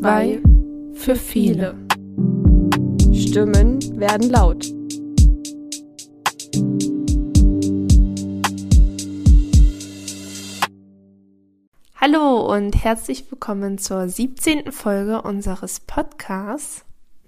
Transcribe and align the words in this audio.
Zwei 0.00 0.40
für 0.94 1.14
viele. 1.14 1.76
Stimmen 3.12 3.80
werden 4.00 4.30
laut. 4.30 4.64
Hallo 11.96 12.50
und 12.50 12.82
herzlich 12.82 13.30
willkommen 13.30 13.76
zur 13.76 14.08
17. 14.08 14.72
Folge 14.72 15.20
unseres 15.20 15.80
Podcasts. 15.80 16.86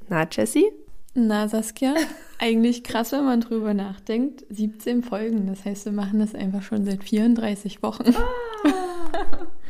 Na, 0.09 0.27
Jessie? 0.31 0.73
Na, 1.13 1.49
Saskia, 1.49 1.95
eigentlich 2.39 2.85
krass, 2.85 3.13
wenn 3.13 3.27
man 3.27 3.43
drüber 3.43 3.75
nachdenkt. 3.75 4.47
17 4.49 5.03
Folgen, 5.03 5.47
das 5.47 5.67
heißt, 5.67 5.85
wir 5.85 5.93
machen 5.93 6.21
das 6.21 6.35
einfach 6.35 6.63
schon 6.63 6.87
seit 6.87 7.05
34 7.05 7.83
Wochen. 7.83 8.15
Ah, 8.17 8.52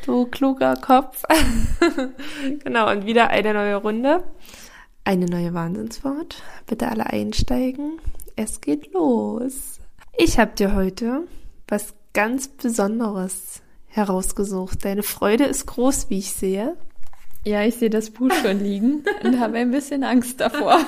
du 0.06 0.26
kluger 0.26 0.76
Kopf. 0.76 1.22
genau, 2.64 2.90
und 2.90 3.06
wieder 3.06 3.28
eine 3.28 3.54
neue 3.54 3.76
Runde. 3.76 4.24
Eine 5.04 5.26
neue 5.26 5.52
Wahnsinnswort. 5.54 6.42
Bitte 6.66 6.88
alle 6.88 7.06
einsteigen. 7.06 7.98
Es 8.36 8.60
geht 8.60 8.92
los. 8.92 9.80
Ich 10.16 10.38
habe 10.38 10.52
dir 10.54 10.74
heute 10.74 11.22
was 11.68 11.94
ganz 12.12 12.48
Besonderes 12.48 13.62
herausgesucht. 13.88 14.84
Deine 14.84 15.02
Freude 15.02 15.44
ist 15.44 15.66
groß, 15.66 16.10
wie 16.10 16.18
ich 16.18 16.32
sehe. 16.32 16.76
Ja, 17.44 17.62
ich 17.64 17.76
sehe 17.76 17.90
das 17.90 18.10
Buch 18.10 18.30
schon 18.42 18.60
liegen 18.60 19.04
und 19.24 19.40
habe 19.40 19.58
ein 19.58 19.70
bisschen 19.70 20.04
Angst 20.04 20.40
davor. 20.40 20.78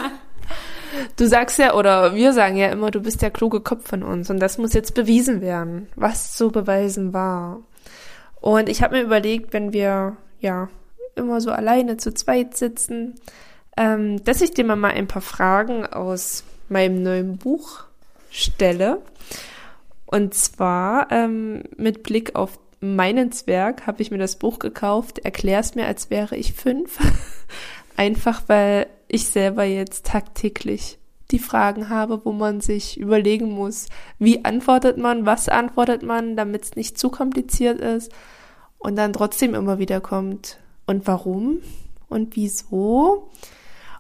Du 1.17 1.27
sagst 1.27 1.59
ja, 1.59 1.75
oder 1.75 2.15
wir 2.15 2.33
sagen 2.33 2.57
ja 2.57 2.69
immer, 2.69 2.91
du 2.91 3.01
bist 3.01 3.23
der 3.23 3.31
kluge 3.31 3.61
Kopf 3.61 3.89
von 3.89 4.03
uns 4.03 4.31
und 4.31 4.39
das 4.39 4.59
muss 4.59 4.75
jetzt 4.75 4.95
bewiesen 4.95 5.41
werden, 5.41 5.89
was 5.97 6.37
zu 6.37 6.51
beweisen 6.51 7.13
war. 7.13 7.61
Und 8.45 8.69
ich 8.69 8.83
habe 8.83 8.97
mir 8.97 9.03
überlegt, 9.03 9.55
wenn 9.55 9.73
wir 9.73 10.19
ja 10.39 10.69
immer 11.15 11.41
so 11.41 11.51
alleine 11.51 11.97
zu 11.97 12.13
zweit 12.13 12.55
sitzen, 12.59 13.15
ähm, 13.75 14.23
dass 14.23 14.43
ich 14.43 14.51
dir 14.51 14.67
mal 14.67 14.85
ein 14.85 15.09
paar 15.09 15.23
Fragen 15.23 15.87
aus 15.87 16.45
meinem 16.69 17.03
neuen 17.03 17.39
Buch 17.39 17.85
stelle. 18.31 19.01
Und 20.05 20.35
zwar 20.35 21.11
ähm, 21.11 21.63
mit 21.79 22.03
Blick 22.03 22.37
auf 22.37 22.59
meinen 22.81 23.33
Zwerg 23.33 23.87
habe 23.87 24.03
ich 24.03 24.11
mir 24.11 24.19
das 24.19 24.37
Buch 24.37 24.59
gekauft. 24.59 25.21
Erklär's 25.21 25.75
mir, 25.75 25.87
als 25.87 26.11
wäre 26.11 26.37
ich 26.37 26.53
fünf. 26.53 26.99
Einfach 27.97 28.43
weil 28.49 28.89
ich 29.09 29.29
selber 29.29 29.65
jetzt 29.65 30.05
tagtäglich 30.05 30.99
die 31.31 31.39
Fragen 31.39 31.89
habe, 31.89 32.25
wo 32.25 32.33
man 32.33 32.61
sich 32.61 32.99
überlegen 32.99 33.51
muss, 33.51 33.89
wie 34.19 34.45
antwortet 34.45 34.99
man, 34.99 35.27
was 35.27 35.49
antwortet 35.49 36.03
man, 36.03 36.37
damit 36.37 36.65
es 36.65 36.77
nicht 36.77 36.99
zu 36.99 37.09
kompliziert 37.09 37.81
ist 37.81 38.13
und 38.79 38.97
dann 38.97 39.13
trotzdem 39.13 39.55
immer 39.55 39.79
wieder 39.79 40.01
kommt 40.01 40.59
und 40.87 41.07
warum 41.07 41.61
und 42.09 42.37
wieso. 42.37 43.31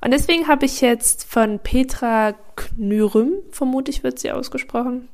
Und 0.00 0.10
deswegen 0.10 0.48
habe 0.48 0.66
ich 0.66 0.82
jetzt 0.82 1.24
von 1.24 1.58
Petra 1.58 2.34
Knürüm, 2.56 3.32
vermutlich 3.50 4.02
wird 4.02 4.18
sie 4.18 4.30
ausgesprochen, 4.30 5.08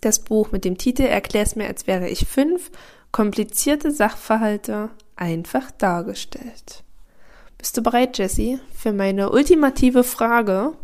das 0.00 0.20
Buch 0.20 0.52
mit 0.52 0.64
dem 0.64 0.78
Titel 0.78 1.02
Erklär's 1.02 1.56
mir, 1.56 1.66
als 1.66 1.86
wäre 1.86 2.08
ich 2.08 2.26
fünf, 2.26 2.70
komplizierte 3.10 3.90
Sachverhalte 3.90 4.90
einfach 5.16 5.70
dargestellt. 5.72 6.84
Bist 7.58 7.76
du 7.76 7.82
bereit, 7.82 8.18
Jessie, 8.18 8.60
für 8.74 8.92
meine 8.92 9.30
ultimative 9.30 10.04
Frage? 10.04 10.74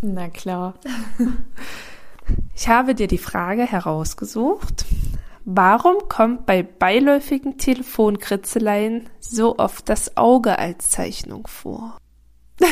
Na 0.00 0.28
klar. 0.28 0.74
Ich 2.56 2.66
habe 2.66 2.96
dir 2.96 3.06
die 3.06 3.18
Frage 3.18 3.62
herausgesucht. 3.62 4.84
Warum 5.44 6.08
kommt 6.08 6.46
bei 6.46 6.64
beiläufigen 6.64 7.56
Telefonkritzeleien 7.56 9.08
so 9.20 9.58
oft 9.58 9.88
das 9.88 10.16
Auge 10.16 10.58
als 10.58 10.90
Zeichnung 10.90 11.46
vor? 11.46 11.98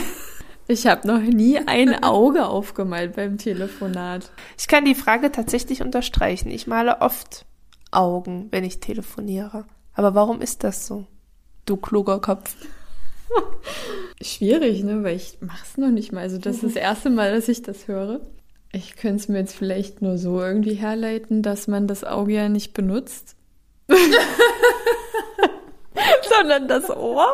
Ich 0.66 0.86
habe 0.86 1.06
noch 1.06 1.20
nie 1.20 1.58
ein 1.58 2.02
Auge 2.02 2.46
aufgemalt 2.46 3.16
beim 3.16 3.36
Telefonat. 3.36 4.30
Ich 4.56 4.66
kann 4.66 4.86
die 4.86 4.94
Frage 4.94 5.30
tatsächlich 5.30 5.82
unterstreichen. 5.82 6.50
Ich 6.50 6.66
male 6.66 7.02
oft 7.02 7.44
Augen, 7.90 8.48
wenn 8.50 8.64
ich 8.64 8.80
telefoniere. 8.80 9.66
Aber 9.92 10.14
warum 10.14 10.40
ist 10.40 10.64
das 10.64 10.86
so? 10.86 11.06
Du 11.66 11.76
kluger 11.76 12.18
Kopf. 12.18 12.56
Schwierig, 14.22 14.82
ne? 14.84 15.02
Weil 15.04 15.16
ich 15.16 15.38
mache 15.40 15.64
es 15.64 15.76
noch 15.76 15.90
nicht 15.90 16.12
mal. 16.12 16.20
Also 16.20 16.38
das 16.38 16.56
ist 16.56 16.64
das 16.64 16.76
erste 16.76 17.10
Mal, 17.10 17.34
dass 17.34 17.48
ich 17.48 17.62
das 17.62 17.88
höre. 17.88 18.20
Ich 18.72 18.96
könnte 18.96 19.16
es 19.16 19.28
mir 19.28 19.38
jetzt 19.38 19.54
vielleicht 19.54 20.02
nur 20.02 20.18
so 20.18 20.40
irgendwie 20.40 20.74
herleiten, 20.74 21.42
dass 21.42 21.68
man 21.68 21.86
das 21.86 22.02
Auge 22.02 22.34
ja 22.34 22.48
nicht 22.48 22.74
benutzt. 22.74 23.36
Sondern 26.28 26.66
das 26.66 26.90
Ohr. 26.90 27.32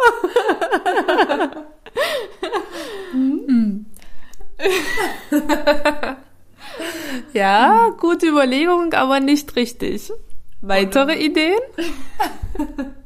hm. 3.12 3.86
ja, 7.32 7.88
gute 7.98 8.26
Überlegung, 8.26 8.92
aber 8.92 9.20
nicht 9.20 9.56
richtig. 9.56 10.12
Weitere 10.60 11.14
Ideen? 11.14 11.60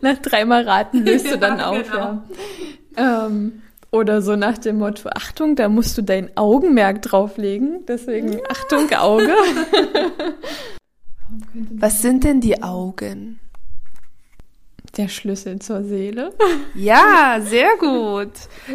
nach 0.00 0.18
dreimal 0.18 0.62
raten 0.68 1.04
löst 1.04 1.30
du 1.30 1.38
dann 1.40 1.58
ja, 1.58 1.66
auf, 1.66 1.82
genau. 1.82 2.22
ja. 2.96 3.26
Ähm, 3.26 3.62
oder 3.92 4.22
so 4.22 4.36
nach 4.36 4.58
dem 4.58 4.78
Motto, 4.78 5.08
Achtung, 5.08 5.56
da 5.56 5.68
musst 5.68 5.98
du 5.98 6.02
dein 6.02 6.36
Augenmerk 6.36 7.02
drauflegen. 7.02 7.84
Deswegen 7.86 8.34
ja. 8.34 8.38
Achtung, 8.48 8.88
Auge. 8.92 9.34
Was 11.52 12.02
sind 12.02 12.24
denn 12.24 12.40
die 12.40 12.62
Augen? 12.62 13.40
Der 14.96 15.08
Schlüssel 15.08 15.58
zur 15.60 15.84
Seele. 15.84 16.32
Ja, 16.74 17.40
sehr 17.40 17.76
gut. 17.78 18.30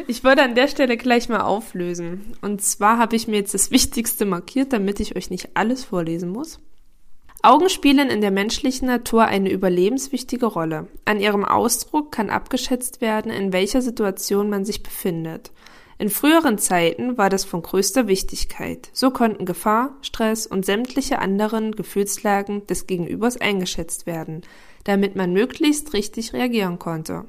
Ich 0.08 0.24
würde 0.24 0.44
an 0.44 0.54
der 0.54 0.68
Stelle 0.68 0.98
gleich 0.98 1.30
mal 1.30 1.42
auflösen. 1.42 2.34
Und 2.42 2.62
zwar 2.62 2.98
habe 2.98 3.16
ich 3.16 3.28
mir 3.28 3.38
jetzt 3.38 3.54
das 3.54 3.72
Wichtigste 3.72 4.26
markiert, 4.26 4.74
damit 4.74 5.00
ich 5.00 5.16
euch 5.16 5.30
nicht 5.30 5.52
alles 5.54 5.86
vorlesen 5.86 6.30
muss. 6.30 6.60
Augen 7.46 7.70
spielen 7.70 8.10
in 8.10 8.22
der 8.22 8.32
menschlichen 8.32 8.88
Natur 8.88 9.26
eine 9.26 9.52
überlebenswichtige 9.52 10.48
Rolle. 10.48 10.88
An 11.06 11.20
ihrem 11.20 11.46
Ausdruck 11.46 12.12
kann 12.12 12.32
abgeschätzt 12.32 13.02
werden, 13.02 13.32
in 13.32 13.54
welcher 13.54 13.84
Situation 13.84 14.50
man 14.50 14.66
sich 14.66 14.82
befindet. 14.82 15.52
In 16.00 16.10
früheren 16.10 16.58
Zeiten 16.58 17.20
war 17.20 17.30
das 17.30 17.46
von 17.46 17.62
größter 17.62 18.08
Wichtigkeit. 18.08 18.90
So 18.94 19.12
konnten 19.12 19.46
Gefahr, 19.46 19.96
Stress 20.02 20.48
und 20.48 20.66
sämtliche 20.66 21.20
anderen 21.20 21.74
Gefühlslagen 21.74 22.66
des 22.66 22.88
Gegenübers 22.88 23.40
eingeschätzt 23.40 24.08
werden, 24.08 24.42
damit 24.84 25.16
man 25.16 25.32
möglichst 25.32 25.94
richtig 25.94 26.34
reagieren 26.34 26.80
konnte. 26.80 27.26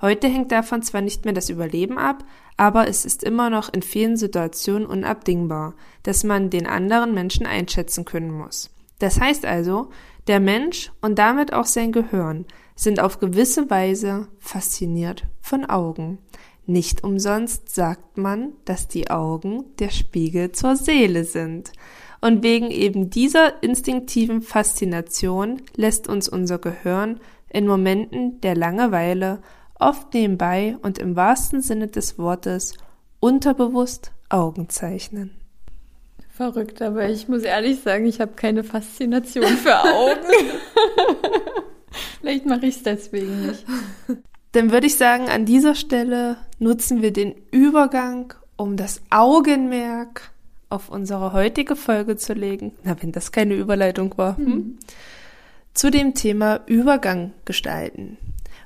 Heute 0.00 0.28
hängt 0.28 0.52
davon 0.52 0.80
zwar 0.80 1.02
nicht 1.02 1.26
mehr 1.26 1.34
das 1.34 1.50
Überleben 1.50 1.98
ab, 1.98 2.24
aber 2.56 2.88
es 2.88 3.04
ist 3.04 3.22
immer 3.22 3.50
noch 3.50 3.70
in 3.70 3.82
vielen 3.82 4.16
Situationen 4.16 4.86
unabdingbar, 4.86 5.74
dass 6.02 6.24
man 6.24 6.48
den 6.48 6.66
anderen 6.66 7.12
Menschen 7.12 7.44
einschätzen 7.44 8.06
können 8.06 8.30
muss. 8.30 8.70
Das 9.00 9.18
heißt 9.18 9.44
also, 9.44 9.90
der 10.28 10.38
Mensch 10.38 10.92
und 11.00 11.18
damit 11.18 11.52
auch 11.52 11.64
sein 11.64 11.90
Gehirn 11.90 12.44
sind 12.76 13.00
auf 13.00 13.18
gewisse 13.18 13.68
Weise 13.68 14.28
fasziniert 14.38 15.26
von 15.40 15.64
Augen. 15.64 16.18
Nicht 16.66 17.02
umsonst 17.02 17.74
sagt 17.74 18.16
man, 18.16 18.52
dass 18.64 18.86
die 18.86 19.10
Augen 19.10 19.64
der 19.80 19.90
Spiegel 19.90 20.52
zur 20.52 20.76
Seele 20.76 21.24
sind. 21.24 21.72
Und 22.20 22.42
wegen 22.42 22.70
eben 22.70 23.10
dieser 23.10 23.62
instinktiven 23.62 24.42
Faszination 24.42 25.62
lässt 25.74 26.06
uns 26.06 26.28
unser 26.28 26.58
Gehirn 26.58 27.18
in 27.48 27.66
Momenten 27.66 28.40
der 28.42 28.54
Langeweile 28.54 29.42
oft 29.78 30.12
nebenbei 30.14 30.76
und 30.82 30.98
im 30.98 31.16
wahrsten 31.16 31.62
Sinne 31.62 31.88
des 31.88 32.18
Wortes 32.18 32.74
unterbewusst 33.18 34.12
Augen 34.28 34.68
zeichnen. 34.68 35.39
Verrückt, 36.40 36.80
aber 36.80 37.06
ich 37.10 37.28
muss 37.28 37.42
ehrlich 37.42 37.80
sagen, 37.80 38.06
ich 38.06 38.18
habe 38.18 38.32
keine 38.32 38.64
Faszination 38.64 39.44
für 39.44 39.78
Augen. 39.78 40.24
Vielleicht 42.22 42.46
mache 42.46 42.64
ich 42.64 42.76
es 42.76 42.82
deswegen 42.82 43.48
nicht. 43.48 43.66
Dann 44.52 44.72
würde 44.72 44.86
ich 44.86 44.96
sagen, 44.96 45.28
an 45.28 45.44
dieser 45.44 45.74
Stelle 45.74 46.38
nutzen 46.58 47.02
wir 47.02 47.12
den 47.12 47.34
Übergang, 47.50 48.32
um 48.56 48.78
das 48.78 49.02
Augenmerk 49.10 50.30
auf 50.70 50.88
unsere 50.88 51.34
heutige 51.34 51.76
Folge 51.76 52.16
zu 52.16 52.32
legen. 52.32 52.72
Na, 52.84 52.96
wenn 53.02 53.12
das 53.12 53.32
keine 53.32 53.52
Überleitung 53.52 54.16
war. 54.16 54.38
Hm? 54.38 54.46
Mhm. 54.46 54.78
Zu 55.74 55.90
dem 55.90 56.14
Thema 56.14 56.62
Übergang 56.64 57.34
gestalten. 57.44 58.16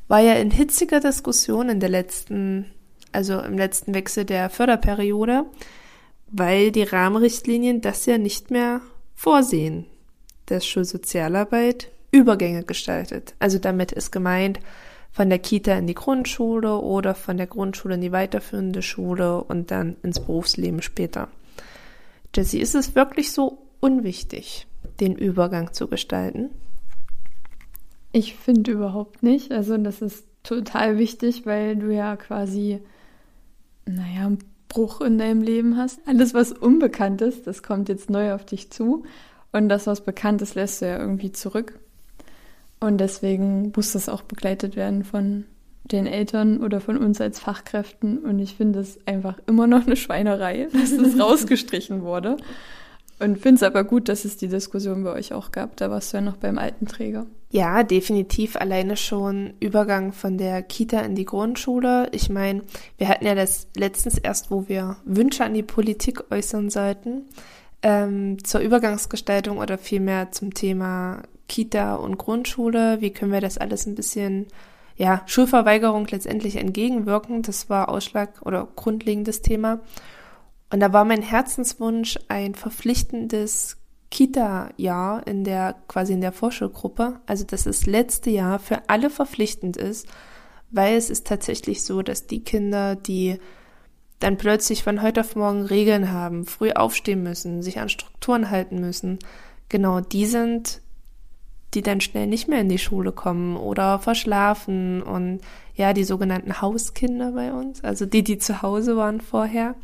War 0.06 0.20
ja 0.20 0.34
in 0.34 0.52
hitziger 0.52 1.00
Diskussion 1.00 1.68
in 1.68 1.80
der 1.80 1.88
letzten, 1.88 2.66
also 3.10 3.40
im 3.40 3.58
letzten 3.58 3.94
Wechsel 3.94 4.24
der 4.24 4.48
Förderperiode, 4.48 5.46
weil 6.36 6.72
die 6.72 6.82
Rahmenrichtlinien 6.82 7.80
das 7.80 8.06
ja 8.06 8.18
nicht 8.18 8.50
mehr 8.50 8.80
vorsehen, 9.14 9.86
dass 10.46 10.66
Schulsozialarbeit 10.66 11.92
Übergänge 12.10 12.64
gestaltet. 12.64 13.34
Also 13.38 13.58
damit 13.58 13.92
ist 13.92 14.10
gemeint, 14.10 14.58
von 15.12 15.28
der 15.28 15.38
Kita 15.38 15.74
in 15.74 15.86
die 15.86 15.94
Grundschule 15.94 16.78
oder 16.78 17.14
von 17.14 17.36
der 17.36 17.46
Grundschule 17.46 17.94
in 17.94 18.00
die 18.00 18.10
weiterführende 18.10 18.82
Schule 18.82 19.44
und 19.44 19.70
dann 19.70 19.96
ins 20.02 20.18
Berufsleben 20.18 20.82
später. 20.82 21.28
Jessie, 22.34 22.58
ist 22.58 22.74
es 22.74 22.96
wirklich 22.96 23.30
so 23.30 23.58
unwichtig, 23.78 24.66
den 24.98 25.14
Übergang 25.14 25.72
zu 25.72 25.86
gestalten? 25.86 26.50
Ich 28.10 28.34
finde 28.34 28.72
überhaupt 28.72 29.22
nicht. 29.22 29.52
Also 29.52 29.78
das 29.78 30.02
ist 30.02 30.24
total 30.42 30.98
wichtig, 30.98 31.46
weil 31.46 31.76
du 31.76 31.94
ja 31.94 32.16
quasi, 32.16 32.80
naja, 33.86 34.32
Bruch 34.74 35.00
in 35.00 35.18
deinem 35.18 35.40
Leben 35.40 35.76
hast. 35.76 36.00
Alles, 36.04 36.34
was 36.34 36.50
unbekannt 36.50 37.22
ist, 37.22 37.46
das 37.46 37.62
kommt 37.62 37.88
jetzt 37.88 38.10
neu 38.10 38.34
auf 38.34 38.44
dich 38.44 38.70
zu. 38.70 39.04
Und 39.52 39.68
das, 39.68 39.86
was 39.86 40.00
bekannt 40.00 40.42
ist, 40.42 40.56
lässt 40.56 40.82
du 40.82 40.86
ja 40.86 40.98
irgendwie 40.98 41.30
zurück. 41.30 41.78
Und 42.80 42.98
deswegen 42.98 43.72
muss 43.74 43.92
das 43.92 44.08
auch 44.08 44.22
begleitet 44.22 44.74
werden 44.74 45.04
von 45.04 45.44
den 45.84 46.06
Eltern 46.06 46.60
oder 46.60 46.80
von 46.80 46.98
uns 46.98 47.20
als 47.20 47.38
Fachkräften. 47.38 48.18
Und 48.18 48.40
ich 48.40 48.56
finde 48.56 48.80
es 48.80 48.98
einfach 49.06 49.38
immer 49.46 49.68
noch 49.68 49.86
eine 49.86 49.96
Schweinerei, 49.96 50.66
dass 50.72 50.96
das 50.96 51.18
rausgestrichen 51.20 52.02
wurde. 52.02 52.36
Und 53.24 53.38
finde 53.38 53.56
es 53.56 53.62
aber 53.62 53.84
gut, 53.84 54.10
dass 54.10 54.26
es 54.26 54.36
die 54.36 54.48
Diskussion 54.48 55.02
bei 55.02 55.12
euch 55.12 55.32
auch 55.32 55.50
gab. 55.50 55.76
Da 55.76 55.90
warst 55.90 56.12
du 56.12 56.18
ja 56.18 56.20
noch 56.20 56.36
beim 56.36 56.58
alten 56.58 56.86
Träger. 56.86 57.24
Ja, 57.50 57.82
definitiv. 57.82 58.56
Alleine 58.56 58.98
schon 58.98 59.54
Übergang 59.60 60.12
von 60.12 60.36
der 60.36 60.62
Kita 60.62 61.00
in 61.00 61.14
die 61.14 61.24
Grundschule. 61.24 62.08
Ich 62.12 62.28
meine, 62.28 62.62
wir 62.98 63.08
hatten 63.08 63.24
ja 63.24 63.34
das 63.34 63.68
letztens 63.76 64.18
erst, 64.18 64.50
wo 64.50 64.68
wir 64.68 64.98
Wünsche 65.06 65.42
an 65.42 65.54
die 65.54 65.62
Politik 65.62 66.30
äußern 66.30 66.68
sollten, 66.68 67.22
ähm, 67.82 68.44
zur 68.44 68.60
Übergangsgestaltung 68.60 69.56
oder 69.56 69.78
vielmehr 69.78 70.30
zum 70.30 70.52
Thema 70.52 71.22
Kita 71.48 71.94
und 71.94 72.18
Grundschule. 72.18 73.00
Wie 73.00 73.10
können 73.10 73.32
wir 73.32 73.40
das 73.40 73.56
alles 73.56 73.86
ein 73.86 73.94
bisschen, 73.94 74.48
ja, 74.96 75.22
Schulverweigerung 75.24 76.06
letztendlich 76.08 76.56
entgegenwirken? 76.56 77.40
Das 77.40 77.70
war 77.70 77.88
Ausschlag 77.88 78.42
oder 78.42 78.68
grundlegendes 78.76 79.40
Thema. 79.40 79.80
Und 80.74 80.80
da 80.80 80.92
war 80.92 81.04
mein 81.04 81.22
Herzenswunsch 81.22 82.18
ein 82.26 82.56
verpflichtendes 82.56 83.76
Kita-Jahr 84.10 85.24
in 85.24 85.44
der, 85.44 85.76
quasi 85.86 86.14
in 86.14 86.20
der 86.20 86.32
Vorschulgruppe. 86.32 87.20
Also, 87.26 87.44
dass 87.44 87.62
das 87.62 87.86
letzte 87.86 88.30
Jahr 88.30 88.58
für 88.58 88.88
alle 88.88 89.08
verpflichtend 89.08 89.76
ist, 89.76 90.08
weil 90.72 90.96
es 90.96 91.10
ist 91.10 91.28
tatsächlich 91.28 91.84
so, 91.84 92.02
dass 92.02 92.26
die 92.26 92.42
Kinder, 92.42 92.96
die 92.96 93.38
dann 94.18 94.36
plötzlich 94.36 94.82
von 94.82 95.00
heute 95.00 95.20
auf 95.20 95.36
morgen 95.36 95.62
Regeln 95.62 96.10
haben, 96.10 96.44
früh 96.44 96.72
aufstehen 96.72 97.22
müssen, 97.22 97.62
sich 97.62 97.78
an 97.78 97.88
Strukturen 97.88 98.50
halten 98.50 98.80
müssen, 98.80 99.20
genau 99.68 100.00
die 100.00 100.26
sind, 100.26 100.80
die 101.74 101.82
dann 101.82 102.00
schnell 102.00 102.26
nicht 102.26 102.48
mehr 102.48 102.62
in 102.62 102.68
die 102.68 102.78
Schule 102.78 103.12
kommen 103.12 103.56
oder 103.56 104.00
verschlafen 104.00 105.04
und 105.04 105.38
ja, 105.76 105.92
die 105.92 106.02
sogenannten 106.02 106.60
Hauskinder 106.60 107.30
bei 107.30 107.52
uns, 107.52 107.84
also 107.84 108.06
die, 108.06 108.24
die 108.24 108.38
zu 108.38 108.60
Hause 108.60 108.96
waren 108.96 109.20
vorher. 109.20 109.76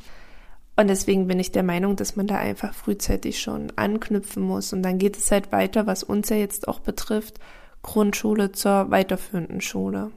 Und 0.81 0.89
deswegen 0.89 1.27
bin 1.27 1.39
ich 1.39 1.53
der 1.53 1.63
Meinung, 1.63 1.95
dass 1.97 2.17
man 2.17 2.27
da 2.27 2.39
einfach 2.39 2.73
frühzeitig 2.73 3.39
schon 3.39 3.71
anknüpfen 3.77 4.43
muss. 4.43 4.73
Und 4.73 4.83
dann 4.83 4.97
geht 4.97 5.19
es 5.19 5.31
halt 5.31 5.53
weiter, 5.53 5.87
was 5.87 6.03
uns 6.03 6.31
ja 6.31 6.37
jetzt 6.37 6.69
auch 6.69 6.81
betrifft, 6.81 7.39
Grundschule 7.83 8.53
zur 8.53 8.91
weiterführenden 8.91 9.61
Schule. 9.61 10.11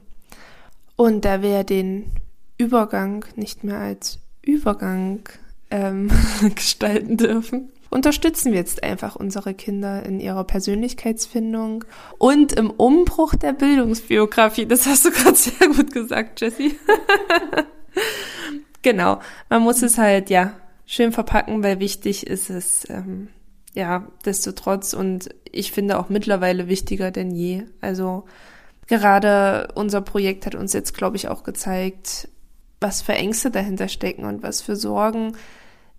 Und 0.96 1.26
da 1.26 1.42
wir 1.42 1.64
den 1.64 2.06
Übergang 2.56 3.26
nicht 3.36 3.62
mehr 3.62 3.76
als 3.76 4.20
Übergang 4.40 5.28
ähm, 5.70 6.10
gestalten 6.54 7.18
dürfen, 7.18 7.68
unterstützen 7.90 8.52
wir 8.52 8.58
jetzt 8.58 8.82
einfach 8.82 9.16
unsere 9.16 9.52
Kinder 9.52 10.02
in 10.06 10.18
ihrer 10.18 10.44
Persönlichkeitsfindung 10.44 11.84
und 12.16 12.54
im 12.54 12.70
Umbruch 12.70 13.34
der 13.34 13.52
Bildungsbiografie. 13.52 14.64
Das 14.64 14.86
hast 14.86 15.04
du 15.04 15.10
gerade 15.10 15.36
sehr 15.36 15.68
gut 15.68 15.92
gesagt, 15.92 16.40
Jessie. 16.40 16.78
genau, 18.84 19.18
man 19.50 19.62
muss 19.62 19.82
es 19.82 19.98
halt 19.98 20.30
ja 20.30 20.52
schön 20.86 21.10
verpacken, 21.10 21.64
weil 21.64 21.80
wichtig 21.80 22.28
ist 22.28 22.50
es 22.50 22.88
ähm, 22.88 23.30
ja 23.74 24.06
desto 24.24 24.52
trotz 24.52 24.92
und 24.92 25.30
ich 25.50 25.72
finde 25.72 25.98
auch 25.98 26.08
mittlerweile 26.08 26.68
wichtiger 26.68 27.10
denn 27.10 27.32
je. 27.32 27.64
Also 27.80 28.26
gerade 28.86 29.72
unser 29.74 30.02
Projekt 30.02 30.46
hat 30.46 30.54
uns 30.54 30.72
jetzt, 30.72 30.94
glaube 30.94 31.16
ich, 31.16 31.26
auch 31.26 31.42
gezeigt, 31.42 32.28
was 32.80 33.02
für 33.02 33.14
Ängste 33.14 33.50
dahinter 33.50 33.88
stecken 33.88 34.24
und 34.24 34.44
was 34.44 34.60
für 34.60 34.76
Sorgen 34.76 35.32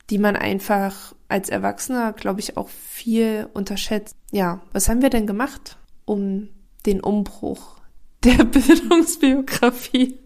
die 0.10 0.18
man 0.18 0.36
einfach 0.36 1.16
als 1.28 1.50
Erwachsener, 1.50 2.14
glaube 2.14 2.40
ich, 2.40 2.58
auch 2.58 2.70
viel 2.70 3.50
unterschätzt. 3.54 4.16
Ja, 4.32 4.62
was 4.72 4.88
haben 4.88 5.02
wir 5.02 5.10
denn 5.10 5.28
gemacht, 5.28 5.78
um 6.06 6.50
den 6.86 7.02
Umbruch 7.02 7.80
der 8.24 8.44
Bildungsbiografie 8.44 10.20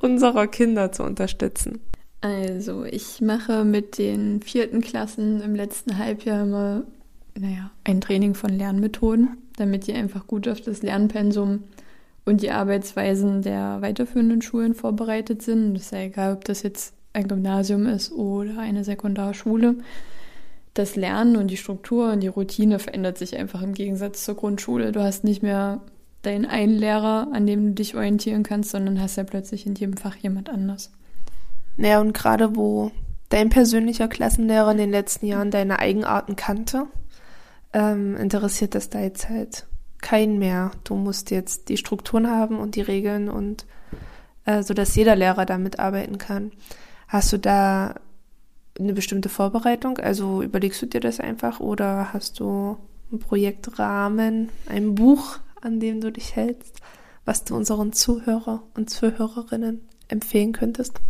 unserer 0.00 0.46
Kinder 0.46 0.92
zu 0.92 1.02
unterstützen? 1.02 1.80
Also, 2.20 2.84
ich 2.84 3.20
mache 3.20 3.64
mit 3.64 3.98
den 3.98 4.42
vierten 4.42 4.80
Klassen 4.80 5.40
im 5.40 5.54
letzten 5.54 5.98
Halbjahr 5.98 6.42
immer, 6.42 6.82
naja, 7.36 7.70
ein 7.84 8.00
Training 8.00 8.34
von 8.34 8.50
Lernmethoden, 8.50 9.36
damit 9.56 9.86
die 9.86 9.92
einfach 9.92 10.26
gut 10.26 10.46
auf 10.46 10.60
das 10.60 10.82
Lernpensum 10.82 11.64
und 12.24 12.42
die 12.42 12.52
Arbeitsweisen 12.52 13.42
der 13.42 13.78
weiterführenden 13.80 14.42
Schulen 14.42 14.74
vorbereitet 14.74 15.42
sind. 15.42 15.74
Das 15.74 15.84
ist 15.84 15.92
ja 15.92 15.98
egal, 15.98 16.34
ob 16.34 16.44
das 16.44 16.62
jetzt 16.62 16.94
ein 17.12 17.28
Gymnasium 17.28 17.86
ist 17.86 18.12
oder 18.12 18.58
eine 18.58 18.84
Sekundarschule. 18.84 19.76
Das 20.74 20.96
Lernen 20.96 21.36
und 21.36 21.48
die 21.48 21.56
Struktur 21.56 22.12
und 22.12 22.20
die 22.20 22.28
Routine 22.28 22.78
verändert 22.78 23.18
sich 23.18 23.36
einfach 23.36 23.62
im 23.62 23.74
Gegensatz 23.74 24.24
zur 24.24 24.36
Grundschule. 24.36 24.92
Du 24.92 25.02
hast 25.02 25.24
nicht 25.24 25.42
mehr 25.42 25.82
deinen 26.22 26.46
einen 26.46 26.74
Lehrer, 26.74 27.28
an 27.32 27.46
dem 27.46 27.66
du 27.66 27.72
dich 27.74 27.96
orientieren 27.96 28.42
kannst, 28.42 28.70
sondern 28.70 29.00
hast 29.00 29.16
ja 29.16 29.24
plötzlich 29.24 29.66
in 29.66 29.74
jedem 29.74 29.96
Fach 29.96 30.16
jemand 30.16 30.48
anders. 30.48 30.92
Naja, 31.76 32.00
und 32.00 32.12
gerade 32.12 32.56
wo 32.56 32.92
dein 33.28 33.48
persönlicher 33.48 34.08
Klassenlehrer 34.08 34.72
in 34.72 34.78
den 34.78 34.90
letzten 34.90 35.26
Jahren 35.26 35.50
deine 35.50 35.78
Eigenarten 35.78 36.36
kannte, 36.36 36.86
ähm, 37.72 38.16
interessiert 38.16 38.74
das 38.74 38.90
da 38.90 39.00
jetzt 39.00 39.28
halt 39.28 39.66
keinen 40.00 40.38
mehr. 40.38 40.72
Du 40.84 40.94
musst 40.94 41.30
jetzt 41.30 41.68
die 41.68 41.76
Strukturen 41.76 42.30
haben 42.30 42.58
und 42.58 42.76
die 42.76 42.82
Regeln 42.82 43.28
und 43.28 43.66
äh, 44.44 44.62
so 44.62 44.74
dass 44.74 44.94
jeder 44.94 45.16
Lehrer 45.16 45.46
damit 45.46 45.78
arbeiten 45.78 46.18
kann. 46.18 46.52
Hast 47.08 47.32
du 47.32 47.38
da 47.38 47.94
eine 48.78 48.92
bestimmte 48.92 49.28
Vorbereitung? 49.28 49.98
Also 49.98 50.42
überlegst 50.42 50.82
du 50.82 50.86
dir 50.86 51.00
das 51.00 51.20
einfach 51.20 51.60
oder 51.60 52.12
hast 52.12 52.40
du 52.40 52.76
einen 53.10 53.20
Projektrahmen, 53.20 54.50
ein 54.68 54.94
Buch, 54.94 55.38
an 55.62 55.80
dem 55.80 56.00
du 56.00 56.12
dich 56.12 56.36
hältst, 56.36 56.80
was 57.24 57.44
du 57.44 57.56
unseren 57.56 57.92
Zuhörer 57.92 58.62
und 58.74 58.90
Zuhörerinnen 58.90 59.80
empfehlen 60.08 60.52
könntest? 60.52 61.00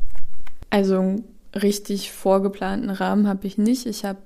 Also 0.71 0.99
einen 0.99 1.25
richtig 1.55 2.13
vorgeplanten 2.13 2.91
Rahmen 2.91 3.27
habe 3.29 3.47
ich 3.47 3.59
nicht. 3.59 3.87
Ich 3.87 4.05
habe, 4.05 4.21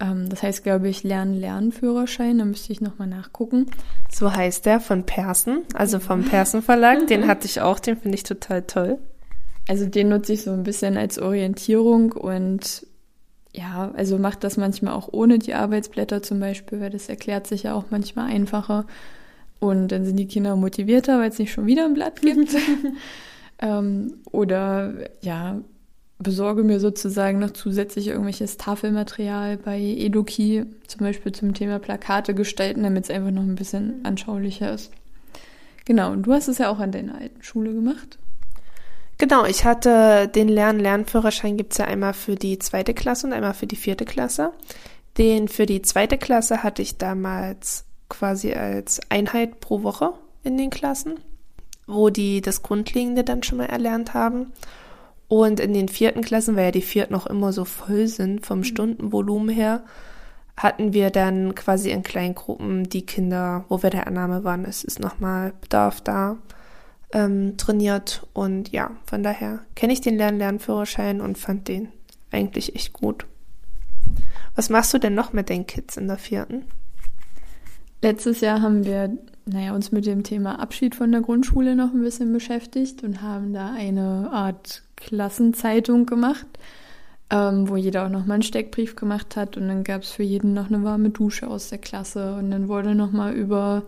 ähm, 0.00 0.28
das 0.28 0.42
heißt, 0.42 0.64
glaube 0.64 0.88
ich, 0.88 1.04
Lernen-Lernführerschein, 1.04 2.38
da 2.38 2.44
müsste 2.44 2.72
ich 2.72 2.80
nochmal 2.80 3.08
nachgucken. 3.08 3.66
So 4.10 4.32
heißt 4.32 4.66
der 4.66 4.80
von 4.80 5.04
Persen, 5.04 5.62
also 5.74 6.00
vom 6.00 6.24
Persen 6.24 6.62
Verlag. 6.62 7.06
Den 7.06 7.26
hatte 7.26 7.46
ich 7.46 7.60
auch, 7.60 7.78
den 7.78 7.96
finde 7.96 8.16
ich 8.16 8.22
total 8.22 8.62
toll. 8.62 8.98
Also 9.68 9.86
den 9.86 10.08
nutze 10.08 10.32
ich 10.32 10.42
so 10.42 10.52
ein 10.52 10.62
bisschen 10.62 10.96
als 10.96 11.18
Orientierung 11.18 12.12
und 12.12 12.86
ja, 13.52 13.90
also 13.94 14.18
macht 14.18 14.44
das 14.44 14.56
manchmal 14.56 14.94
auch 14.94 15.08
ohne 15.12 15.38
die 15.38 15.54
Arbeitsblätter 15.54 16.22
zum 16.22 16.40
Beispiel, 16.40 16.80
weil 16.80 16.90
das 16.90 17.08
erklärt 17.08 17.46
sich 17.46 17.64
ja 17.64 17.74
auch 17.74 17.86
manchmal 17.90 18.30
einfacher. 18.30 18.86
Und 19.60 19.88
dann 19.88 20.04
sind 20.04 20.16
die 20.16 20.26
Kinder 20.26 20.54
motivierter, 20.56 21.18
weil 21.18 21.30
es 21.30 21.38
nicht 21.38 21.52
schon 21.52 21.66
wieder 21.66 21.84
ein 21.84 21.94
Blatt 21.94 22.20
gibt. 22.20 22.54
ähm, 23.58 24.14
oder 24.30 24.94
ja, 25.20 25.60
besorge 26.18 26.64
mir 26.64 26.80
sozusagen 26.80 27.38
noch 27.38 27.52
zusätzlich 27.52 28.08
irgendwelches 28.08 28.56
Tafelmaterial 28.56 29.56
bei 29.56 29.80
Eduki, 29.80 30.64
zum 30.86 31.00
Beispiel 31.00 31.32
zum 31.32 31.54
Thema 31.54 31.78
Plakate 31.78 32.34
gestalten, 32.34 32.82
damit 32.82 33.04
es 33.04 33.10
einfach 33.10 33.30
noch 33.30 33.42
ein 33.42 33.54
bisschen 33.54 34.04
anschaulicher 34.04 34.72
ist. 34.72 34.90
Genau, 35.84 36.12
und 36.12 36.24
du 36.24 36.32
hast 36.32 36.48
es 36.48 36.58
ja 36.58 36.70
auch 36.70 36.80
an 36.80 36.92
deiner 36.92 37.16
alten 37.16 37.42
Schule 37.42 37.72
gemacht. 37.72 38.18
Genau, 39.16 39.46
ich 39.46 39.64
hatte 39.64 40.28
den 40.28 40.48
Lern-Lernführerschein 40.48 41.56
gibt's 41.56 41.78
ja 41.78 41.86
einmal 41.86 42.14
für 42.14 42.36
die 42.36 42.58
zweite 42.58 42.94
Klasse 42.94 43.26
und 43.26 43.32
einmal 43.32 43.54
für 43.54 43.66
die 43.66 43.76
vierte 43.76 44.04
Klasse. 44.04 44.52
Den 45.16 45.48
für 45.48 45.66
die 45.66 45.82
zweite 45.82 46.18
Klasse 46.18 46.62
hatte 46.62 46.82
ich 46.82 46.98
damals 46.98 47.84
quasi 48.08 48.52
als 48.52 49.00
Einheit 49.10 49.60
pro 49.60 49.82
Woche 49.82 50.14
in 50.42 50.56
den 50.56 50.70
Klassen, 50.70 51.20
wo 51.86 52.10
die 52.10 52.40
das 52.40 52.62
Grundlegende 52.62 53.24
dann 53.24 53.42
schon 53.42 53.58
mal 53.58 53.66
erlernt 53.66 54.14
haben. 54.14 54.52
Und 55.28 55.60
in 55.60 55.74
den 55.74 55.88
vierten 55.88 56.22
Klassen, 56.22 56.56
weil 56.56 56.66
ja 56.66 56.70
die 56.70 56.82
vierten 56.82 57.12
noch 57.12 57.26
immer 57.26 57.52
so 57.52 57.66
voll 57.66 58.06
sind 58.06 58.46
vom 58.46 58.58
mhm. 58.58 58.64
Stundenvolumen 58.64 59.50
her, 59.50 59.84
hatten 60.56 60.92
wir 60.92 61.10
dann 61.10 61.54
quasi 61.54 61.90
in 61.90 62.02
kleinen 62.02 62.34
Gruppen 62.34 62.88
die 62.88 63.06
Kinder, 63.06 63.64
wo 63.68 63.82
wir 63.82 63.90
der 63.90 64.06
Annahme 64.06 64.42
waren, 64.42 64.64
es 64.64 64.82
ist 64.82 64.98
nochmal 64.98 65.52
Bedarf 65.60 66.00
da 66.00 66.36
ähm, 67.12 67.56
trainiert. 67.56 68.26
Und 68.32 68.72
ja, 68.72 68.90
von 69.06 69.22
daher 69.22 69.60
kenne 69.76 69.92
ich 69.92 70.00
den 70.00 70.16
Lern-Lernführerschein 70.16 71.20
und 71.20 71.38
fand 71.38 71.68
den 71.68 71.88
eigentlich 72.30 72.74
echt 72.74 72.92
gut. 72.92 73.26
Was 74.56 74.70
machst 74.70 74.92
du 74.92 74.98
denn 74.98 75.14
noch 75.14 75.32
mit 75.32 75.48
den 75.48 75.66
Kids 75.66 75.96
in 75.96 76.08
der 76.08 76.18
vierten? 76.18 76.64
Letztes 78.00 78.40
Jahr 78.40 78.62
haben 78.62 78.84
wir 78.84 79.18
naja, 79.48 79.74
uns 79.74 79.92
mit 79.92 80.06
dem 80.06 80.22
Thema 80.22 80.60
Abschied 80.60 80.94
von 80.94 81.10
der 81.10 81.22
Grundschule 81.22 81.74
noch 81.74 81.92
ein 81.92 82.02
bisschen 82.02 82.32
beschäftigt 82.32 83.02
und 83.02 83.22
haben 83.22 83.54
da 83.54 83.72
eine 83.72 84.28
Art 84.30 84.82
Klassenzeitung 84.96 86.06
gemacht, 86.06 86.46
ähm, 87.30 87.68
wo 87.68 87.76
jeder 87.76 88.04
auch 88.04 88.10
nochmal 88.10 88.34
einen 88.34 88.42
Steckbrief 88.42 88.94
gemacht 88.94 89.36
hat 89.36 89.56
und 89.56 89.68
dann 89.68 89.84
gab 89.84 90.02
es 90.02 90.10
für 90.10 90.22
jeden 90.22 90.52
noch 90.52 90.68
eine 90.68 90.84
warme 90.84 91.10
Dusche 91.10 91.48
aus 91.48 91.70
der 91.70 91.78
Klasse 91.78 92.34
und 92.36 92.50
dann 92.50 92.68
wurde 92.68 92.94
nochmal 92.94 93.32
über 93.32 93.84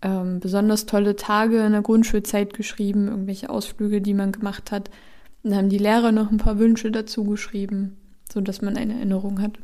ähm, 0.00 0.38
besonders 0.38 0.86
tolle 0.86 1.16
Tage 1.16 1.58
in 1.64 1.72
der 1.72 1.82
Grundschulzeit 1.82 2.54
geschrieben, 2.54 3.08
irgendwelche 3.08 3.50
Ausflüge, 3.50 4.00
die 4.00 4.14
man 4.14 4.30
gemacht 4.30 4.70
hat. 4.70 4.90
Dann 5.42 5.56
haben 5.56 5.68
die 5.70 5.78
Lehrer 5.78 6.12
noch 6.12 6.30
ein 6.30 6.38
paar 6.38 6.58
Wünsche 6.58 6.92
dazu 6.92 7.24
geschrieben, 7.24 7.96
so 8.32 8.40
dass 8.40 8.62
man 8.62 8.76
eine 8.76 8.94
Erinnerung 8.94 9.42
hat. 9.42 9.58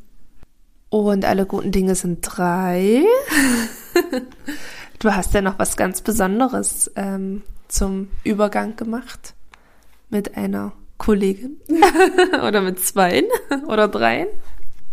Und 0.94 1.24
alle 1.24 1.44
guten 1.44 1.72
Dinge 1.72 1.96
sind 1.96 2.20
drei. 2.22 3.02
du 5.00 5.12
hast 5.12 5.34
ja 5.34 5.42
noch 5.42 5.58
was 5.58 5.76
ganz 5.76 6.02
Besonderes 6.02 6.88
ähm, 6.94 7.42
zum 7.66 8.10
Übergang 8.22 8.76
gemacht 8.76 9.34
mit 10.08 10.36
einer 10.36 10.70
Kollegin 10.96 11.56
oder 12.46 12.60
mit 12.60 12.78
zweien 12.78 13.24
oder 13.66 13.88
dreien 13.88 14.28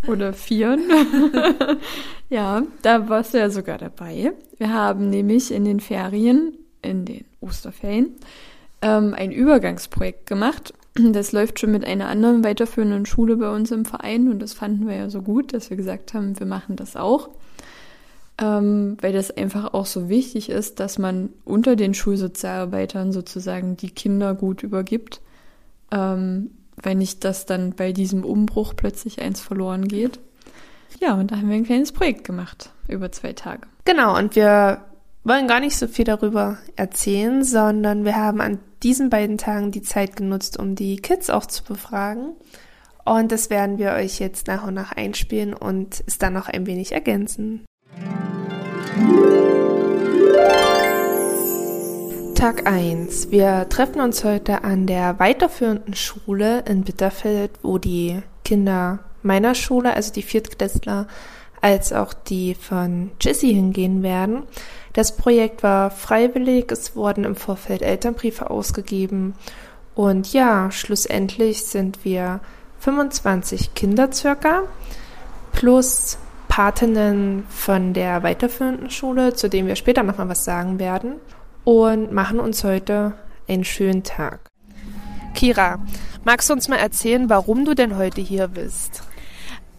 oder 0.07 0.33
vieren. 0.33 0.81
ja, 2.31 2.63
da 2.81 3.07
warst 3.07 3.35
du 3.35 3.37
ja 3.37 3.51
sogar 3.51 3.77
dabei. 3.77 4.31
Wir 4.57 4.73
haben 4.73 5.11
nämlich 5.11 5.53
in 5.53 5.65
den 5.65 5.79
Ferien, 5.79 6.57
in 6.81 7.05
den 7.05 7.25
Osterferien, 7.41 8.15
ähm, 8.81 9.13
ein 9.13 9.31
Übergangsprojekt 9.31 10.25
gemacht. 10.25 10.73
Das 10.95 11.31
läuft 11.31 11.59
schon 11.59 11.71
mit 11.71 11.85
einer 11.85 12.07
anderen 12.07 12.43
weiterführenden 12.43 13.05
Schule 13.05 13.37
bei 13.37 13.49
uns 13.53 13.71
im 13.71 13.85
Verein 13.85 14.29
und 14.29 14.39
das 14.39 14.53
fanden 14.53 14.87
wir 14.87 14.95
ja 14.95 15.09
so 15.09 15.21
gut, 15.21 15.53
dass 15.53 15.69
wir 15.69 15.77
gesagt 15.77 16.13
haben, 16.13 16.37
wir 16.37 16.45
machen 16.45 16.75
das 16.75 16.95
auch. 16.95 17.29
Ähm, 18.37 18.97
weil 18.99 19.13
das 19.13 19.31
einfach 19.31 19.73
auch 19.73 19.85
so 19.85 20.09
wichtig 20.09 20.49
ist, 20.49 20.79
dass 20.79 20.97
man 20.97 21.29
unter 21.45 21.75
den 21.75 21.93
Schulsozialarbeitern 21.93 23.11
sozusagen 23.11 23.77
die 23.77 23.91
Kinder 23.91 24.33
gut 24.33 24.63
übergibt. 24.63 25.21
Ähm, 25.91 26.51
weil 26.83 26.95
nicht, 26.95 27.23
dass 27.23 27.45
dann 27.45 27.73
bei 27.73 27.91
diesem 27.91 28.23
Umbruch 28.23 28.73
plötzlich 28.75 29.21
eins 29.21 29.39
verloren 29.41 29.87
geht. 29.87 30.19
Ja, 30.99 31.15
und 31.15 31.31
da 31.31 31.37
haben 31.37 31.49
wir 31.49 31.55
ein 31.55 31.65
kleines 31.65 31.91
Projekt 31.91 32.23
gemacht 32.23 32.71
über 32.87 33.11
zwei 33.11 33.33
Tage. 33.33 33.67
Genau, 33.85 34.17
und 34.17 34.35
wir 34.35 34.81
wollen 35.23 35.47
gar 35.47 35.59
nicht 35.59 35.77
so 35.77 35.87
viel 35.87 36.05
darüber 36.05 36.57
erzählen, 36.75 37.43
sondern 37.43 38.05
wir 38.05 38.15
haben 38.15 38.41
an 38.41 38.59
diesen 38.83 39.09
beiden 39.09 39.37
Tagen 39.37 39.71
die 39.71 39.81
Zeit 39.81 40.15
genutzt, 40.15 40.57
um 40.57 40.75
die 40.75 40.97
Kids 40.97 41.29
auch 41.29 41.45
zu 41.45 41.63
befragen. 41.63 42.33
Und 43.05 43.31
das 43.31 43.49
werden 43.49 43.77
wir 43.77 43.93
euch 43.93 44.19
jetzt 44.19 44.47
nach 44.47 44.65
und 44.65 44.73
nach 44.73 44.91
einspielen 44.91 45.53
und 45.53 46.03
es 46.05 46.17
dann 46.17 46.33
noch 46.33 46.47
ein 46.47 46.65
wenig 46.65 46.91
ergänzen. 46.91 47.65
Tag 52.35 52.67
1. 52.67 53.29
Wir 53.29 53.69
treffen 53.69 54.01
uns 54.01 54.23
heute 54.23 54.63
an 54.63 54.87
der 54.87 55.19
weiterführenden 55.19 55.93
Schule 55.93 56.63
in 56.67 56.83
Bitterfeld, 56.83 57.51
wo 57.61 57.77
die 57.77 58.21
Kinder 58.43 58.99
meiner 59.21 59.53
Schule, 59.53 59.93
also 59.93 60.11
die 60.11 60.23
Viertklässler, 60.23 61.07
als 61.61 61.93
auch 61.93 62.13
die 62.13 62.55
von 62.55 63.11
Jissy 63.21 63.53
hingehen 63.53 64.03
werden. 64.03 64.43
Das 64.93 65.15
Projekt 65.15 65.63
war 65.63 65.91
freiwillig, 65.91 66.71
es 66.71 66.95
wurden 66.95 67.23
im 67.23 67.35
Vorfeld 67.35 67.81
Elternbriefe 67.81 68.49
ausgegeben 68.49 69.35
und 69.95 70.33
ja, 70.33 70.71
schlussendlich 70.71 71.63
sind 71.63 72.03
wir 72.03 72.39
25 72.79 73.73
Kinder 73.75 74.11
circa 74.11 74.63
plus 75.51 76.17
Patinnen 76.47 77.45
von 77.49 77.93
der 77.93 78.23
weiterführenden 78.23 78.89
Schule, 78.89 79.33
zu 79.33 79.49
dem 79.49 79.67
wir 79.67 79.75
später 79.75 80.03
nochmal 80.03 80.29
was 80.29 80.43
sagen 80.43 80.79
werden 80.79 81.15
und 81.63 82.11
machen 82.11 82.39
uns 82.39 82.63
heute 82.63 83.13
einen 83.47 83.63
schönen 83.63 84.03
Tag. 84.03 84.39
Kira, 85.33 85.79
magst 86.25 86.49
du 86.49 86.53
uns 86.53 86.67
mal 86.67 86.77
erzählen, 86.77 87.29
warum 87.29 87.63
du 87.63 87.73
denn 87.73 87.95
heute 87.95 88.21
hier 88.21 88.47
bist? 88.47 89.03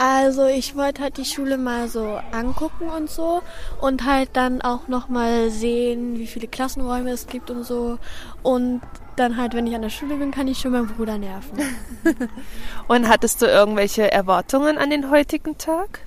Also 0.05 0.47
ich 0.47 0.75
wollte 0.75 1.01
halt 1.01 1.17
die 1.17 1.25
Schule 1.25 1.57
mal 1.57 1.87
so 1.87 2.19
angucken 2.33 2.89
und 2.89 3.09
so 3.09 3.41
und 3.81 4.05
halt 4.05 4.31
dann 4.33 4.61
auch 4.61 4.89
nochmal 4.89 5.49
sehen, 5.51 6.19
wie 6.19 6.27
viele 6.27 6.49
Klassenräume 6.49 7.13
es 7.13 7.29
gibt 7.29 7.53
und 7.53 7.63
so. 7.63 8.01
Und 8.43 8.81
dann 9.15 9.37
halt, 9.37 9.55
wenn 9.55 9.65
ich 9.69 9.77
an 9.77 9.83
der 9.83 9.91
Schule 9.91 10.17
bin, 10.17 10.33
kann 10.33 10.49
ich 10.49 10.59
schon 10.59 10.73
meinen 10.73 10.89
Bruder 10.89 11.19
nerven. 11.19 11.57
und 12.89 13.09
hattest 13.09 13.43
du 13.43 13.47
irgendwelche 13.47 14.11
Erwartungen 14.11 14.77
an 14.77 14.91
den 14.91 15.09
heutigen 15.09 15.57
Tag? 15.57 16.01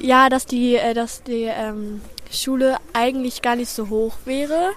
Ja, 0.00 0.28
dass 0.28 0.44
die, 0.44 0.74
äh, 0.74 0.92
dass 0.92 1.22
die 1.22 1.44
ähm, 1.44 2.00
Schule 2.32 2.76
eigentlich 2.92 3.40
gar 3.40 3.54
nicht 3.54 3.70
so 3.70 3.88
hoch 3.88 4.14
wäre 4.24 4.72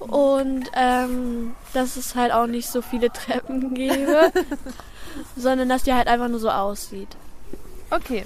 und 0.00 0.70
ähm, 0.74 1.54
dass 1.72 1.96
es 1.96 2.14
halt 2.14 2.30
auch 2.30 2.46
nicht 2.46 2.68
so 2.68 2.82
viele 2.82 3.10
Treppen 3.10 3.72
gäbe, 3.72 4.32
sondern 5.34 5.70
dass 5.70 5.84
die 5.84 5.94
halt 5.94 6.08
einfach 6.08 6.28
nur 6.28 6.40
so 6.40 6.50
aussieht. 6.50 7.16
Okay. 7.90 8.24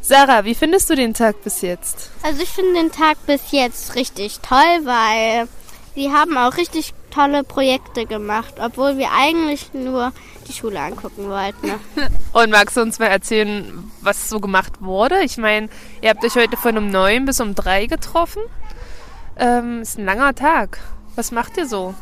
Sarah, 0.00 0.44
wie 0.44 0.54
findest 0.54 0.88
du 0.88 0.94
den 0.94 1.12
Tag 1.12 1.42
bis 1.44 1.60
jetzt? 1.60 2.10
Also 2.22 2.42
ich 2.42 2.48
finde 2.48 2.74
den 2.74 2.90
Tag 2.90 3.18
bis 3.26 3.50
jetzt 3.50 3.94
richtig 3.94 4.40
toll, 4.40 4.80
weil 4.84 5.48
sie 5.94 6.10
haben 6.10 6.38
auch 6.38 6.56
richtig 6.56 6.94
tolle 7.10 7.44
Projekte 7.44 8.06
gemacht, 8.06 8.54
obwohl 8.58 8.96
wir 8.96 9.10
eigentlich 9.12 9.74
nur 9.74 10.12
die 10.46 10.52
Schule 10.52 10.80
angucken 10.80 11.28
wollten. 11.28 11.72
Und 12.32 12.50
magst 12.50 12.76
du 12.76 12.80
uns 12.80 12.98
mal 12.98 13.06
erzählen, 13.06 13.90
was 14.00 14.30
so 14.30 14.40
gemacht 14.40 14.80
wurde? 14.80 15.22
Ich 15.22 15.36
meine, 15.36 15.68
ihr 16.00 16.10
habt 16.10 16.24
euch 16.24 16.36
heute 16.36 16.56
von 16.56 16.78
um 16.78 16.88
neun 16.88 17.26
bis 17.26 17.40
um 17.40 17.54
drei 17.54 17.86
getroffen. 17.86 18.42
Ähm, 19.36 19.82
ist 19.82 19.98
ein 19.98 20.06
langer 20.06 20.34
Tag. 20.34 20.78
Was 21.16 21.32
macht 21.32 21.56
ihr 21.58 21.66
so? 21.66 21.94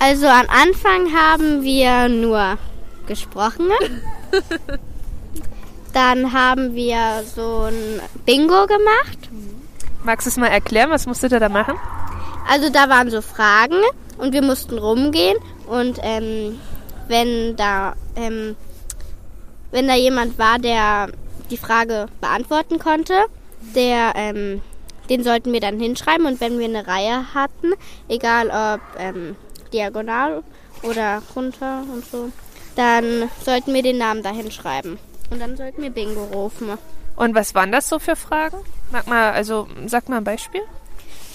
Also 0.00 0.26
am 0.26 0.46
Anfang 0.48 1.12
haben 1.14 1.62
wir 1.62 2.08
nur 2.08 2.58
gesprochen. 3.06 3.68
Dann 5.94 6.32
haben 6.32 6.74
wir 6.74 7.22
so 7.36 7.68
ein 7.68 8.00
Bingo 8.26 8.66
gemacht. 8.66 9.30
Magst 10.02 10.26
du 10.26 10.30
es 10.30 10.36
mal 10.36 10.48
erklären? 10.48 10.90
Was 10.90 11.06
musstet 11.06 11.30
ihr 11.30 11.38
da 11.38 11.48
machen? 11.48 11.78
Also 12.48 12.68
da 12.68 12.88
waren 12.88 13.10
so 13.10 13.22
Fragen 13.22 13.80
und 14.18 14.32
wir 14.32 14.42
mussten 14.42 14.76
rumgehen 14.76 15.38
und 15.66 15.98
ähm, 16.02 16.58
wenn 17.08 17.56
da 17.56 17.94
ähm, 18.16 18.56
wenn 19.70 19.86
da 19.86 19.94
jemand 19.94 20.38
war, 20.38 20.58
der 20.58 21.08
die 21.50 21.56
Frage 21.56 22.06
beantworten 22.20 22.78
konnte, 22.78 23.14
der 23.74 24.12
ähm, 24.16 24.62
den 25.08 25.22
sollten 25.22 25.52
wir 25.52 25.60
dann 25.60 25.78
hinschreiben 25.78 26.26
und 26.26 26.40
wenn 26.40 26.58
wir 26.58 26.66
eine 26.66 26.86
Reihe 26.86 27.34
hatten, 27.34 27.72
egal 28.08 28.48
ob 28.48 28.80
ähm, 29.00 29.36
diagonal 29.72 30.42
oder 30.82 31.22
runter 31.36 31.84
und 31.92 32.04
so, 32.04 32.30
dann 32.74 33.30
sollten 33.44 33.72
wir 33.72 33.82
den 33.82 33.98
Namen 33.98 34.22
da 34.22 34.30
hinschreiben 34.30 34.98
und 35.34 35.40
dann 35.40 35.56
sollten 35.56 35.82
wir 35.82 35.90
Bingo 35.90 36.24
rufen. 36.24 36.78
Und 37.16 37.34
was 37.34 37.54
waren 37.54 37.72
das 37.72 37.88
so 37.88 37.98
für 37.98 38.16
Fragen? 38.16 38.56
Sag 38.92 39.06
mal, 39.06 39.32
also 39.32 39.68
sag 39.86 40.08
mal 40.08 40.18
ein 40.18 40.24
Beispiel. 40.24 40.62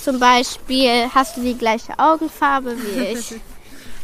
Zum 0.01 0.19
Beispiel, 0.19 1.09
hast 1.13 1.35
du 1.37 1.41
die 1.41 1.57
gleiche 1.57 1.99
Augenfarbe 1.99 2.75
wie 2.77 2.99
ich? 3.13 3.35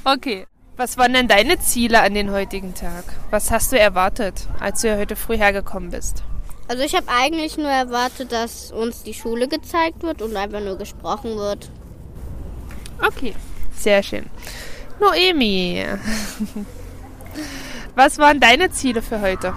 okay. 0.04 0.46
Was 0.78 0.98
waren 0.98 1.14
denn 1.14 1.30
deine 1.30 1.58
Ziele 1.60 2.02
an 2.02 2.14
den 2.14 2.32
heutigen 2.32 2.75
Tag? 2.75 3.06
Was 3.32 3.50
hast 3.50 3.72
du 3.72 3.80
erwartet, 3.80 4.46
als 4.60 4.82
du 4.82 4.98
heute 4.98 5.16
früh 5.16 5.38
hergekommen 5.38 5.90
bist? 5.90 6.22
Also 6.68 6.84
ich 6.84 6.94
habe 6.96 7.08
eigentlich 7.08 7.56
nur 7.56 7.70
erwartet, 7.70 8.34
dass 8.34 8.74
uns 8.74 9.04
die 9.04 9.14
Schule 9.14 9.48
gezeigt 9.48 10.04
wird 10.04 10.22
und 10.22 10.36
einfach 10.36 10.60
nur 10.60 10.78
gesprochen 10.78 11.38
wird. 11.38 11.70
Okay, 13.02 13.34
sehr 13.78 14.04
schön. 14.04 14.25
Noemi, 15.00 15.86
was 17.96 18.18
waren 18.18 18.42
deine 18.42 18.70
Ziele 18.70 19.02
für 19.02 19.22
heute? 19.22 19.54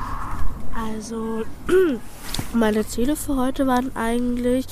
Also 0.79 1.45
meine 2.53 2.87
Ziele 2.87 3.17
für 3.17 3.37
heute 3.37 3.67
waren 3.67 3.95
eigentlich, 3.97 4.67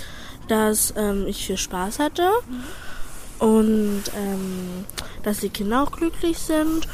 dass 0.48 0.94
ähm, 0.96 1.26
ich 1.26 1.46
viel 1.46 1.56
Spaß 1.56 1.98
hatte 1.98 2.30
und 3.38 4.02
ähm, 4.16 4.84
dass 5.24 5.38
die 5.38 5.48
Kinder 5.48 5.82
auch 5.82 5.90
glücklich 5.90 6.38
sind 6.38 6.86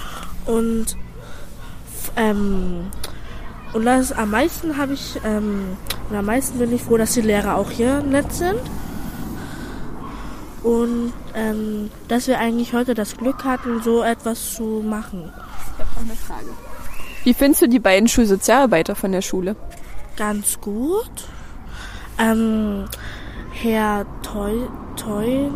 und 0.47 0.97
ähm, 2.17 2.91
und 3.75 3.85
das 3.85 4.13
am 4.13 4.31
meisten 4.31 4.77
habe 4.77 4.95
ich 4.95 5.19
ähm, 5.25 5.77
und 6.09 6.17
am 6.17 6.27
meisten 6.27 6.59
bin 6.59 6.73
ich 6.73 6.83
froh, 6.83 6.97
dass 6.97 7.13
die 7.13 7.21
Lehrer 7.21 7.57
auch 7.57 7.71
hier 7.71 8.01
nett 8.01 8.33
sind 8.33 8.61
und 10.63 11.13
ähm, 11.35 11.91
dass 12.09 12.29
wir 12.29 12.39
eigentlich 12.39 12.73
heute 12.73 12.95
das 12.95 13.17
Glück 13.17 13.45
hatten, 13.45 13.83
so 13.83 14.03
etwas 14.03 14.55
zu 14.55 14.83
machen. 14.85 15.33
Ich 15.75 15.81
habe 15.81 15.91
noch 15.95 16.03
eine 16.03 16.17
Frage. 16.17 16.72
Wie 17.25 17.35
findest 17.35 17.63
du 17.63 17.69
die 17.69 17.79
beiden 17.79 18.09
Schulsozialarbeiter 18.09 18.95
von 18.95 19.13
der 19.13 19.23
Schule? 19.23 19.57
Ganz 20.17 20.61
gut. 20.61 21.11
Ähm, 22.19 22.85
Herr 23.53 24.07
Teu, 24.23 24.67
Teu, 24.97 25.49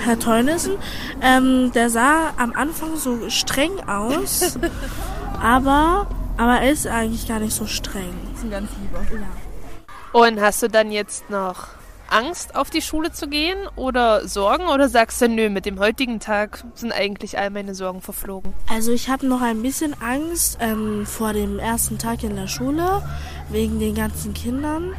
Herr 0.00 0.18
Teunissen, 0.18 0.74
ähm, 1.22 1.72
der 1.72 1.90
sah 1.90 2.32
am 2.36 2.52
Anfang 2.52 2.96
so 2.96 3.30
streng 3.30 3.80
aus, 3.88 4.58
aber, 5.42 6.06
aber 6.36 6.60
er 6.60 6.70
ist 6.70 6.86
eigentlich 6.86 7.26
gar 7.26 7.40
nicht 7.40 7.54
so 7.54 7.66
streng. 7.66 8.14
Ist 8.34 8.44
ein 8.44 8.50
ganz 8.50 8.70
lieber. 8.80 9.00
Ja. 9.14 10.20
Und 10.20 10.40
hast 10.40 10.62
du 10.62 10.68
dann 10.68 10.92
jetzt 10.92 11.30
noch 11.30 11.68
Angst, 12.12 12.54
auf 12.54 12.70
die 12.70 12.82
Schule 12.82 13.10
zu 13.12 13.28
gehen 13.28 13.58
oder 13.76 14.26
Sorgen 14.28 14.66
oder 14.66 14.88
sagst 14.88 15.20
du, 15.22 15.28
nö, 15.28 15.48
mit 15.50 15.66
dem 15.66 15.78
heutigen 15.78 16.20
Tag 16.20 16.64
sind 16.74 16.92
eigentlich 16.92 17.38
all 17.38 17.50
meine 17.50 17.74
Sorgen 17.74 18.00
verflogen? 18.00 18.52
Also 18.70 18.92
ich 18.92 19.08
habe 19.08 19.26
noch 19.26 19.40
ein 19.42 19.62
bisschen 19.62 19.94
Angst 20.00 20.58
ähm, 20.60 21.06
vor 21.06 21.32
dem 21.32 21.58
ersten 21.58 21.98
Tag 21.98 22.22
in 22.22 22.36
der 22.36 22.48
Schule, 22.48 23.02
wegen 23.48 23.80
den 23.80 23.94
ganzen 23.94 24.34
Kindern, 24.34 24.94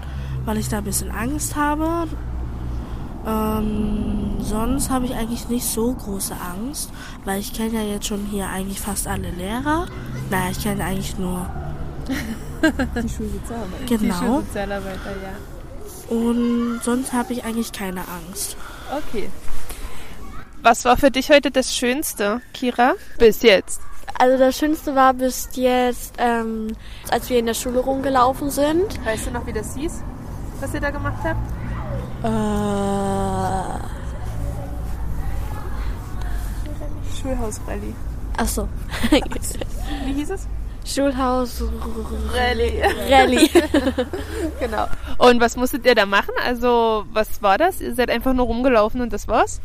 weil 0.46 0.58
ich 0.58 0.70
da 0.70 0.80
ein 0.80 0.84
bisschen 0.84 1.12
Angst 1.12 1.56
habe. 1.56 2.08
Ähm, 3.26 4.38
sonst 4.40 4.90
habe 4.90 5.06
ich 5.06 5.16
eigentlich 5.16 5.48
nicht 5.48 5.66
so 5.66 5.94
große 5.94 6.34
Angst, 6.36 6.90
weil 7.24 7.40
ich 7.40 7.54
kenne 7.54 7.76
ja 7.76 7.94
jetzt 7.94 8.08
schon 8.08 8.26
hier 8.26 8.48
eigentlich 8.50 8.82
fast 8.82 9.08
alle 9.08 9.30
Lehrer. 9.30 9.86
Naja, 10.30 10.52
ich 10.52 10.62
kenne 10.62 10.84
eigentlich 10.84 11.18
nur. 11.18 11.50
Die 12.64 13.10
Schulsozialarbeiter. 13.10 13.86
Die 13.90 13.98
Genau. 13.98 14.16
Schulsozialarbeiter, 14.16 15.12
ja. 15.22 15.53
Und 16.10 16.82
sonst 16.84 17.14
habe 17.14 17.34
ich 17.34 17.44
eigentlich 17.44 17.72
keine 17.72 18.02
Angst. 18.08 18.58
Okay. 19.08 19.30
Was 20.62 20.86
war 20.86 20.98
für 20.98 21.12
dich 21.12 21.30
heute 21.30 21.52
das 21.52 21.76
Schönste, 21.76 22.42
Kira? 22.54 22.94
Bis 23.18 23.42
jetzt. 23.42 23.82
Also 24.18 24.38
das 24.38 24.58
Schönste 24.58 24.96
war 24.96 25.14
bis 25.14 25.50
jetzt, 25.54 26.14
ähm, 26.18 26.76
als 27.10 27.30
wir 27.30 27.40
in 27.40 27.46
der 27.46 27.54
Schule 27.54 27.80
rumgelaufen 27.80 28.50
sind. 28.52 29.04
Weißt 29.06 29.28
du 29.28 29.32
noch, 29.32 29.46
wie 29.46 29.54
das 29.54 29.76
hieß, 29.76 30.02
was 30.62 30.74
ihr 30.74 30.80
da 30.82 30.92
gemacht 30.92 31.22
habt? 31.24 31.40
Äh, 32.24 32.28
Schulhausrallye. 37.22 37.94
achso. 38.38 38.70
Wie 40.06 40.14
hieß 40.14 40.30
es? 40.30 40.48
Schulhaus 40.86 41.62
Rallye. 42.34 42.84
Rallye. 43.10 43.50
Genau. 44.60 44.86
Und 45.18 45.42
was 45.42 45.56
musstet 45.58 45.86
ihr 45.86 45.96
da 45.96 46.06
machen? 46.06 46.34
Also, 46.46 47.06
was 47.12 47.42
war 47.42 47.58
das? 47.58 47.82
Ihr 47.82 47.96
seid 47.96 48.10
einfach 48.10 48.34
nur 48.34 48.46
rumgelaufen 48.46 49.02
und 49.02 49.12
das 49.12 49.28
war's? 49.28 49.60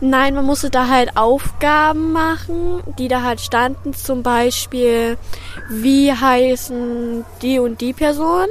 Nein, 0.00 0.34
man 0.34 0.44
musste 0.44 0.70
da 0.70 0.88
halt 0.88 1.16
Aufgaben 1.16 2.12
machen, 2.12 2.82
die 2.98 3.08
da 3.08 3.22
halt 3.22 3.40
standen. 3.40 3.94
Zum 3.94 4.22
Beispiel, 4.22 5.16
wie 5.70 6.12
heißen 6.12 7.24
die 7.42 7.58
und 7.58 7.80
die 7.80 7.92
Person? 7.92 8.46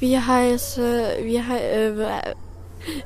Wie 0.00 0.18
heiße, 0.18 1.16
wie 1.22 1.40
hei- 1.40 1.60
äh, 1.60 2.34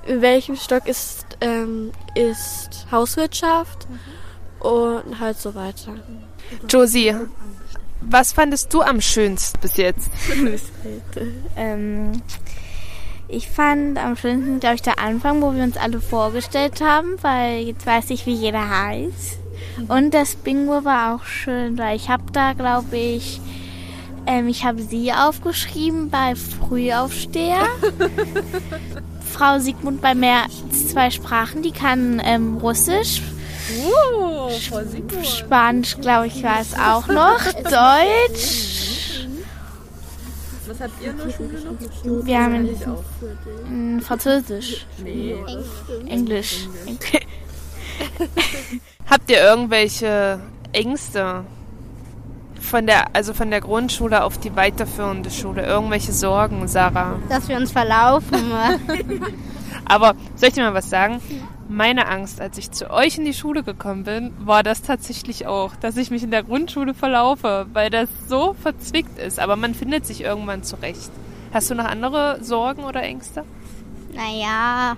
in 0.07 0.23
welchem 0.23 0.57
Stock 0.57 0.87
ist, 0.87 1.25
ähm, 1.41 1.93
ist 2.15 2.87
Hauswirtschaft? 2.91 3.87
Und 4.61 5.21
halt 5.21 5.39
so 5.39 5.55
weiter. 5.55 5.93
Josie, 6.69 7.15
was 8.09 8.33
fandest 8.33 8.73
du 8.73 8.83
am 8.83 9.01
schönsten 9.01 9.59
bis 9.61 9.77
jetzt? 9.77 10.11
Ähm, 11.59 12.21
ich 13.29 13.49
fand 13.49 13.99
am 13.99 14.15
schönsten, 14.15 14.61
glaube 14.61 14.75
ich, 14.77 14.83
der 14.83 14.99
Anfang, 14.99 15.41
wo 15.41 15.55
wir 15.55 15.65
uns 15.65 15.79
alle 15.79 16.01
vorgestellt 16.01 16.83
haben, 16.83 17.17
weil 17.23 17.61
jetzt 17.61 17.87
weiß 17.87 18.11
ich, 18.11 18.27
wie 18.27 18.35
jeder 18.35 18.69
heißt. 18.69 19.39
Und 19.89 20.13
das 20.13 20.37
Bingo 20.37 20.85
war 20.85 21.15
auch 21.15 21.25
schön, 21.25 21.79
weil 21.79 21.97
ich 21.97 22.11
habe 22.11 22.25
da, 22.33 22.53
glaube 22.53 22.97
ich, 22.97 23.41
ähm, 24.27 24.49
ich 24.49 24.65
habe 24.65 24.83
sie 24.83 25.13
aufgeschrieben 25.13 26.11
bei 26.11 26.35
Frühaufsteher. 26.35 27.67
Frau 29.33 29.59
Sigmund 29.59 30.01
bei 30.01 30.15
mehr 30.15 30.45
als 30.45 30.89
zwei 30.89 31.11
Sprachen, 31.11 31.63
die 31.63 31.73
kann 31.73 32.23
ähm, 32.25 32.57
Russisch, 32.57 33.23
Oh. 33.85 34.51
Spanisch, 35.23 35.97
glaube 35.99 36.29
ich, 36.29 36.43
war 36.43 36.61
es 36.61 36.75
auch 36.75 37.07
noch, 37.09 37.41
Deutsch. 37.53 39.27
Was 40.67 40.81
habt 40.81 41.03
ihr 41.03 41.11
in 41.11 41.17
der 41.17 41.31
Schule 41.31 41.61
noch? 41.61 42.27
Wir 42.27 42.43
haben 42.43 42.69
in, 43.69 44.01
Französisch. 44.01 44.87
Englisch. 46.07 46.67
Habt 49.09 49.31
ihr 49.31 49.41
irgendwelche 49.41 50.41
Ängste 50.73 51.45
von 52.61 52.87
der, 52.87 53.15
also 53.15 53.33
von 53.33 53.51
der 53.51 53.61
Grundschule 53.61 54.25
auf 54.25 54.39
die 54.39 54.55
weiterführende 54.57 55.31
Schule? 55.31 55.65
Irgendwelche 55.65 56.13
Sorgen, 56.13 56.67
Sarah? 56.67 57.21
Dass 57.29 57.49
wir 57.49 57.57
uns 57.57 57.71
verlaufen. 57.71 58.53
Aber 59.87 60.15
soll 60.35 60.49
ich 60.49 60.55
dir 60.55 60.65
mal 60.65 60.75
was 60.75 60.91
sagen? 60.91 61.21
Meine 61.69 62.07
Angst, 62.09 62.41
als 62.41 62.59
ich 62.59 62.71
zu 62.71 62.91
euch 62.91 63.19
in 63.19 63.25
die 63.25 63.35
Schule 63.35 63.63
gekommen 63.63 64.05
bin, 64.05 64.33
war 64.39 64.63
das 64.63 64.83
tatsächlich 64.83 65.47
auch, 65.47 65.75
dass 65.77 65.97
ich 65.97 66.11
mich 66.11 66.23
in 66.23 66.31
der 66.31 66.45
Grundschule 66.45 66.95
verlaufe, 66.95 67.67
weil 67.73 67.91
das 67.91 68.09
so 68.29 68.55
verzwickt 68.55 69.19
ist. 69.19 69.41
Aber 69.41 69.57
man 69.57 69.75
findet 69.75 70.07
sich 70.07 70.21
irgendwann 70.21 70.63
zurecht. 70.63 71.11
Hast 71.53 71.71
du 71.71 71.75
noch 71.75 71.87
andere 71.87 72.39
Sorgen 72.43 72.85
oder 72.85 73.03
Ängste? 73.03 73.45
naja. 74.17 74.97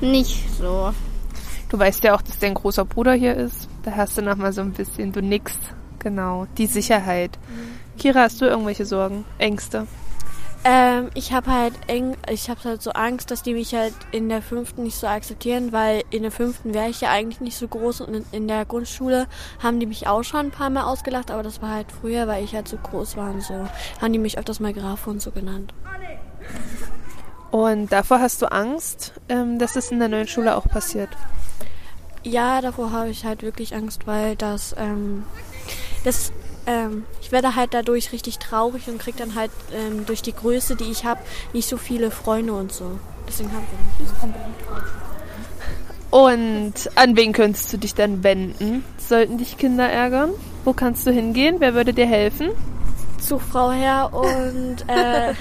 Nicht 0.00 0.44
so. 0.58 0.92
Du 1.68 1.78
weißt 1.78 2.04
ja 2.04 2.14
auch, 2.14 2.22
dass 2.22 2.38
dein 2.38 2.54
großer 2.54 2.84
Bruder 2.84 3.14
hier 3.14 3.34
ist. 3.34 3.68
Da 3.82 3.92
hast 3.92 4.18
du 4.18 4.22
noch 4.22 4.36
mal 4.36 4.52
so 4.52 4.60
ein 4.60 4.72
bisschen, 4.72 5.12
du 5.12 5.22
nix. 5.22 5.54
Genau, 5.98 6.46
die 6.58 6.66
Sicherheit. 6.66 7.38
Kira, 7.98 8.20
hast 8.20 8.40
du 8.40 8.44
irgendwelche 8.44 8.84
Sorgen, 8.84 9.24
Ängste? 9.38 9.86
Ähm, 10.68 11.10
ich 11.14 11.32
habe 11.32 11.48
halt 11.48 11.74
eng, 11.86 12.16
ich 12.28 12.50
habe 12.50 12.64
halt 12.64 12.82
so 12.82 12.90
Angst, 12.90 13.30
dass 13.30 13.44
die 13.44 13.54
mich 13.54 13.72
halt 13.72 13.94
in 14.10 14.28
der 14.28 14.42
fünften 14.42 14.82
nicht 14.82 14.96
so 14.96 15.06
akzeptieren, 15.06 15.70
weil 15.70 16.02
in 16.10 16.22
der 16.22 16.32
fünften 16.32 16.74
wäre 16.74 16.88
ich 16.88 17.00
ja 17.00 17.10
eigentlich 17.10 17.40
nicht 17.40 17.56
so 17.56 17.68
groß 17.68 18.00
und 18.00 18.14
in, 18.14 18.24
in 18.32 18.48
der 18.48 18.64
Grundschule 18.64 19.28
haben 19.62 19.78
die 19.78 19.86
mich 19.86 20.08
auch 20.08 20.24
schon 20.24 20.46
ein 20.46 20.50
paar 20.50 20.70
Mal 20.70 20.82
ausgelacht, 20.82 21.30
aber 21.30 21.44
das 21.44 21.62
war 21.62 21.70
halt 21.70 21.92
früher, 21.92 22.26
weil 22.26 22.42
ich 22.42 22.52
halt 22.52 22.66
so 22.66 22.78
groß 22.78 23.16
war 23.16 23.30
und 23.30 23.44
so. 23.44 23.68
Haben 24.02 24.12
die 24.12 24.18
mich 24.18 24.38
öfters 24.38 24.58
mal 24.58 24.72
Graf 24.72 25.06
und 25.06 25.22
so 25.22 25.30
genannt. 25.30 25.72
Und 27.52 27.92
davor 27.92 28.18
hast 28.18 28.42
du 28.42 28.50
Angst, 28.50 29.12
ähm, 29.28 29.60
dass 29.60 29.76
es 29.76 29.92
in 29.92 30.00
der 30.00 30.08
neuen 30.08 30.26
Schule 30.26 30.56
auch 30.56 30.66
passiert. 30.66 31.10
Ja, 32.24 32.60
davor 32.60 32.90
habe 32.90 33.10
ich 33.10 33.24
halt 33.24 33.42
wirklich 33.44 33.72
Angst, 33.76 34.08
weil 34.08 34.34
das, 34.34 34.74
ähm, 34.76 35.22
das, 36.02 36.32
ähm, 36.66 37.04
ich 37.20 37.32
werde 37.32 37.56
halt 37.56 37.74
dadurch 37.74 38.12
richtig 38.12 38.38
traurig 38.38 38.88
und 38.88 38.98
krieg 38.98 39.16
dann 39.16 39.34
halt 39.34 39.50
ähm, 39.72 40.06
durch 40.06 40.22
die 40.22 40.32
Größe, 40.34 40.76
die 40.76 40.90
ich 40.90 41.04
habe, 41.04 41.20
nicht 41.52 41.68
so 41.68 41.76
viele 41.76 42.10
Freunde 42.10 42.52
und 42.52 42.72
so. 42.72 42.98
Deswegen 43.28 43.50
habe 43.52 43.64
ich 43.98 44.06
Und 46.10 46.90
an 46.96 47.16
wen 47.16 47.32
könntest 47.32 47.72
du 47.72 47.78
dich 47.78 47.94
dann 47.94 48.22
wenden? 48.22 48.84
Sollten 48.98 49.38
dich 49.38 49.58
Kinder 49.58 49.88
ärgern? 49.88 50.30
Wo 50.64 50.72
kannst 50.72 51.06
du 51.06 51.10
hingehen? 51.10 51.56
Wer 51.58 51.74
würde 51.74 51.92
dir 51.92 52.06
helfen? 52.06 52.50
zu 53.26 53.38
Frau 53.38 53.72
Herr 53.72 54.12
und 54.14 54.88
äh, 54.88 55.30
äh, 55.30 55.34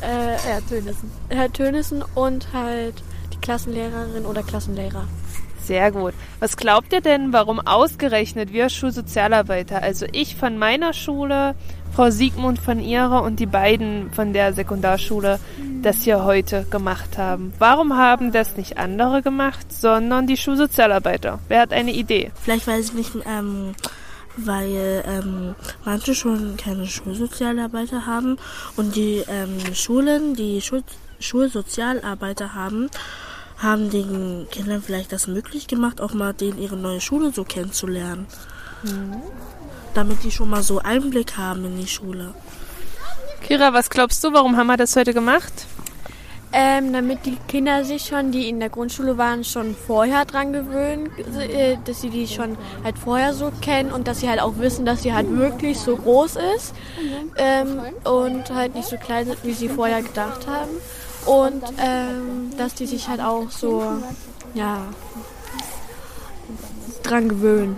Herr 0.00 0.66
Tönissen. 0.68 1.10
Herr 1.28 1.52
Tönissen 1.52 2.04
und 2.14 2.52
halt 2.52 2.94
die 3.32 3.38
Klassenlehrerin 3.38 4.26
oder 4.26 4.42
Klassenlehrer. 4.42 5.06
Sehr 5.68 5.92
gut. 5.92 6.14
Was 6.40 6.56
glaubt 6.56 6.94
ihr 6.94 7.02
denn, 7.02 7.34
warum 7.34 7.60
ausgerechnet 7.60 8.54
wir 8.54 8.70
Schulsozialarbeiter, 8.70 9.82
also 9.82 10.06
ich 10.12 10.34
von 10.34 10.56
meiner 10.56 10.94
Schule, 10.94 11.54
Frau 11.94 12.08
Siegmund 12.08 12.58
von 12.58 12.80
ihrer 12.80 13.22
und 13.22 13.38
die 13.38 13.44
beiden 13.44 14.10
von 14.12 14.32
der 14.32 14.54
Sekundarschule, 14.54 15.38
das 15.82 16.04
hier 16.04 16.24
heute 16.24 16.64
gemacht 16.70 17.18
haben? 17.18 17.52
Warum 17.58 17.98
haben 17.98 18.32
das 18.32 18.56
nicht 18.56 18.78
andere 18.78 19.20
gemacht, 19.20 19.70
sondern 19.70 20.26
die 20.26 20.38
Schulsozialarbeiter? 20.38 21.38
Wer 21.48 21.60
hat 21.60 21.74
eine 21.74 21.92
Idee? 21.92 22.32
Vielleicht 22.42 22.66
weiß 22.66 22.86
ich 22.86 22.94
nicht, 22.94 23.10
ähm, 23.26 23.74
weil 24.38 25.04
ähm, 25.06 25.54
manche 25.84 26.14
Schulen 26.14 26.56
keine 26.56 26.86
Schulsozialarbeiter 26.86 28.06
haben 28.06 28.38
und 28.76 28.96
die 28.96 29.22
ähm, 29.28 29.74
Schulen, 29.74 30.34
die 30.34 30.62
Schul 30.62 30.82
Schulsozialarbeiter 31.20 32.54
haben, 32.54 32.88
haben 33.58 33.90
den 33.90 34.46
Kindern 34.50 34.82
vielleicht 34.82 35.12
das 35.12 35.26
möglich 35.26 35.66
gemacht, 35.66 36.00
auch 36.00 36.14
mal 36.14 36.32
denen 36.32 36.58
ihre 36.58 36.76
neue 36.76 37.00
Schule 37.00 37.32
so 37.32 37.44
kennenzulernen. 37.44 38.26
Damit 39.94 40.22
die 40.22 40.30
schon 40.30 40.50
mal 40.50 40.62
so 40.62 40.78
Einblick 40.78 41.36
haben 41.36 41.64
in 41.64 41.76
die 41.76 41.88
Schule. 41.88 42.34
Kira, 43.42 43.72
was 43.72 43.90
glaubst 43.90 44.22
du, 44.22 44.32
warum 44.32 44.56
haben 44.56 44.68
wir 44.68 44.76
das 44.76 44.94
heute 44.94 45.12
gemacht? 45.12 45.52
Ähm, 46.50 46.94
damit 46.94 47.26
die 47.26 47.36
Kinder 47.46 47.84
sich 47.84 48.06
schon, 48.06 48.32
die 48.32 48.48
in 48.48 48.58
der 48.58 48.70
Grundschule 48.70 49.18
waren, 49.18 49.44
schon 49.44 49.74
vorher 49.74 50.24
dran 50.24 50.54
gewöhnen, 50.54 51.10
äh, 51.38 51.76
dass 51.84 52.00
sie 52.00 52.08
die 52.08 52.26
schon 52.26 52.56
halt 52.82 52.98
vorher 52.98 53.34
so 53.34 53.52
kennen 53.60 53.92
und 53.92 54.08
dass 54.08 54.20
sie 54.20 54.30
halt 54.30 54.40
auch 54.40 54.56
wissen, 54.56 54.86
dass 54.86 55.02
sie 55.02 55.12
halt 55.12 55.30
wirklich 55.30 55.78
so 55.78 55.96
groß 55.96 56.36
ist 56.56 56.74
ähm, 57.36 57.80
und 58.04 58.48
halt 58.48 58.74
nicht 58.74 58.88
so 58.88 58.96
klein 58.96 59.26
sind, 59.26 59.44
wie 59.44 59.52
sie 59.52 59.68
vorher 59.68 60.02
gedacht 60.02 60.46
haben. 60.46 60.70
Und 61.26 61.62
ähm, 61.78 62.52
dass 62.56 62.74
die 62.74 62.86
sich 62.86 63.08
halt 63.08 63.20
auch 63.20 63.50
so, 63.50 63.84
ja, 64.54 64.82
dran 67.02 67.28
gewöhnen. 67.28 67.76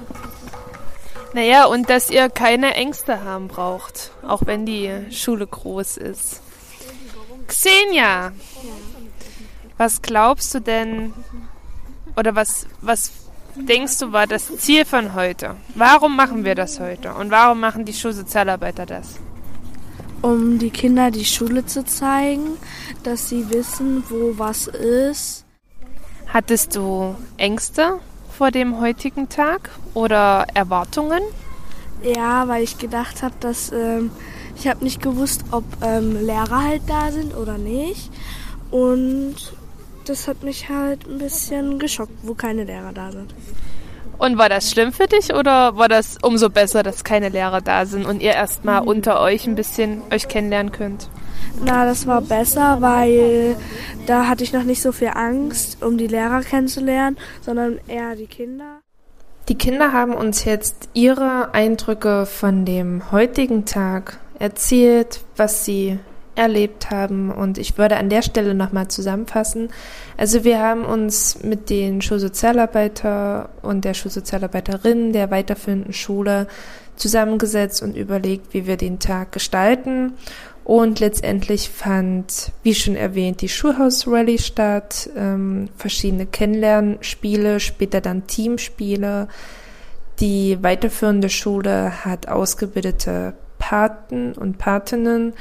Naja, 1.32 1.66
und 1.66 1.88
dass 1.88 2.10
ihr 2.10 2.28
keine 2.28 2.74
Ängste 2.74 3.22
haben 3.22 3.48
braucht, 3.48 4.10
auch 4.26 4.42
wenn 4.46 4.66
die 4.66 4.90
Schule 5.10 5.46
groß 5.46 5.96
ist. 5.96 6.42
Xenia, 7.46 8.32
was 9.78 10.02
glaubst 10.02 10.54
du 10.54 10.60
denn, 10.60 11.12
oder 12.16 12.34
was, 12.34 12.66
was 12.80 13.12
denkst 13.54 13.98
du 13.98 14.12
war 14.12 14.26
das 14.26 14.56
Ziel 14.58 14.84
von 14.84 15.14
heute? 15.14 15.56
Warum 15.74 16.16
machen 16.16 16.44
wir 16.44 16.54
das 16.54 16.80
heute? 16.80 17.14
Und 17.14 17.30
warum 17.30 17.60
machen 17.60 17.84
die 17.84 17.92
Schulsozialarbeiter 17.92 18.86
das? 18.86 19.20
Um 20.22 20.58
die 20.58 20.70
Kinder 20.70 21.10
die 21.10 21.24
Schule 21.24 21.64
zu 21.64 21.84
zeigen, 21.84 22.58
dass 23.02 23.28
sie 23.28 23.48
wissen, 23.50 24.04
wo 24.08 24.34
was 24.36 24.66
ist. 24.66 25.46
Hattest 26.26 26.76
du 26.76 27.14
Ängste 27.38 28.00
vor 28.30 28.50
dem 28.50 28.80
heutigen 28.80 29.28
Tag 29.28 29.70
oder 29.94 30.46
Erwartungen? 30.54 31.22
Ja, 32.02 32.48
weil 32.48 32.62
ich 32.62 32.78
gedacht 32.78 33.22
habe, 33.22 33.34
dass 33.40 33.72
ähm, 33.72 34.10
ich 34.56 34.68
habe 34.68 34.84
nicht 34.84 35.02
gewusst, 35.02 35.44
ob 35.50 35.64
ähm, 35.82 36.24
Lehrer 36.24 36.64
halt 36.64 36.82
da 36.86 37.10
sind 37.10 37.34
oder 37.34 37.58
nicht. 37.58 38.10
Und 38.70 39.36
das 40.04 40.28
hat 40.28 40.42
mich 40.42 40.68
halt 40.68 41.06
ein 41.06 41.18
bisschen 41.18 41.78
geschockt, 41.78 42.12
wo 42.22 42.34
keine 42.34 42.64
Lehrer 42.64 42.92
da 42.92 43.10
sind. 43.10 43.34
Und 44.20 44.36
war 44.36 44.50
das 44.50 44.70
schlimm 44.70 44.92
für 44.92 45.06
dich 45.06 45.32
oder 45.32 45.78
war 45.78 45.88
das 45.88 46.18
umso 46.20 46.50
besser, 46.50 46.82
dass 46.82 47.04
keine 47.04 47.30
Lehrer 47.30 47.62
da 47.62 47.86
sind 47.86 48.04
und 48.04 48.20
ihr 48.20 48.32
erstmal 48.32 48.86
unter 48.86 49.18
euch 49.18 49.46
ein 49.46 49.54
bisschen 49.54 50.02
euch 50.12 50.28
kennenlernen 50.28 50.72
könnt? 50.72 51.08
Na, 51.64 51.86
das 51.86 52.06
war 52.06 52.20
besser, 52.20 52.82
weil 52.82 53.56
da 54.06 54.28
hatte 54.28 54.44
ich 54.44 54.52
noch 54.52 54.64
nicht 54.64 54.82
so 54.82 54.92
viel 54.92 55.12
Angst, 55.14 55.82
um 55.82 55.96
die 55.96 56.06
Lehrer 56.06 56.42
kennenzulernen, 56.42 57.16
sondern 57.40 57.80
eher 57.88 58.14
die 58.14 58.26
Kinder. 58.26 58.80
Die 59.48 59.56
Kinder 59.56 59.94
haben 59.94 60.12
uns 60.12 60.44
jetzt 60.44 60.90
ihre 60.92 61.54
Eindrücke 61.54 62.26
von 62.26 62.66
dem 62.66 63.10
heutigen 63.12 63.64
Tag 63.64 64.18
erzählt, 64.38 65.20
was 65.36 65.64
sie 65.64 65.98
erlebt 66.40 66.90
haben. 66.90 67.30
Und 67.30 67.58
ich 67.58 67.76
würde 67.78 67.96
an 67.96 68.08
der 68.08 68.22
Stelle 68.22 68.54
nochmal 68.54 68.88
zusammenfassen. 68.88 69.68
Also 70.16 70.42
wir 70.42 70.58
haben 70.58 70.84
uns 70.84 71.42
mit 71.42 71.70
den 71.70 72.00
Schulsozialarbeiter 72.00 73.50
und 73.62 73.84
der 73.84 73.94
Schulsozialarbeiterin 73.94 75.12
der 75.12 75.30
weiterführenden 75.30 75.92
Schule 75.92 76.46
zusammengesetzt 76.96 77.82
und 77.82 77.96
überlegt, 77.96 78.54
wie 78.54 78.66
wir 78.66 78.76
den 78.76 78.98
Tag 78.98 79.32
gestalten. 79.32 80.14
Und 80.64 81.00
letztendlich 81.00 81.68
fand, 81.68 82.52
wie 82.62 82.74
schon 82.74 82.96
erwähnt, 82.96 83.40
die 83.40 83.48
Schulhaus-Rallye 83.48 84.38
statt, 84.38 85.10
ähm, 85.16 85.68
verschiedene 85.76 86.26
Kennenlernspiele, 86.26 87.60
später 87.60 88.00
dann 88.00 88.26
Teamspiele. 88.26 89.28
Die 90.20 90.58
weiterführende 90.62 91.28
Schule 91.28 92.04
hat 92.04 92.28
ausgebildete 92.28 93.34
Paten 93.58 94.32
und 94.32 94.58
Patinnen, 94.58 95.34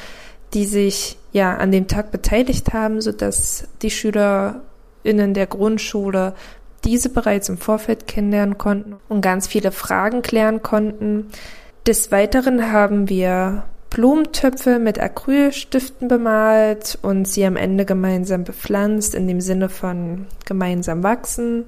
die 0.53 0.65
sich 0.65 1.17
ja 1.31 1.55
an 1.57 1.71
dem 1.71 1.87
Tag 1.87 2.11
beteiligt 2.11 2.73
haben, 2.73 3.01
so 3.01 3.11
dass 3.11 3.67
die 3.81 3.91
SchülerInnen 3.91 5.33
der 5.33 5.47
Grundschule 5.47 6.33
diese 6.83 7.09
bereits 7.09 7.49
im 7.49 7.57
Vorfeld 7.57 8.07
kennenlernen 8.07 8.57
konnten 8.57 8.95
und 9.09 9.21
ganz 9.21 9.47
viele 9.47 9.71
Fragen 9.71 10.21
klären 10.21 10.63
konnten. 10.63 11.27
Des 11.85 12.11
Weiteren 12.11 12.71
haben 12.71 13.09
wir 13.09 13.65
Blumentöpfe 13.89 14.79
mit 14.79 14.99
Acrylstiften 14.99 16.07
bemalt 16.07 16.99
und 17.01 17.27
sie 17.27 17.45
am 17.45 17.55
Ende 17.55 17.85
gemeinsam 17.85 18.43
bepflanzt, 18.43 19.15
in 19.15 19.27
dem 19.27 19.41
Sinne 19.41 19.69
von 19.69 20.27
gemeinsam 20.45 21.03
wachsen. 21.03 21.65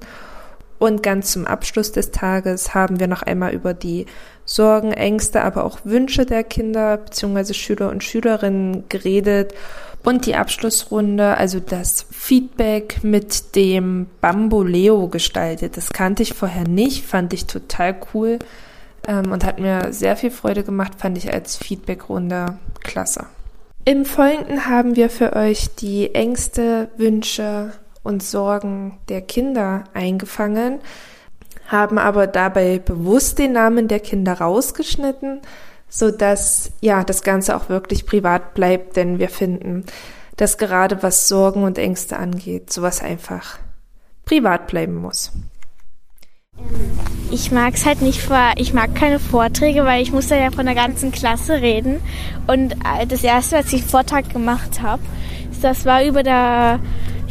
Und 0.78 1.02
ganz 1.02 1.32
zum 1.32 1.46
Abschluss 1.46 1.92
des 1.92 2.10
Tages 2.10 2.74
haben 2.74 3.00
wir 3.00 3.06
noch 3.06 3.22
einmal 3.22 3.52
über 3.52 3.74
die 3.74 4.06
Sorgen, 4.52 4.92
Ängste, 4.92 5.42
aber 5.42 5.64
auch 5.64 5.78
Wünsche 5.84 6.26
der 6.26 6.44
Kinder 6.44 6.98
bzw. 6.98 7.54
Schüler 7.54 7.88
und 7.88 8.04
Schülerinnen 8.04 8.84
geredet 8.90 9.54
und 10.04 10.26
die 10.26 10.34
Abschlussrunde, 10.34 11.38
also 11.38 11.58
das 11.58 12.04
Feedback 12.10 13.02
mit 13.02 13.56
dem 13.56 14.08
Bamboleo 14.20 15.08
gestaltet. 15.08 15.78
Das 15.78 15.88
kannte 15.88 16.22
ich 16.22 16.34
vorher 16.34 16.68
nicht, 16.68 17.06
fand 17.06 17.32
ich 17.32 17.46
total 17.46 17.96
cool 18.12 18.40
ähm, 19.08 19.32
und 19.32 19.44
hat 19.46 19.58
mir 19.58 19.90
sehr 19.92 20.16
viel 20.16 20.30
Freude 20.30 20.64
gemacht, 20.64 20.92
fand 20.98 21.16
ich 21.16 21.32
als 21.32 21.56
Feedbackrunde 21.56 22.58
klasse. 22.82 23.24
Im 23.86 24.04
Folgenden 24.04 24.66
haben 24.66 24.96
wir 24.96 25.08
für 25.08 25.34
euch 25.34 25.74
die 25.76 26.14
Ängste, 26.14 26.88
Wünsche 26.98 27.72
und 28.02 28.22
Sorgen 28.22 28.98
der 29.08 29.22
Kinder 29.22 29.84
eingefangen 29.94 30.80
haben 31.72 31.98
aber 31.98 32.26
dabei 32.28 32.78
bewusst 32.78 33.38
den 33.38 33.52
Namen 33.52 33.88
der 33.88 33.98
Kinder 33.98 34.34
rausgeschnitten, 34.34 35.40
so 35.88 36.10
dass 36.10 36.70
ja 36.80 37.02
das 37.02 37.22
Ganze 37.22 37.56
auch 37.56 37.68
wirklich 37.68 38.06
privat 38.06 38.54
bleibt, 38.54 38.96
denn 38.96 39.18
wir 39.18 39.30
finden, 39.30 39.84
dass 40.36 40.58
gerade 40.58 41.02
was 41.02 41.28
Sorgen 41.28 41.64
und 41.64 41.78
Ängste 41.78 42.18
angeht, 42.18 42.72
sowas 42.72 43.02
einfach 43.02 43.58
privat 44.24 44.66
bleiben 44.66 44.94
muss. 44.94 45.32
Ich 47.30 47.50
mag 47.50 47.74
es 47.74 47.86
halt 47.86 48.02
nicht 48.02 48.28
ich 48.56 48.74
mag 48.74 48.94
keine 48.94 49.18
Vorträge, 49.18 49.84
weil 49.84 50.02
ich 50.02 50.12
muss 50.12 50.28
ja 50.28 50.50
von 50.50 50.66
der 50.66 50.74
ganzen 50.74 51.10
Klasse 51.10 51.54
reden. 51.62 52.00
Und 52.46 52.72
äh, 52.72 53.06
das 53.06 53.24
erste, 53.24 53.56
was 53.56 53.72
ich 53.72 53.84
Vortrag 53.84 54.28
gemacht 54.28 54.82
habe, 54.82 55.02
das 55.62 55.86
war 55.86 56.04
über 56.04 56.22
der 56.22 56.80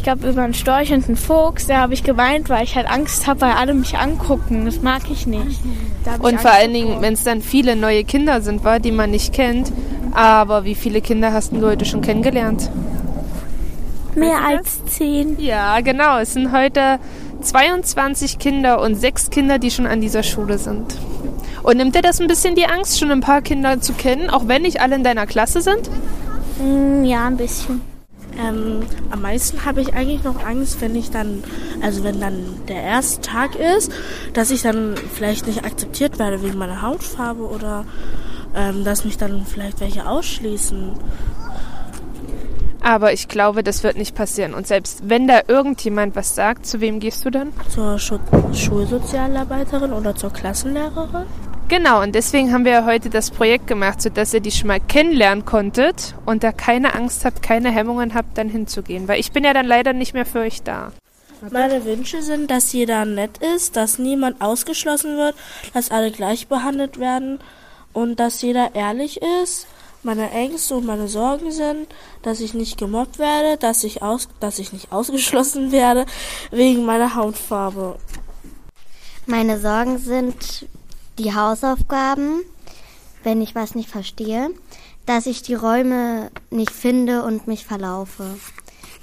ich 0.02 0.06
glaube, 0.06 0.28
über 0.28 0.42
einen 0.42 0.56
Storch 0.56 0.92
und 0.92 1.06
einen 1.06 1.16
Fuchs, 1.16 1.68
da 1.68 1.78
habe 1.78 1.94
ich 1.94 2.04
geweint, 2.04 2.50
weil 2.50 2.64
ich 2.64 2.76
halt 2.76 2.90
Angst 2.90 3.28
habe, 3.28 3.42
weil 3.42 3.52
alle 3.52 3.76
mich 3.76 4.00
angucken. 4.00 4.66
Das 4.66 4.82
mag 4.82 5.04
ich 5.12 5.28
nicht. 5.28 5.60
Und 6.18 6.34
ich 6.34 6.40
vor 6.40 6.50
allen 6.50 6.74
Dingen, 6.74 7.02
wenn 7.02 7.14
es 7.14 7.24
dann 7.24 7.44
viele 7.44 7.76
neue 7.76 8.04
Kinder 8.04 8.42
sind, 8.42 8.64
war, 8.64 8.80
die 8.80 8.92
man 8.92 9.12
nicht 9.12 9.32
kennt. 9.32 9.72
Aber 10.12 10.66
wie 10.66 10.74
viele 10.74 11.02
Kinder 11.02 11.34
hast 11.34 11.52
du 11.52 11.62
heute 11.62 11.86
schon 11.86 12.02
kennengelernt? 12.02 12.72
Mehr 14.16 14.44
als 14.44 14.84
zehn. 14.86 15.40
Ja, 15.40 15.80
genau. 15.82 16.18
Es 16.18 16.34
sind 16.34 16.52
heute 16.52 16.98
22 17.42 18.40
Kinder 18.40 18.82
und 18.82 18.96
sechs 18.96 19.30
Kinder, 19.30 19.60
die 19.60 19.70
schon 19.70 19.86
an 19.86 20.02
dieser 20.02 20.24
Schule 20.24 20.58
sind. 20.58 20.98
Und 21.62 21.78
nimmt 21.78 21.94
dir 21.94 22.02
das 22.02 22.20
ein 22.20 22.26
bisschen 22.26 22.56
die 22.56 22.66
Angst, 22.66 23.00
schon 23.00 23.12
ein 23.12 23.22
paar 23.22 23.44
Kinder 23.44 23.80
zu 23.80 23.94
kennen, 23.94 24.32
auch 24.32 24.48
wenn 24.48 24.64
nicht 24.64 24.82
alle 24.82 24.96
in 24.96 25.04
deiner 25.04 25.28
Klasse 25.28 25.62
sind? 25.62 25.92
Mm, 26.58 27.04
ja, 27.04 27.28
ein 27.28 27.38
bisschen. 27.38 27.91
Ähm, 28.42 28.82
am 29.12 29.22
meisten 29.22 29.66
habe 29.66 29.82
ich 29.82 29.94
eigentlich 29.94 30.24
noch 30.24 30.44
Angst, 30.44 30.82
wenn 30.82 30.96
ich 30.96 31.12
dann, 31.12 31.44
also 31.82 32.04
wenn 32.04 32.20
dann 32.20 32.44
der 32.68 32.82
erste 32.82 33.22
Tag 33.22 33.56
ist, 33.56 33.92
dass 34.34 34.52
ich 34.52 34.62
dann 34.62 34.96
vielleicht 35.14 35.48
nicht 35.48 35.66
akzeptiert 35.66 36.18
werde 36.18 36.42
wegen 36.42 36.58
meiner 36.58 36.82
Hautfarbe 36.82 37.44
oder 37.44 37.86
ähm, 38.56 38.84
dass 38.84 39.06
mich 39.06 39.18
dann 39.18 39.46
vielleicht 39.46 39.80
welche 39.80 40.08
ausschließen. 40.08 40.94
Aber 42.84 43.14
ich 43.14 43.28
glaube, 43.28 43.64
das 43.64 43.84
wird 43.84 43.96
nicht 43.96 44.16
passieren. 44.16 44.56
Und 44.56 44.66
selbst 44.66 45.08
wenn 45.08 45.28
da 45.28 45.42
irgendjemand 45.48 46.16
was 46.16 46.34
sagt, 46.34 46.66
zu 46.66 46.82
wem 46.82 47.00
gehst 47.00 47.24
du 47.24 47.30
dann? 47.30 47.54
Zur 47.70 48.00
Schu 48.00 48.18
Schulsozialarbeiterin 48.54 49.94
oder 49.94 50.16
zur 50.16 50.34
Klassenlehrerin. 50.34 51.26
Genau, 51.72 52.02
und 52.02 52.16
deswegen 52.16 52.52
haben 52.52 52.66
wir 52.66 52.84
heute 52.84 53.10
das 53.10 53.32
Projekt 53.32 53.66
gemacht, 53.66 54.02
sodass 54.02 54.34
ihr 54.34 54.42
die 54.42 54.52
schon 54.52 54.68
mal 54.68 54.82
kennenlernen 54.82 55.46
konntet 55.46 56.16
und 56.26 56.44
da 56.44 56.52
keine 56.52 56.96
Angst 56.96 57.24
habt, 57.24 57.42
keine 57.42 57.72
Hemmungen 57.72 58.14
habt, 58.14 58.38
dann 58.38 58.50
hinzugehen. 58.50 59.08
Weil 59.08 59.22
ich 59.22 59.32
bin 59.32 59.46
ja 59.46 59.54
dann 59.54 59.68
leider 59.68 59.94
nicht 59.94 60.14
mehr 60.14 60.26
für 60.26 60.40
euch 60.40 60.64
da. 60.64 60.92
Meine 61.50 61.86
Wünsche 61.86 62.24
sind, 62.24 62.52
dass 62.52 62.74
jeder 62.74 63.06
nett 63.06 63.38
ist, 63.38 63.78
dass 63.78 64.00
niemand 64.00 64.42
ausgeschlossen 64.42 65.16
wird, 65.16 65.34
dass 65.74 65.92
alle 65.92 66.12
gleich 66.12 66.50
behandelt 66.50 67.00
werden 67.00 67.40
und 67.94 68.20
dass 68.20 68.42
jeder 68.42 68.76
ehrlich 68.76 69.22
ist. 69.42 69.66
Meine 70.04 70.30
Ängste 70.32 70.76
und 70.76 70.86
meine 70.86 71.08
Sorgen 71.08 71.52
sind, 71.52 71.88
dass 72.22 72.42
ich 72.42 72.54
nicht 72.54 72.78
gemobbt 72.78 73.18
werde, 73.18 73.56
dass 73.56 73.86
ich, 73.86 74.04
aus, 74.04 74.28
dass 74.42 74.60
ich 74.60 74.74
nicht 74.74 74.92
ausgeschlossen 74.92 75.72
werde 75.72 76.06
wegen 76.52 76.84
meiner 76.84 77.16
Hautfarbe. 77.16 77.96
Meine 79.26 79.58
Sorgen 79.58 80.00
sind, 80.00 80.66
die 81.22 81.36
Hausaufgaben, 81.36 82.42
wenn 83.24 83.42
ich 83.42 83.54
was 83.56 83.76
nicht 83.76 83.90
verstehe, 83.90 84.50
dass 85.06 85.26
ich 85.26 85.42
die 85.42 85.54
Räume 85.54 86.32
nicht 86.50 86.72
finde 86.72 87.24
und 87.24 87.48
mich 87.48 87.66
verlaufe. 87.66 88.26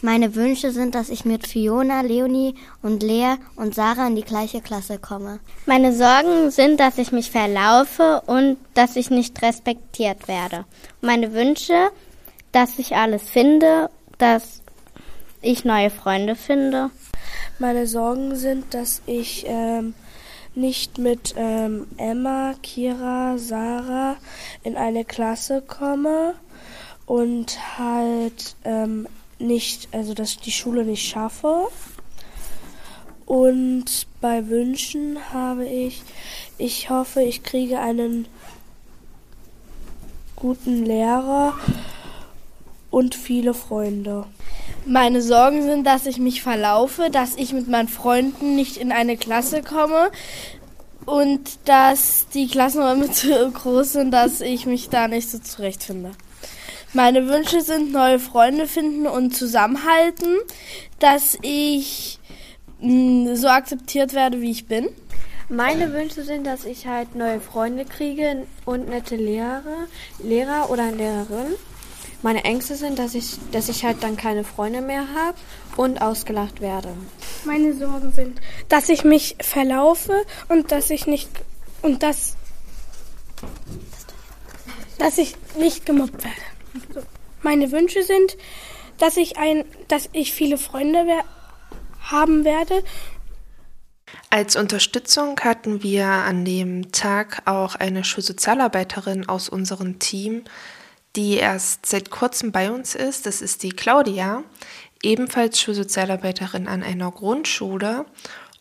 Meine 0.01 0.37
Wünsche 0.37 0.71
sind, 0.71 0.95
dass 0.95 1.11
ich 1.11 1.25
mit 1.25 1.47
Fiona, 1.47 2.03
Leonie 2.03 2.55
und 2.83 3.03
Lea 3.03 3.35
und 3.57 3.75
Sarah 3.75 4.07
in 4.07 4.15
die 4.15 4.23
gleiche 4.23 4.61
Klasse 4.61 4.99
komme. 4.99 5.41
Meine 5.67 5.93
Sorgen 5.93 6.53
sind, 6.53 6.79
dass 6.79 6.99
ich 6.99 7.11
mich 7.11 7.33
verlaufe 7.33 8.23
und 8.27 8.59
dass 8.75 8.95
ich 8.95 9.11
nicht 9.11 9.43
respektiert 9.43 10.29
werde. 10.29 10.67
Meine 11.01 11.33
Wünsche, 11.33 11.91
dass 12.53 12.79
ich 12.79 12.95
alles 12.95 13.29
finde, 13.29 13.91
dass 14.19 14.63
ich 15.43 15.65
neue 15.65 15.91
Freunde 15.91 16.37
finde. 16.37 16.91
Meine 17.59 17.89
Sorgen 17.89 18.37
sind, 18.37 18.75
dass 18.75 19.03
ich 19.07 19.45
ähm, 19.49 19.95
nicht 20.59 20.99
mit 20.99 21.35
ähm, 21.37 21.87
Emma, 21.97 22.55
Kira, 22.63 23.39
Sarah 23.39 24.17
in 24.65 24.77
eine 24.77 25.05
Klasse 25.05 25.63
komme 25.63 26.35
und 27.07 27.79
halt 27.79 28.57
ähm, 28.65 29.07
nicht, 29.39 29.89
also 29.93 30.15
dass 30.15 30.33
ich 30.33 30.41
die 30.41 30.53
Schule 30.53 30.85
nicht 30.85 31.09
schaffe. 31.09 31.69
Und 33.25 34.07
bei 34.21 34.49
Wünschen 34.49 35.19
habe 35.33 35.67
ich, 35.67 36.03
ich 36.57 36.91
hoffe, 36.91 37.23
ich 37.23 37.43
kriege 37.43 37.79
einen 37.79 38.27
guten 40.35 40.85
Lehrer 40.85 41.55
und 42.91 43.15
viele 43.15 43.55
Freunde. 43.55 44.25
Meine 44.89 45.21
Sorgen 45.21 45.63
sind, 45.65 45.87
dass 45.87 46.07
ich 46.07 46.19
mich 46.19 46.41
verlaufe, 46.41 47.11
dass 47.11 47.37
ich 47.37 47.53
mit 47.53 47.69
meinen 47.69 47.89
Freunden 47.89 48.57
nicht 48.57 48.79
in 48.79 48.91
eine 48.91 49.19
Klasse 49.19 49.63
komme 49.63 50.11
und 51.05 51.59
dass 51.67 52.27
die 52.33 52.49
Klassenräume 52.49 53.11
zu 53.13 53.51
groß 53.51 53.93
sind, 53.93 54.13
dass 54.13 54.41
ich 54.41 54.65
mich 54.65 54.89
da 54.89 55.07
nicht 55.07 55.29
so 55.29 55.41
zurechtfinde. 55.41 56.13
Meine 56.95 57.29
Wünsche 57.29 57.61
sind 57.61 57.93
neue 57.93 58.19
Freunde 58.19 58.67
finden 58.67 59.07
und 59.07 59.37
zusammenhalten, 59.37 60.39
dass 61.01 61.37
ich 61.43 62.19
mh, 62.81 63.35
so 63.37 63.49
akzeptiert 63.49 64.15
werde, 64.15 64.41
wie 64.41 64.51
ich 64.51 64.69
bin. 64.69 64.89
Meine 65.51 65.93
Wünsche 65.93 66.23
sind, 66.23 66.47
dass 66.47 66.65
ich 66.65 66.87
halt 66.87 67.15
neue 67.15 67.41
Freunde 67.41 67.85
kriege 67.85 68.47
und 68.65 68.89
nette 68.89 69.17
Lehrer, 69.17 69.87
Lehrer 70.23 70.71
oder 70.71 70.91
Lehrerin. 70.93 71.57
Meine 72.23 72.45
Ängste 72.45 72.75
sind, 72.75 72.99
dass 72.99 73.15
ich, 73.15 73.39
dass 73.53 73.69
ich 73.69 73.85
halt 73.85 74.03
dann 74.03 74.17
keine 74.17 74.43
Freunde 74.43 74.81
mehr 74.81 75.07
habe 75.15 75.39
und 75.77 76.03
ausgelacht 76.03 76.61
werde. 76.61 76.89
Meine 77.45 77.75
Sorgen 77.75 78.13
sind, 78.13 78.41
dass 78.69 78.89
ich 78.89 79.05
mich 79.05 79.37
verlaufe 79.41 80.25
und 80.49 80.73
dass 80.73 80.91
ich 80.91 81.07
nicht 81.07 81.29
und 81.83 82.03
dass 82.03 82.37
dass 84.99 85.17
ich 85.17 85.37
nicht 85.57 85.87
gemobbt 85.87 86.25
werde. 86.25 87.07
Meine 87.43 87.71
Wünsche 87.71 88.03
sind, 88.03 88.37
dass 88.99 89.17
ich 89.17 89.39
ein, 89.39 89.65
dass 89.87 90.09
ich 90.13 90.33
viele 90.33 90.59
Freunde 90.59 91.05
wer 91.07 91.25
haben 92.01 92.45
werde. 92.45 92.83
Als 94.31 94.57
Unterstützung 94.57 95.39
hatten 95.41 95.83
wir 95.83 96.07
an 96.07 96.45
dem 96.45 96.93
Tag 96.93 97.43
auch 97.45 97.75
eine 97.77 98.05
Schulsozialarbeiterin 98.05 99.29
aus 99.29 99.49
unserem 99.49 99.99
Team, 99.99 100.45
die 101.17 101.35
erst 101.35 101.87
seit 101.87 102.11
kurzem 102.11 102.53
bei 102.53 102.71
uns 102.71 102.95
ist. 102.95 103.27
Das 103.27 103.43
ist 103.43 103.63
die 103.63 103.71
Claudia, 103.71 104.45
ebenfalls 105.03 105.61
Schulsozialarbeiterin 105.61 106.69
an 106.69 106.83
einer 106.83 107.11
Grundschule. 107.11 108.07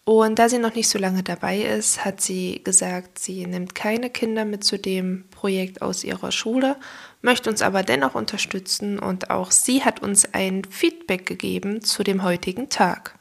Und 0.08 0.40
da 0.40 0.48
sie 0.48 0.58
noch 0.58 0.74
nicht 0.74 0.88
so 0.88 0.98
lange 0.98 1.22
dabei 1.22 1.60
ist, 1.60 2.06
hat 2.06 2.22
sie 2.22 2.62
gesagt, 2.64 3.20
sie 3.20 3.46
nimmt 3.46 3.76
keine 3.76 4.10
Kinder 4.10 4.46
mit 4.46 4.64
zu 4.64 4.80
dem 4.80 5.26
Projekt 5.32 5.82
aus 5.82 6.06
ihrer 6.06 6.32
Schule, 6.32 6.78
möchte 7.22 7.50
uns 7.50 7.62
aber 7.62 7.84
dennoch 7.84 8.16
unterstützen 8.16 9.00
und 9.00 9.30
auch 9.30 9.52
sie 9.52 9.84
hat 9.84 10.02
uns 10.02 10.34
ein 10.34 10.64
Feedback 10.64 11.26
gegeben 11.26 11.82
zu 11.82 12.04
dem 12.04 12.24
heutigen 12.24 12.70
Tag. 12.70 13.20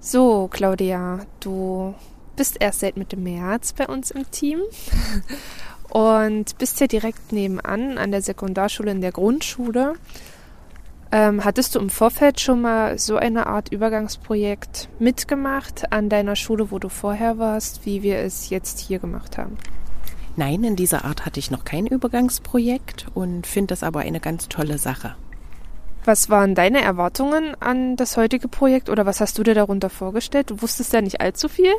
So, 0.00 0.48
Claudia, 0.48 1.26
du 1.40 1.94
bist 2.34 2.56
erst 2.60 2.80
seit 2.80 2.96
Mitte 2.96 3.16
März 3.16 3.74
bei 3.74 3.86
uns 3.86 4.10
im 4.10 4.30
Team 4.30 4.60
und 5.90 6.58
bist 6.58 6.80
ja 6.80 6.86
direkt 6.86 7.32
nebenan 7.32 7.98
an 7.98 8.10
der 8.10 8.22
Sekundarschule 8.22 8.90
in 8.90 9.00
der 9.00 9.12
Grundschule. 9.12 9.94
Ähm, 11.12 11.44
hattest 11.44 11.74
du 11.74 11.78
im 11.78 11.88
Vorfeld 11.88 12.40
schon 12.40 12.60
mal 12.60 12.98
so 12.98 13.16
eine 13.16 13.46
Art 13.46 13.70
Übergangsprojekt 13.70 14.88
mitgemacht 14.98 15.92
an 15.92 16.08
deiner 16.08 16.36
Schule, 16.36 16.70
wo 16.70 16.78
du 16.78 16.88
vorher 16.88 17.38
warst, 17.38 17.86
wie 17.86 18.02
wir 18.02 18.18
es 18.18 18.50
jetzt 18.50 18.80
hier 18.80 18.98
gemacht 18.98 19.38
haben? 19.38 19.56
Nein, 20.36 20.64
in 20.64 20.76
dieser 20.76 21.04
Art 21.04 21.24
hatte 21.24 21.40
ich 21.40 21.50
noch 21.50 21.64
kein 21.64 21.86
Übergangsprojekt 21.86 23.06
und 23.14 23.46
finde 23.46 23.68
das 23.68 23.82
aber 23.82 24.00
eine 24.00 24.20
ganz 24.20 24.48
tolle 24.48 24.78
Sache. 24.78 25.14
Was 26.04 26.28
waren 26.28 26.54
deine 26.54 26.82
Erwartungen 26.82 27.56
an 27.60 27.96
das 27.96 28.16
heutige 28.16 28.46
Projekt 28.46 28.90
oder 28.90 29.06
was 29.06 29.20
hast 29.20 29.38
du 29.38 29.42
dir 29.42 29.54
darunter 29.54 29.90
vorgestellt? 29.90 30.50
Du 30.50 30.60
wusstest 30.62 30.92
ja 30.92 31.00
nicht 31.00 31.20
allzu 31.20 31.48
viel. 31.48 31.72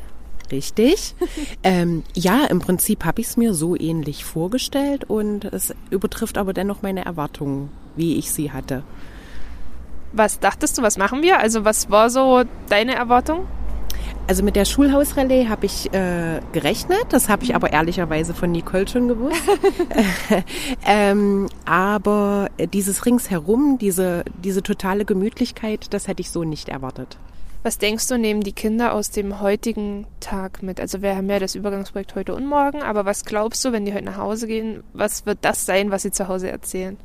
Richtig. 0.52 1.16
ähm, 1.64 2.04
ja, 2.14 2.46
im 2.46 2.60
Prinzip 2.60 3.06
habe 3.06 3.22
ich 3.22 3.28
es 3.28 3.38
mir 3.38 3.54
so 3.54 3.76
ähnlich 3.76 4.26
vorgestellt 4.26 5.06
und 5.06 5.46
es 5.46 5.74
übertrifft 5.90 6.38
aber 6.38 6.54
dennoch 6.54 6.82
meine 6.82 7.06
Erwartungen, 7.06 7.70
wie 7.96 8.16
ich 8.16 8.32
sie 8.32 8.52
hatte. 8.52 8.84
Was 10.14 10.40
dachtest 10.40 10.78
du, 10.78 10.82
was 10.82 10.98
machen 10.98 11.22
wir? 11.22 11.40
Also 11.40 11.66
was 11.66 11.90
war 11.90 12.10
so 12.10 12.44
deine 12.70 12.96
Erwartung? 12.96 13.46
Also 14.30 14.44
mit 14.44 14.58
der 14.58 14.66
Schulhausrallye 14.66 15.48
habe 15.48 15.66
ich 15.66 15.94
äh, 15.94 16.42
gerechnet, 16.52 17.06
das 17.10 17.30
habe 17.30 17.46
ich 17.46 17.56
aber 17.56 17.72
ehrlicherweise 17.72 18.34
von 18.34 18.52
Nicole 18.52 18.86
schon 18.88 19.08
gewusst. 19.08 19.42
ähm, 20.86 21.48
aber 21.66 22.50
dieses 22.74 23.06
ringsherum, 23.06 23.78
diese, 23.80 24.26
diese 24.44 24.64
totale 24.64 25.06
Gemütlichkeit, 25.06 25.94
das 25.94 26.10
hätte 26.10 26.22
ich 26.22 26.30
so 26.30 26.44
nicht 26.44 26.68
erwartet. 26.68 27.18
Was 27.64 27.78
denkst 27.78 28.08
du, 28.08 28.18
nehmen 28.18 28.42
die 28.42 28.54
Kinder 28.54 28.94
aus 28.94 29.12
dem 29.12 29.42
heutigen 29.42 30.08
Tag 30.20 30.64
mit? 30.64 30.80
Also 30.80 31.02
wir 31.02 31.16
haben 31.16 31.30
ja 31.30 31.40
das 31.40 31.56
Übergangsprojekt 31.56 32.16
heute 32.16 32.36
und 32.36 32.46
morgen, 32.46 32.82
aber 32.82 33.06
was 33.06 33.26
glaubst 33.26 33.66
du, 33.66 33.72
wenn 33.72 33.86
die 33.86 33.94
heute 33.94 34.06
nach 34.06 34.18
Hause 34.18 34.48
gehen, 34.48 34.84
was 34.94 35.26
wird 35.26 35.40
das 35.42 35.66
sein, 35.66 35.92
was 35.92 36.04
sie 36.04 36.12
zu 36.12 36.28
Hause 36.28 36.50
erzählen? 36.50 36.98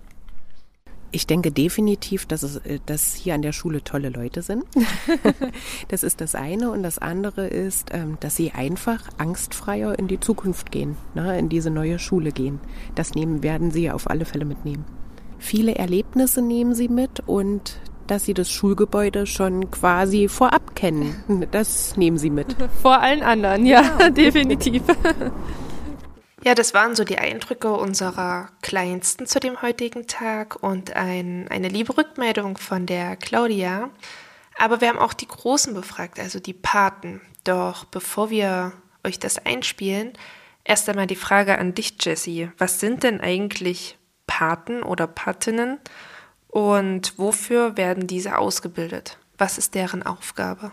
Ich 1.15 1.27
denke 1.27 1.53
definitiv, 1.53 2.25
dass, 2.25 2.43
es, 2.43 2.57
äh, 2.57 2.81
dass 2.87 3.15
hier 3.15 3.35
an 3.35 3.43
der 3.43 3.53
Schule 3.53 3.85
tolle 3.85 4.09
Leute 4.09 4.41
sind. 4.41 4.65
das 5.89 6.03
ist 6.03 6.23
das 6.23 6.35
eine. 6.35 6.71
Und 6.71 6.83
das 6.83 6.99
andere 6.99 7.47
ist, 7.49 7.91
ähm, 7.93 8.17
dass 8.21 8.35
sie 8.35 8.53
einfach 8.53 9.11
angstfreier 9.19 9.99
in 9.99 10.09
die 10.09 10.21
Zukunft 10.21 10.73
gehen, 10.73 10.97
ne, 11.15 11.39
in 11.39 11.51
diese 11.51 11.71
neue 11.71 11.99
Schule 11.99 12.33
gehen. 12.33 12.61
Das 12.95 13.15
nehmen, 13.15 13.43
werden 13.43 13.71
sie 13.71 13.91
auf 13.91 14.09
alle 14.09 14.25
Fälle 14.25 14.47
mitnehmen. 14.47 14.87
Viele 15.39 15.75
Erlebnisse 15.75 16.41
nehmen 16.41 16.75
sie 16.75 16.89
mit 16.89 17.21
und 17.27 17.79
dass 18.07 18.25
sie 18.25 18.35
das 18.35 18.51
Schulgebäude 18.51 19.27
schon 19.27 19.71
quasi 19.71 20.29
vorab 20.29 20.75
kennen. 20.75 21.47
Das 21.51 21.97
nehmen 21.97 22.19
sie 22.19 22.31
mit. 22.31 22.57
Vor 22.83 23.01
allen 23.01 23.23
anderen, 23.23 23.67
ja, 23.67 23.83
ja. 23.99 24.11
definitiv. 24.11 24.83
Ja, 26.45 26.55
das 26.55 26.75
waren 26.75 26.97
so 26.97 27.05
die 27.05 27.19
Eindrücke 27.19 27.73
unserer 27.73 28.49
Kleinsten 28.63 29.27
zu 29.27 29.39
dem 29.39 29.63
heutigen 29.63 30.09
Tag 30.09 30.61
und 30.61 30.97
ein, 30.97 31.47
eine 31.49 31.69
liebe 31.69 31.97
Rückmeldung 31.97 32.59
von 32.59 32.87
der 32.87 33.17
Claudia. 33.17 33.91
Aber 34.59 34.81
wir 34.81 34.89
haben 34.89 34.99
auch 34.99 35.15
die 35.15 35.29
Großen 35.29 35.73
befragt, 35.73 36.19
also 36.19 36.41
die 36.41 36.53
Paten. 36.53 37.21
Doch 37.45 37.85
bevor 37.85 38.31
wir 38.31 38.73
euch 39.05 39.21
das 39.21 39.39
einspielen, 39.39 40.13
erst 40.65 40.89
einmal 40.89 41.07
die 41.07 41.17
Frage 41.17 41.59
an 41.59 41.75
dich, 41.75 41.95
Jessie. 42.01 42.51
Was 42.59 42.81
sind 42.81 43.05
denn 43.05 43.21
eigentlich 43.21 43.97
Paten 44.27 44.83
oder 44.83 45.07
Patinnen 45.07 45.79
und 46.53 47.19
wofür 47.19 47.79
werden 47.79 48.07
diese 48.07 48.37
ausgebildet? 48.37 49.17
Was 49.39 49.57
ist 49.57 49.75
deren 49.75 50.03
Aufgabe? 50.03 50.71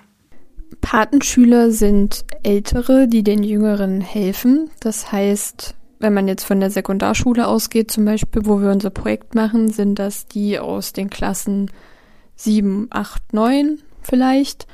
Patenschüler 0.82 1.72
sind 1.72 2.26
Ältere, 2.44 3.08
die 3.08 3.24
den 3.24 3.44
Jüngeren 3.44 4.02
helfen. 4.02 4.70
Das 4.82 5.13
heißt, 5.13 5.76
wenn 6.00 6.13
man 6.13 6.28
jetzt 6.28 6.44
von 6.44 6.60
der 6.60 6.70
Sekundarschule 6.70 7.48
ausgeht, 7.48 7.92
zum 7.92 8.04
Beispiel, 8.04 8.46
wo 8.46 8.62
wir 8.62 8.72
unser 8.72 8.89
Projekt 8.89 9.36
machen, 9.36 9.72
sind 9.72 10.00
das 10.00 10.28
die 10.28 10.60
aus 10.60 10.92
den 10.92 11.10
Klassen 11.10 11.72
7, 12.36 12.88
8, 12.89 13.34
9 13.34 13.80
vielleicht. 14.02 14.68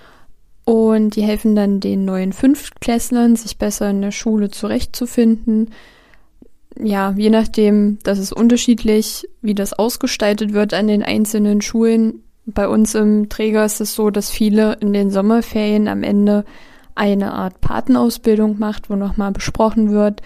Und 0.65 1.15
die 1.15 1.21
helfen 1.21 1.55
dann 1.55 1.81
den 1.81 2.03
neuen 2.03 2.33
Fünftklässlern, 2.33 3.35
sich 3.35 3.59
besser 3.59 3.91
in 3.91 4.01
der 4.01 4.11
Schule 4.11 4.49
zurechtzufinden. 4.49 5.69
Ja, 6.77 7.13
je 7.17 7.29
nachdem, 7.29 7.99
das 8.03 8.19
ist 8.19 8.33
unterschiedlich, 8.33 9.27
wie 9.41 9.55
das 9.55 9.73
ausgestaltet 9.73 10.53
wird 10.53 10.73
an 10.73 10.87
den 10.87 11.03
einzelnen 11.03 11.61
Schulen 11.61 12.21
bei 12.45 12.67
uns 12.67 12.93
im 12.95 13.29
Träger 13.29 13.65
ist 13.65 13.81
es 13.81 13.95
so, 13.95 14.09
dass 14.09 14.29
viele 14.29 14.73
in 14.79 14.93
den 14.93 15.09
Sommerferien 15.09 15.87
am 15.87 16.03
Ende 16.03 16.45
eine 16.93 17.33
Art 17.33 17.59
Patenausbildung 17.59 18.59
macht, 18.59 18.89
wo 18.89 18.95
nochmal 18.95 19.31
besprochen 19.31 19.91
wird, 19.91 20.21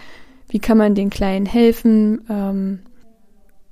wie 0.49 0.59
kann 0.59 0.77
man 0.77 0.95
den 0.95 1.09
Kleinen 1.09 1.45
helfen, 1.45 2.21
ähm, 2.29 2.79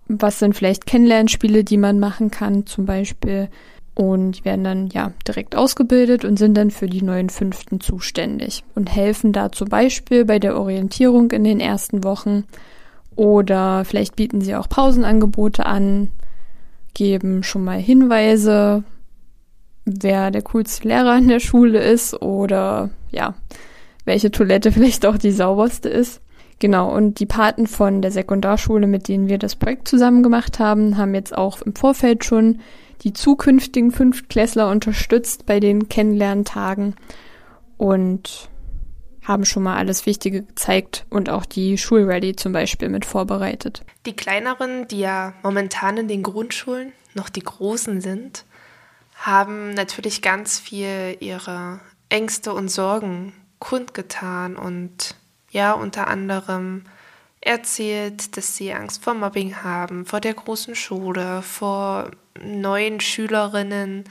was 0.08 0.40
sind 0.40 0.56
vielleicht 0.56 0.86
Kennenlernspiele, 0.86 1.64
die 1.64 1.78
man 1.78 2.00
machen 2.00 2.32
kann, 2.32 2.66
zum 2.66 2.86
Beispiel. 2.86 3.50
Und 3.98 4.34
die 4.34 4.46
werden 4.46 4.64
dann 4.64 4.88
ja 4.90 5.12
direkt 5.28 5.56
ausgebildet 5.56 6.24
und 6.24 6.38
sind 6.38 6.56
dann 6.56 6.70
für 6.70 6.86
die 6.86 7.02
neuen 7.02 7.32
Fünften 7.32 7.82
zuständig 7.82 8.64
und 8.76 8.96
helfen 8.96 9.34
da 9.34 9.52
zum 9.52 9.70
Beispiel 9.70 10.24
bei 10.24 10.38
der 10.38 10.56
Orientierung 10.56 11.32
in 11.32 11.44
den 11.44 11.60
ersten 11.60 12.04
Wochen 12.04 12.44
oder 13.16 13.84
vielleicht 13.86 14.16
bieten 14.16 14.42
sie 14.42 14.56
auch 14.56 14.70
Pausenangebote 14.70 15.66
an, 15.66 16.10
geben 16.94 17.42
schon 17.42 17.64
mal 17.64 17.80
Hinweise, 17.80 18.84
wer 19.86 20.30
der 20.30 20.44
coolste 20.44 20.88
Lehrer 20.88 21.18
in 21.18 21.28
der 21.28 21.40
Schule 21.40 21.80
ist 21.80 22.22
oder 22.22 22.92
ja, 23.10 23.34
welche 24.06 24.30
Toilette 24.30 24.72
vielleicht 24.74 25.08
auch 25.08 25.18
die 25.18 25.32
sauberste 25.32 25.90
ist. 25.90 26.22
Genau, 26.60 26.96
und 26.96 27.20
die 27.20 27.26
Paten 27.26 27.66
von 27.66 28.04
der 28.04 28.12
Sekundarschule, 28.12 28.86
mit 28.86 29.08
denen 29.08 29.28
wir 29.28 29.40
das 29.40 29.56
Projekt 29.56 29.88
zusammen 29.88 30.22
gemacht 30.22 30.60
haben, 30.60 30.98
haben 30.98 31.16
jetzt 31.16 31.36
auch 31.36 31.64
im 31.64 31.74
Vorfeld 31.74 32.24
schon 32.24 32.60
die 33.04 33.14
zukünftigen 33.14 33.92
Fünftklässler 33.92 34.70
unterstützt 34.70 35.46
bei 35.46 35.60
den 35.60 35.90
Kennenlerntagen 35.90 36.96
und 37.78 38.50
haben 39.24 39.46
schon 39.46 39.64
mal 39.64 39.76
alles 39.76 40.06
Wichtige 40.06 40.44
gezeigt 40.44 41.06
und 41.10 41.30
auch 41.30 41.46
die 41.46 41.78
Schulready 41.78 42.36
zum 42.36 42.54
Beispiel 42.54 42.90
mit 42.90 43.06
vorbereitet. 43.06 43.84
Die 44.06 44.16
kleineren, 44.16 44.88
die 44.88 45.00
ja 45.00 45.34
momentan 45.44 45.98
in 45.98 46.08
den 46.08 46.24
Grundschulen 46.24 46.94
noch 47.14 47.30
die 47.30 47.44
großen 47.44 48.00
sind, 48.00 48.46
haben 49.16 49.74
natürlich 49.74 50.22
ganz 50.22 50.60
viel 50.60 51.18
ihre 51.20 51.82
Ängste 52.10 52.54
und 52.54 52.70
Sorgen 52.70 53.34
kundgetan 53.60 54.56
und 54.56 55.16
ja, 55.52 55.74
unter 55.74 56.08
anderem 56.08 56.84
erzählt, 57.48 58.38
dass 58.38 58.56
sie 58.56 58.74
Angst 58.74 59.04
vor 59.04 59.14
Mobbing 59.14 59.64
haben, 59.64 60.06
vor 60.06 60.20
der 60.20 60.34
großen 60.34 60.76
Schule, 60.76 61.42
vor 61.42 62.12
neuen 62.40 63.00
Schülerinnen, 63.00 64.04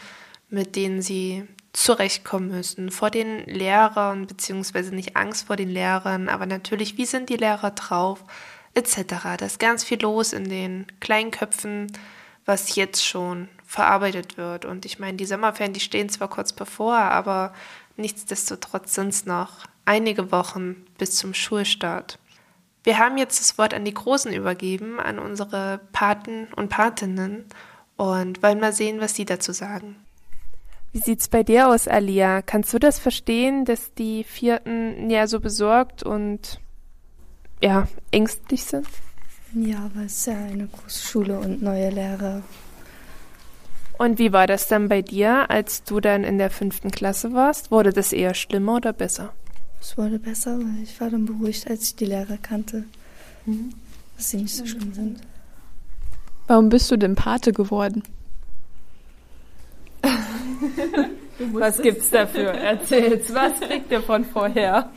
mit 0.49 0.75
denen 0.75 1.03
sie 1.03 1.45
zurechtkommen 1.73 2.49
müssen, 2.49 2.91
vor 2.91 3.11
den 3.11 3.45
Lehrern, 3.45 4.27
beziehungsweise 4.27 4.95
nicht 4.95 5.17
Angst 5.17 5.47
vor 5.47 5.57
den 5.57 5.69
Lehrern, 5.69 6.29
aber 6.29 6.47
natürlich, 6.47 6.97
wie 6.97 7.05
sind 7.05 7.29
die 7.29 7.37
Lehrer 7.37 7.71
drauf, 7.71 8.25
etc. 8.75 9.37
Da 9.39 9.47
ist 9.47 9.61
ganz 9.61 9.85
viel 9.85 10.01
los 10.01 10.33
in 10.33 10.49
den 10.49 10.87
kleinen 11.01 11.31
Köpfen, 11.31 11.93
was 12.47 12.77
jetzt 12.77 13.05
schon 13.05 13.49
verarbeitet 13.67 14.39
wird. 14.39 14.65
Und 14.65 14.87
ich 14.87 14.99
meine, 14.99 15.17
die 15.19 15.27
Sommerferien, 15.27 15.75
die 15.75 15.81
stehen 15.81 16.09
zwar 16.09 16.29
kurz 16.29 16.53
bevor, 16.53 16.97
aber 16.97 17.53
nichtsdestotrotz 17.97 18.95
sind 18.95 19.09
es 19.09 19.27
noch 19.27 19.67
einige 19.85 20.33
Wochen 20.33 20.87
bis 20.97 21.17
zum 21.17 21.35
Schulstart. 21.35 22.19
Wir 22.87 22.99
haben 22.99 23.19
jetzt 23.19 23.41
das 23.41 23.59
Wort 23.59 23.75
an 23.75 23.85
die 23.85 23.93
Großen 23.93 24.33
übergeben, 24.33 25.01
an 25.01 25.19
unsere 25.19 25.81
Paten 25.91 26.47
und 26.55 26.69
Patinnen 26.69 27.45
und 27.97 28.45
wollen 28.45 28.61
mal 28.61 28.73
sehen, 28.73 29.01
was 29.01 29.13
die 29.13 29.25
dazu 29.25 29.51
sagen. 29.51 29.97
Wie 30.93 31.01
sieht's 31.01 31.27
bei 31.27 31.43
dir 31.43 31.67
aus, 31.67 31.89
Alia? 31.89 32.43
Kannst 32.43 32.73
du 32.73 32.79
das 32.79 33.01
verstehen, 33.01 33.65
dass 33.65 33.93
die 33.95 34.23
Vierten 34.23 35.11
ja 35.11 35.27
so 35.27 35.41
besorgt 35.41 36.05
und 36.05 36.61
ja, 37.61 37.89
ängstlich 38.13 38.63
sind? 38.63 38.87
Ja, 39.53 39.91
weil 39.95 40.07
es 40.07 40.25
ja 40.25 40.37
eine 40.37 40.69
große 40.69 41.09
Schule 41.09 41.41
und 41.41 41.63
neue 41.63 41.91
Lehrer. 41.91 42.43
Und 43.99 44.21
wie 44.21 44.33
war 44.33 44.47
das 44.47 44.69
dann 44.69 44.89
bei 44.89 45.03
dir, 45.03 45.51
als 45.51 45.83
du 45.83 45.99
dann 45.99 46.23
in 46.23 46.39
der 46.39 46.51
fünften 46.51 46.93
Klasse 46.93 47.33
warst? 47.33 47.73
Wurde 47.73 47.93
das 47.93 48.13
eher 48.13 48.35
schlimmer 48.35 48.77
oder 48.77 48.93
besser? 48.93 49.33
Es 49.81 49.97
wurde 49.97 50.19
besser, 50.19 50.59
weil 50.59 50.83
ich 50.83 51.01
war 51.01 51.11
dann 51.11 51.27
beruhigt, 51.27 51.69
als 51.69 51.85
ich 51.85 51.97
die 51.97 52.07
Lehrer 52.07 52.39
kannte, 52.41 52.85
mhm. 53.45 53.73
dass 54.17 54.31
sie 54.31 54.39
nicht 54.39 54.55
so 54.55 54.67
schlimm 54.67 54.93
sind. 54.93 55.21
Warum 56.47 56.69
bist 56.69 56.91
du 56.91 56.97
denn 56.97 57.15
Pate 57.15 57.53
geworden? 57.53 58.03
was 61.53 61.81
gibt's 61.81 62.11
dafür? 62.11 62.51
Erzähl's, 62.51 63.33
was 63.35 63.59
kriegt 63.61 63.91
ihr 63.91 64.03
von 64.03 64.25
vorher? 64.25 64.91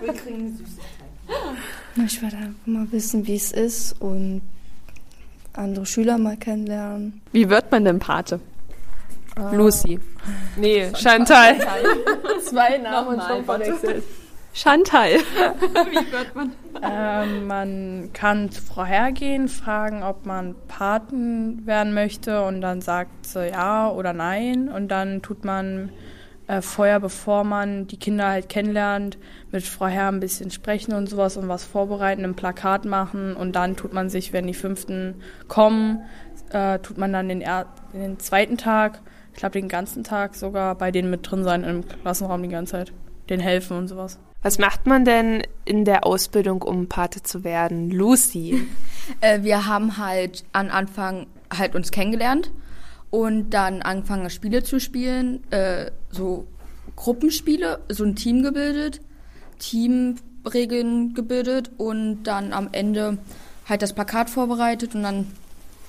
Wir 0.00 0.12
kriegen 0.12 0.56
Süßigkeiten. 0.56 2.04
Ich 2.06 2.20
werde 2.20 2.36
einfach 2.36 2.66
mal 2.66 2.90
wissen, 2.92 3.26
wie 3.26 3.36
es 3.36 3.52
ist 3.52 4.00
und 4.00 4.42
andere 5.52 5.86
Schüler 5.86 6.18
mal 6.18 6.36
kennenlernen. 6.36 7.20
Wie 7.32 7.48
wird 7.48 7.70
man 7.70 7.84
denn 7.84 8.00
Pate? 8.00 8.40
Uh, 9.38 9.54
Lucy. 9.56 9.98
Nee, 10.56 10.92
Chantal. 10.94 11.56
Zwei 12.44 12.78
Namen 12.78 13.08
und 13.18 13.22
schon 13.22 13.44
verwechselt. 13.44 14.04
Chantal. 14.52 15.10
Wie 15.10 16.12
wird 16.12 16.34
man? 16.36 16.52
Ähm, 16.80 17.48
man 17.48 18.10
kann 18.12 18.52
zu 18.52 18.62
Frau 18.62 18.84
hergehen, 18.84 19.48
fragen, 19.48 20.04
ob 20.04 20.26
man 20.26 20.54
Paten 20.68 21.66
werden 21.66 21.92
möchte 21.92 22.44
und 22.44 22.60
dann 22.60 22.80
sagt 22.80 23.26
sie 23.26 23.48
ja 23.48 23.90
oder 23.90 24.12
nein 24.12 24.68
und 24.68 24.88
dann 24.88 25.22
tut 25.22 25.44
man 25.44 25.90
äh, 26.46 26.62
vorher, 26.62 27.00
bevor 27.00 27.42
man 27.42 27.88
die 27.88 27.98
Kinder 27.98 28.28
halt 28.28 28.48
kennenlernt, 28.48 29.18
mit 29.50 29.64
Frau 29.64 29.86
Herr 29.86 30.08
ein 30.08 30.20
bisschen 30.20 30.52
sprechen 30.52 30.94
und 30.94 31.08
sowas 31.08 31.36
und 31.36 31.48
was 31.48 31.64
vorbereiten, 31.64 32.24
ein 32.24 32.36
Plakat 32.36 32.84
machen 32.84 33.34
und 33.34 33.56
dann 33.56 33.74
tut 33.74 33.92
man 33.92 34.08
sich, 34.08 34.32
wenn 34.32 34.46
die 34.46 34.54
Fünften 34.54 35.20
kommen, 35.48 36.04
äh, 36.50 36.78
tut 36.78 36.96
man 36.96 37.12
dann 37.12 37.28
den, 37.28 37.40
er 37.40 37.66
den 37.92 38.20
zweiten 38.20 38.56
Tag, 38.56 39.00
ich 39.34 39.40
glaube 39.40 39.60
den 39.60 39.68
ganzen 39.68 40.04
Tag 40.04 40.36
sogar 40.36 40.76
bei 40.76 40.92
denen 40.92 41.10
mit 41.10 41.28
drin 41.28 41.42
sein 41.42 41.64
im 41.64 41.86
Klassenraum 41.86 42.42
die 42.42 42.48
ganze 42.48 42.72
Zeit, 42.72 42.92
den 43.28 43.40
helfen 43.40 43.76
und 43.76 43.88
sowas. 43.88 44.18
Was 44.42 44.58
macht 44.58 44.86
man 44.86 45.04
denn 45.04 45.42
in 45.64 45.84
der 45.84 46.06
Ausbildung, 46.06 46.62
um 46.62 46.86
Pate 46.86 47.22
zu 47.22 47.42
werden? 47.42 47.90
Lucy. 47.90 48.68
äh, 49.20 49.42
wir 49.42 49.66
haben 49.66 49.98
halt 49.98 50.44
an 50.52 50.70
Anfang 50.70 51.26
halt 51.52 51.74
uns 51.74 51.90
kennengelernt 51.90 52.52
und 53.10 53.50
dann 53.50 53.82
angefangen 53.82 54.30
Spiele 54.30 54.62
zu 54.62 54.78
spielen, 54.78 55.50
äh, 55.50 55.90
so 56.10 56.46
Gruppenspiele, 56.94 57.80
so 57.88 58.04
ein 58.04 58.14
Team 58.14 58.42
gebildet, 58.42 59.00
Teamregeln 59.58 61.14
gebildet 61.14 61.72
und 61.76 62.22
dann 62.22 62.52
am 62.52 62.68
Ende 62.70 63.18
halt 63.68 63.82
das 63.82 63.94
Plakat 63.94 64.30
vorbereitet 64.30 64.94
und 64.94 65.02
dann 65.02 65.26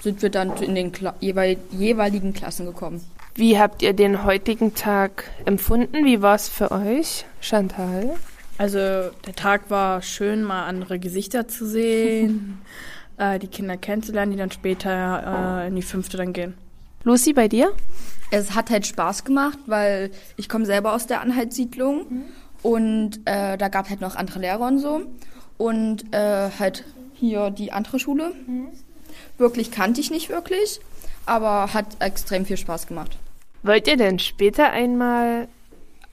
sind 0.01 0.21
wir 0.21 0.29
dann 0.29 0.55
in 0.57 0.75
den 0.75 0.91
Kla 0.91 1.15
jeweil 1.19 1.57
jeweiligen 1.71 2.33
Klassen 2.33 2.65
gekommen. 2.65 3.01
Wie 3.37 3.59
habt 3.59 3.81
ihr 3.81 3.91
den 3.91 4.23
heutigen 4.23 4.75
Tag 4.75 5.25
empfunden? 5.43 6.05
Wie 6.05 6.21
war 6.21 6.35
es 6.35 6.47
für 6.47 6.71
euch, 6.71 7.25
Chantal? 7.41 8.15
Also 8.57 8.77
der 8.79 9.35
Tag 9.35 9.69
war 9.69 10.01
schön, 10.01 10.41
mal 10.41 10.63
andere 10.63 10.99
Gesichter 10.99 11.45
zu 11.45 11.67
sehen, 11.67 12.61
äh, 13.17 13.37
die 13.37 13.49
Kinder 13.49 13.75
kennenzulernen, 13.75 14.31
die 14.31 14.37
dann 14.37 14.51
später 14.51 15.63
äh, 15.63 15.67
in 15.67 15.75
die 15.75 15.81
fünfte 15.81 16.15
dann 16.15 16.31
gehen. 16.31 16.53
Lucy, 17.03 17.33
bei 17.33 17.49
dir? 17.49 17.73
Es 18.31 18.55
hat 18.55 18.69
halt 18.69 18.87
Spaß 18.87 19.25
gemacht, 19.25 19.59
weil 19.65 20.11
ich 20.37 20.47
komme 20.47 20.65
selber 20.65 20.93
aus 20.93 21.05
der 21.05 21.19
Anhaltssiedlung 21.19 22.05
mhm. 22.09 22.23
und 22.63 23.19
äh, 23.25 23.57
da 23.57 23.67
gab 23.67 23.89
halt 23.89 23.99
noch 23.99 24.15
andere 24.15 24.39
Lehrer 24.39 24.65
und 24.65 24.79
so 24.79 25.01
und 25.57 26.15
äh, 26.15 26.51
halt 26.57 26.85
hier 27.13 27.49
die 27.49 27.73
andere 27.73 27.99
Schule. 27.99 28.31
Mhm. 28.47 28.69
Wirklich 29.37 29.71
kannte 29.71 29.99
ich 29.99 30.09
nicht 30.09 30.29
wirklich, 30.29 30.79
aber 31.25 31.73
hat 31.73 31.97
extrem 31.99 32.45
viel 32.45 32.55
Spaß 32.55 32.87
gemacht. 32.87 33.17
Wollt 33.65 33.87
ihr 33.87 33.97
denn 33.97 34.19
später 34.19 34.69
einmal 34.69 35.47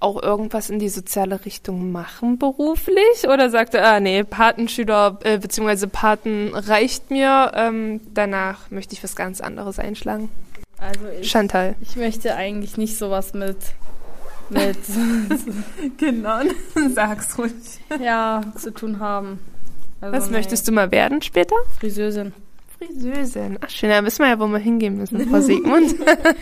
auch 0.01 0.21
irgendwas 0.23 0.71
in 0.71 0.79
die 0.79 0.89
soziale 0.89 1.45
Richtung 1.45 1.93
machen 1.93 2.39
beruflich? 2.39 3.29
Oder 3.31 3.51
sagt 3.51 3.75
er, 3.75 3.87
ah 3.87 4.01
nee, 4.01 4.25
Patenschüler 4.25 5.19
äh, 5.23 5.37
bzw. 5.39 5.87
Paten 5.87 6.53
reicht 6.55 7.11
mir, 7.11 7.53
ähm, 7.55 8.01
danach 8.15 8.71
möchte 8.71 8.95
ich 8.95 9.05
was 9.05 9.15
ganz 9.17 9.43
anderes 9.43 9.79
einschlagen? 9.79 10.31
Also 10.79 11.01
ich, 11.21 11.31
Chantal. 11.31 11.77
Ich 11.83 11.97
möchte 11.97 12.35
eigentlich 12.35 12.79
nicht 12.79 12.97
sowas 12.97 13.35
mit 13.35 13.59
mit 14.49 14.79
genau, 15.99 16.41
sag's 16.95 17.39
ruhig. 17.39 17.53
Ja, 18.03 18.43
zu 18.57 18.73
tun 18.73 18.99
haben. 18.99 19.41
Also 20.01 20.17
was 20.17 20.27
nee. 20.27 20.39
möchtest 20.39 20.67
du 20.69 20.73
mal 20.73 20.91
werden 20.91 21.21
später? 21.21 21.55
Friseurin. 21.79 22.33
Friseurin. 22.83 23.59
Ach 23.61 23.71
schön, 23.71 23.91
da 23.91 24.05
wissen 24.05 24.21
wir 24.21 24.29
ja, 24.29 24.41
wo 24.41 24.47
wir 24.47 24.59
hingehen 24.59 24.97
müssen, 24.97 25.29
Frau 25.29 25.41
Sigmund. 25.41 25.95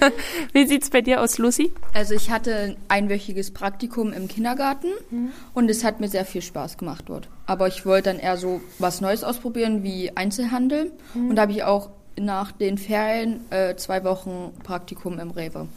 Wie 0.52 0.66
sieht's 0.66 0.90
bei 0.90 1.00
dir 1.00 1.20
aus, 1.20 1.38
Lucy? 1.38 1.72
Also 1.94 2.14
ich 2.14 2.30
hatte 2.30 2.54
ein 2.54 2.76
einwöchiges 2.88 3.50
Praktikum 3.52 4.12
im 4.12 4.28
Kindergarten 4.28 4.88
mhm. 5.10 5.32
und 5.54 5.70
es 5.70 5.84
hat 5.84 6.00
mir 6.00 6.08
sehr 6.08 6.24
viel 6.24 6.42
Spaß 6.42 6.78
gemacht 6.78 7.04
dort. 7.08 7.28
Aber 7.46 7.68
ich 7.68 7.84
wollte 7.84 8.10
dann 8.10 8.18
eher 8.18 8.36
so 8.36 8.60
was 8.78 9.00
Neues 9.00 9.24
ausprobieren 9.24 9.82
wie 9.82 10.16
Einzelhandel 10.16 10.92
mhm. 11.14 11.30
und 11.30 11.36
da 11.36 11.42
habe 11.42 11.52
ich 11.52 11.62
auch 11.62 11.90
nach 12.18 12.52
den 12.52 12.78
Ferien 12.78 13.50
äh, 13.50 13.76
zwei 13.76 14.04
Wochen 14.04 14.52
Praktikum 14.62 15.18
im 15.18 15.30
Rewe. 15.30 15.68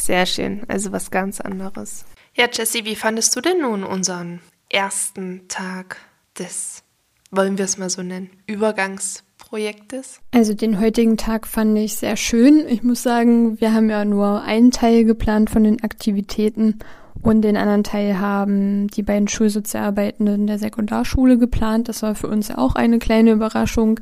Sehr 0.00 0.26
schön, 0.26 0.62
also 0.68 0.92
was 0.92 1.10
ganz 1.10 1.40
anderes. 1.40 2.04
Ja, 2.34 2.46
Jessie, 2.52 2.84
wie 2.84 2.96
fandest 2.96 3.34
du 3.34 3.40
denn 3.40 3.60
nun 3.62 3.82
unseren 3.82 4.40
ersten 4.68 5.48
Tag 5.48 5.96
des 6.38 6.82
wollen 7.30 7.58
wir 7.58 7.64
es 7.64 7.78
mal 7.78 7.90
so 7.90 8.02
nennen, 8.02 8.30
Übergangsprojektes? 8.46 10.20
Also 10.32 10.54
den 10.54 10.80
heutigen 10.80 11.16
Tag 11.16 11.46
fand 11.46 11.76
ich 11.78 11.96
sehr 11.96 12.16
schön. 12.16 12.66
Ich 12.68 12.82
muss 12.82 13.02
sagen, 13.02 13.60
wir 13.60 13.72
haben 13.72 13.90
ja 13.90 14.04
nur 14.04 14.42
einen 14.42 14.70
Teil 14.70 15.04
geplant 15.04 15.50
von 15.50 15.64
den 15.64 15.82
Aktivitäten 15.82 16.78
und 17.22 17.42
den 17.42 17.56
anderen 17.56 17.84
Teil 17.84 18.20
haben 18.20 18.88
die 18.88 19.02
beiden 19.02 19.28
Schulsozialarbeitenden 19.28 20.46
der 20.46 20.58
Sekundarschule 20.58 21.38
geplant. 21.38 21.88
Das 21.88 22.02
war 22.02 22.14
für 22.14 22.28
uns 22.28 22.50
auch 22.50 22.74
eine 22.74 22.98
kleine 22.98 23.32
Überraschung, 23.32 23.98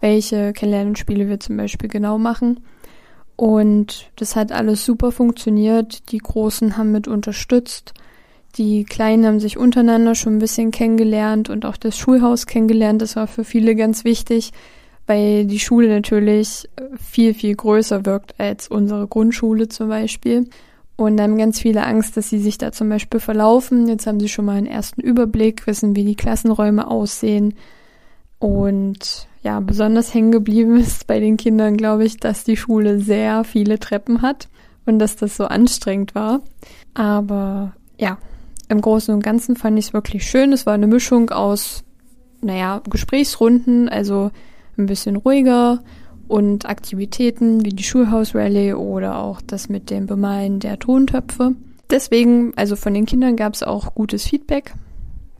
welche 0.00 0.52
Kennenlernspiele 0.52 1.28
wir 1.28 1.40
zum 1.40 1.56
Beispiel 1.56 1.88
genau 1.88 2.18
machen. 2.18 2.60
Und 3.34 4.10
das 4.16 4.36
hat 4.36 4.52
alles 4.52 4.84
super 4.84 5.12
funktioniert. 5.12 6.10
Die 6.12 6.18
Großen 6.18 6.76
haben 6.76 6.92
mit 6.92 7.08
unterstützt. 7.08 7.94
Die 8.56 8.84
Kleinen 8.84 9.26
haben 9.26 9.40
sich 9.40 9.56
untereinander 9.56 10.14
schon 10.14 10.36
ein 10.36 10.40
bisschen 10.40 10.70
kennengelernt 10.70 11.48
und 11.50 11.64
auch 11.64 11.76
das 11.76 11.96
Schulhaus 11.96 12.46
kennengelernt. 12.46 13.02
Das 13.02 13.14
war 13.14 13.26
für 13.26 13.44
viele 13.44 13.76
ganz 13.76 14.04
wichtig, 14.04 14.52
weil 15.06 15.46
die 15.46 15.60
Schule 15.60 15.88
natürlich 15.88 16.68
viel, 16.98 17.34
viel 17.34 17.54
größer 17.54 18.04
wirkt 18.04 18.38
als 18.38 18.68
unsere 18.68 19.06
Grundschule 19.06 19.68
zum 19.68 19.88
Beispiel. 19.88 20.48
Und 20.96 21.16
da 21.16 21.22
haben 21.22 21.38
ganz 21.38 21.60
viele 21.60 21.86
Angst, 21.86 22.16
dass 22.16 22.28
sie 22.28 22.40
sich 22.40 22.58
da 22.58 22.72
zum 22.72 22.88
Beispiel 22.88 23.20
verlaufen. 23.20 23.86
Jetzt 23.86 24.08
haben 24.08 24.18
sie 24.18 24.28
schon 24.28 24.46
mal 24.46 24.56
einen 24.56 24.66
ersten 24.66 25.00
Überblick, 25.00 25.68
wissen, 25.68 25.94
wie 25.94 26.04
die 26.04 26.16
Klassenräume 26.16 26.88
aussehen. 26.88 27.54
Und 28.40 29.28
ja, 29.44 29.60
besonders 29.60 30.12
hängen 30.12 30.32
geblieben 30.32 30.76
ist 30.80 31.06
bei 31.06 31.20
den 31.20 31.36
Kindern, 31.36 31.76
glaube 31.76 32.04
ich, 32.04 32.16
dass 32.16 32.42
die 32.42 32.56
Schule 32.56 32.98
sehr 32.98 33.44
viele 33.44 33.78
Treppen 33.78 34.22
hat 34.22 34.48
und 34.86 34.98
dass 34.98 35.14
das 35.14 35.36
so 35.36 35.44
anstrengend 35.44 36.16
war. 36.16 36.40
Aber 36.94 37.76
ja, 37.96 38.18
im 38.68 38.80
Großen 38.80 39.14
und 39.14 39.22
Ganzen 39.22 39.56
fand 39.56 39.78
ich 39.78 39.86
es 39.86 39.92
wirklich 39.92 40.28
schön. 40.28 40.52
Es 40.52 40.66
war 40.66 40.74
eine 40.74 40.86
Mischung 40.86 41.30
aus, 41.30 41.84
naja, 42.40 42.82
Gesprächsrunden, 42.88 43.88
also 43.88 44.30
ein 44.76 44.86
bisschen 44.86 45.16
ruhiger 45.16 45.82
und 46.28 46.66
Aktivitäten 46.66 47.64
wie 47.64 47.70
die 47.70 47.82
Schulhausrallye 47.82 48.74
oder 48.74 49.18
auch 49.18 49.40
das 49.40 49.68
mit 49.68 49.90
dem 49.90 50.06
Bemalen 50.06 50.60
der 50.60 50.78
Tontöpfe. 50.78 51.54
Deswegen, 51.90 52.52
also 52.56 52.76
von 52.76 52.92
den 52.92 53.06
Kindern 53.06 53.36
gab 53.36 53.54
es 53.54 53.62
auch 53.62 53.94
gutes 53.94 54.26
Feedback. 54.26 54.74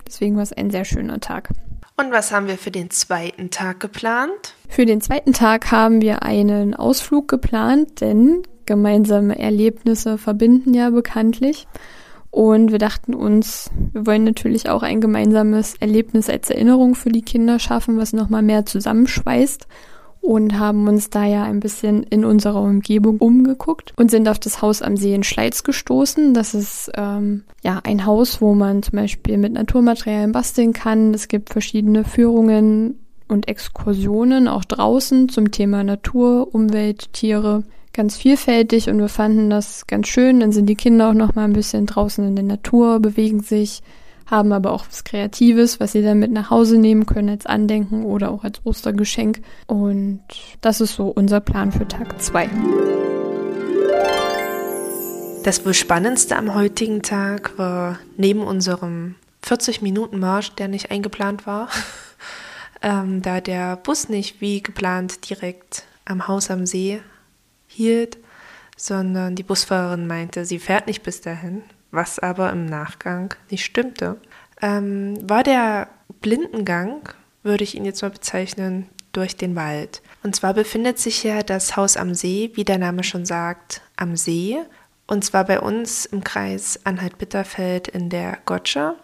Deswegen 0.07 0.37
war 0.37 0.43
es 0.43 0.53
ein 0.55 0.71
sehr 0.71 0.87
schöner 0.87 1.21
Tag. 1.21 1.51
Und 1.99 2.11
was 2.11 2.33
haben 2.33 2.47
wir 2.47 2.57
für 2.57 2.71
den 2.71 2.91
zweiten 2.91 3.51
Tag 3.51 3.81
geplant? 3.81 4.55
Für 4.69 4.87
den 4.87 5.01
zweiten 5.01 5.33
Tag 5.33 5.71
haben 5.71 6.01
wir 6.01 6.23
einen 6.23 6.75
Ausflug 6.75 7.29
geplant, 7.29 8.01
denn 8.01 8.43
gemeinsame 8.67 9.39
Erlebnisse 9.39 10.17
verbinden 10.17 10.75
ja 10.75 10.91
bekanntlich. 10.91 11.67
Und 12.31 12.71
wir 12.71 12.79
dachten 12.79 13.15
uns, 13.15 13.71
wir 13.93 14.07
wollen 14.07 14.25
natürlich 14.25 14.69
auch 14.69 14.83
ein 14.83 15.01
gemeinsames 15.01 15.75
Erlebnis 15.81 16.29
als 16.29 16.51
Erinnerung 16.51 16.95
für 16.95 17.09
die 17.09 17.23
Kinder 17.23 17.59
schaffen, 17.59 17.97
was 17.99 18.13
nochmal 18.13 18.43
mehr 18.43 18.67
zusammenschweißt. 18.67 19.67
und 20.21 20.59
haben 20.59 20.89
uns 20.89 21.11
da 21.11 21.25
ja 21.25 21.45
ein 21.45 21.61
bisschen 21.61 22.03
in 22.03 22.25
unserer 22.25 22.61
Umgebung 22.61 23.19
umgeguckt 23.19 23.93
und 23.97 24.11
sind 24.11 24.29
auf 24.29 24.39
das 24.39 24.61
Haus 24.61 24.83
am 24.83 24.97
See 24.97 25.15
in 25.15 25.23
Schleiz 25.23 25.63
gestoßen. 25.63 26.35
Das 26.35 26.55
ist 26.55 26.91
ähm, 26.97 27.45
ja 27.63 27.81
ein 27.85 28.05
Haus, 28.05 28.41
wo 28.41 28.55
man 28.55 28.83
zum 28.83 28.97
Beispiel 28.97 29.39
mit 29.39 29.53
Naturmaterialien 29.53 30.33
basteln 30.33 30.73
kann. 30.73 31.15
Es 31.15 31.29
gibt 31.29 31.51
verschiedene 31.51 32.05
Führungen 32.05 32.99
und 33.29 33.49
Exkursionen 33.49 34.49
auch 34.49 34.65
draußen 34.65 35.29
zum 35.29 35.51
Thema 35.51 35.85
Natur, 35.85 36.53
Umwelt, 36.53 37.13
Tiere. 37.13 37.63
Ganz 37.99 38.17
vielfältig 38.17 38.89
und 38.89 39.01
wir 39.01 39.09
fanden 39.09 39.51
das 39.51 39.89
ganz 39.89 40.07
schön. 40.07 40.39
Dann 40.39 40.53
sind 40.53 40.67
die 40.67 40.77
Kinder 40.77 41.11
auch 41.11 41.15
noch 41.15 41.35
mal 41.35 41.43
ein 41.43 41.53
bisschen 41.53 41.87
draußen 41.87 42.25
in 42.25 42.37
der 42.37 42.45
Natur, 42.45 43.01
bewegen 43.01 43.43
sich, 43.43 43.83
haben 44.25 44.53
aber 44.53 44.71
auch 44.71 44.87
was 44.87 45.03
Kreatives, 45.03 45.81
was 45.81 45.91
sie 45.91 46.03
dann 46.03 46.21
mit 46.21 46.31
nach 46.31 46.49
Hause 46.49 46.79
nehmen 46.79 47.07
können 47.07 47.31
als 47.31 47.45
Andenken 47.45 48.05
oder 48.05 48.31
auch 48.31 48.45
als 48.45 48.61
Ostergeschenk. 48.63 49.41
Und 49.67 50.21
das 50.61 50.81
ist 50.81 50.95
so 50.95 51.09
unser 51.09 51.41
Plan 51.41 51.73
für 51.73 51.89
Tag 51.89 52.23
zwei. 52.23 52.49
Das 55.43 55.67
wohl 55.67 55.75
spannendste 55.75 56.37
am 56.37 56.55
heutigen 56.55 57.03
Tag 57.03 57.59
war 57.59 57.99
neben 58.17 58.43
unserem 58.43 59.17
40-Minuten-Marsch, 59.45 60.51
der 60.51 60.69
nicht 60.69 60.93
eingeplant 60.93 61.49
war, 61.49 61.69
ähm, 62.81 63.23
da 63.23 63.41
der 63.41 63.75
Bus 63.75 64.09
nicht 64.09 64.41
wie 64.41 64.63
geplant 64.63 65.29
direkt 65.29 65.83
am 66.05 66.29
Haus 66.29 66.49
am 66.53 66.65
See 66.65 67.01
hielt, 67.79 68.19
sondern 68.77 69.37
die 69.37 69.43
Busfahrerin 69.43 70.07
meinte, 70.07 70.45
sie 70.45 70.59
fährt 70.59 70.87
nicht 70.87 71.03
bis 71.03 71.21
dahin, 71.21 71.63
was 71.91 72.19
aber 72.19 72.51
im 72.51 72.67
Nachgang 72.67 73.35
nicht 73.51 73.65
stimmte, 73.65 74.21
ähm, 74.61 75.17
war 75.29 75.43
der 75.43 75.89
Blindengang, 76.21 77.09
würde 77.43 77.65
ich 77.65 77.77
ihn 77.77 77.85
jetzt 77.85 78.03
mal 78.03 78.11
bezeichnen, 78.11 78.89
durch 79.13 79.37
den 79.37 79.57
Wald. 79.57 80.03
Und 80.23 80.37
zwar 80.37 80.55
befindet 80.55 80.99
sich 80.99 81.25
ja 81.25 81.43
das 81.43 81.77
Haus 81.77 81.97
am 81.97 82.15
See, 82.15 82.51
wie 82.55 82.65
der 82.65 82.79
Name 82.79 83.03
schon 83.03 83.25
sagt, 83.25 83.81
am 83.97 84.17
See. 84.17 84.59
Und 85.07 85.25
zwar 85.25 85.45
bei 85.45 85.61
uns 85.61 86.05
im 86.05 86.23
Kreis 86.23 86.81
Anhalt-Bitterfeld 86.85 87.89
in 87.89 88.11
der 88.11 88.39
Gotsche. 88.45 88.97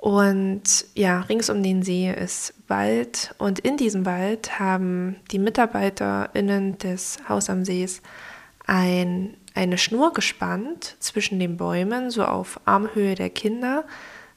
Und 0.00 0.86
ja, 0.94 1.20
rings 1.22 1.50
um 1.50 1.62
den 1.62 1.82
See 1.82 2.12
ist 2.12 2.54
Wald. 2.68 3.34
Und 3.38 3.58
in 3.58 3.76
diesem 3.76 4.06
Wald 4.06 4.58
haben 4.58 5.16
die 5.30 5.38
MitarbeiterInnen 5.38 6.78
des 6.78 7.18
Haus 7.28 7.50
am 7.50 7.64
Sees 7.64 8.00
ein 8.66 9.36
eine 9.58 9.76
Schnur 9.76 10.12
gespannt 10.12 10.96
zwischen 11.00 11.40
den 11.40 11.56
Bäumen, 11.56 12.12
so 12.12 12.24
auf 12.24 12.60
Armhöhe 12.64 13.16
der 13.16 13.28
Kinder, 13.28 13.84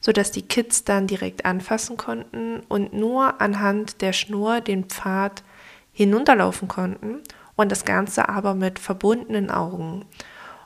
sodass 0.00 0.32
die 0.32 0.42
Kids 0.42 0.82
dann 0.82 1.06
direkt 1.06 1.44
anfassen 1.44 1.96
konnten 1.96 2.60
und 2.68 2.92
nur 2.92 3.40
anhand 3.40 4.02
der 4.02 4.12
Schnur 4.12 4.60
den 4.60 4.84
Pfad 4.86 5.44
hinunterlaufen 5.92 6.66
konnten 6.66 7.20
und 7.54 7.70
das 7.70 7.84
Ganze 7.84 8.28
aber 8.28 8.54
mit 8.54 8.80
verbundenen 8.80 9.48
Augen. 9.48 10.04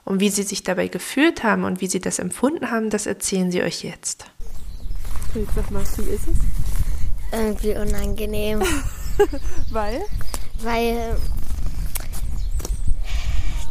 Und 0.06 0.20
wie 0.20 0.30
sie 0.30 0.44
sich 0.44 0.62
dabei 0.62 0.88
gefühlt 0.88 1.42
haben 1.42 1.64
und 1.64 1.82
wie 1.82 1.88
sie 1.88 2.00
das 2.00 2.18
empfunden 2.18 2.70
haben, 2.70 2.88
das 2.88 3.06
erzählen 3.06 3.50
sie 3.50 3.62
euch 3.62 3.84
jetzt. 3.84 4.24
Sag 5.54 5.70
mal, 5.70 5.84
wie 5.96 6.10
ist 6.10 6.28
es? 6.28 7.38
Irgendwie 7.38 7.76
unangenehm. 7.76 8.62
Weil? 9.70 10.00
Weil 10.62 11.18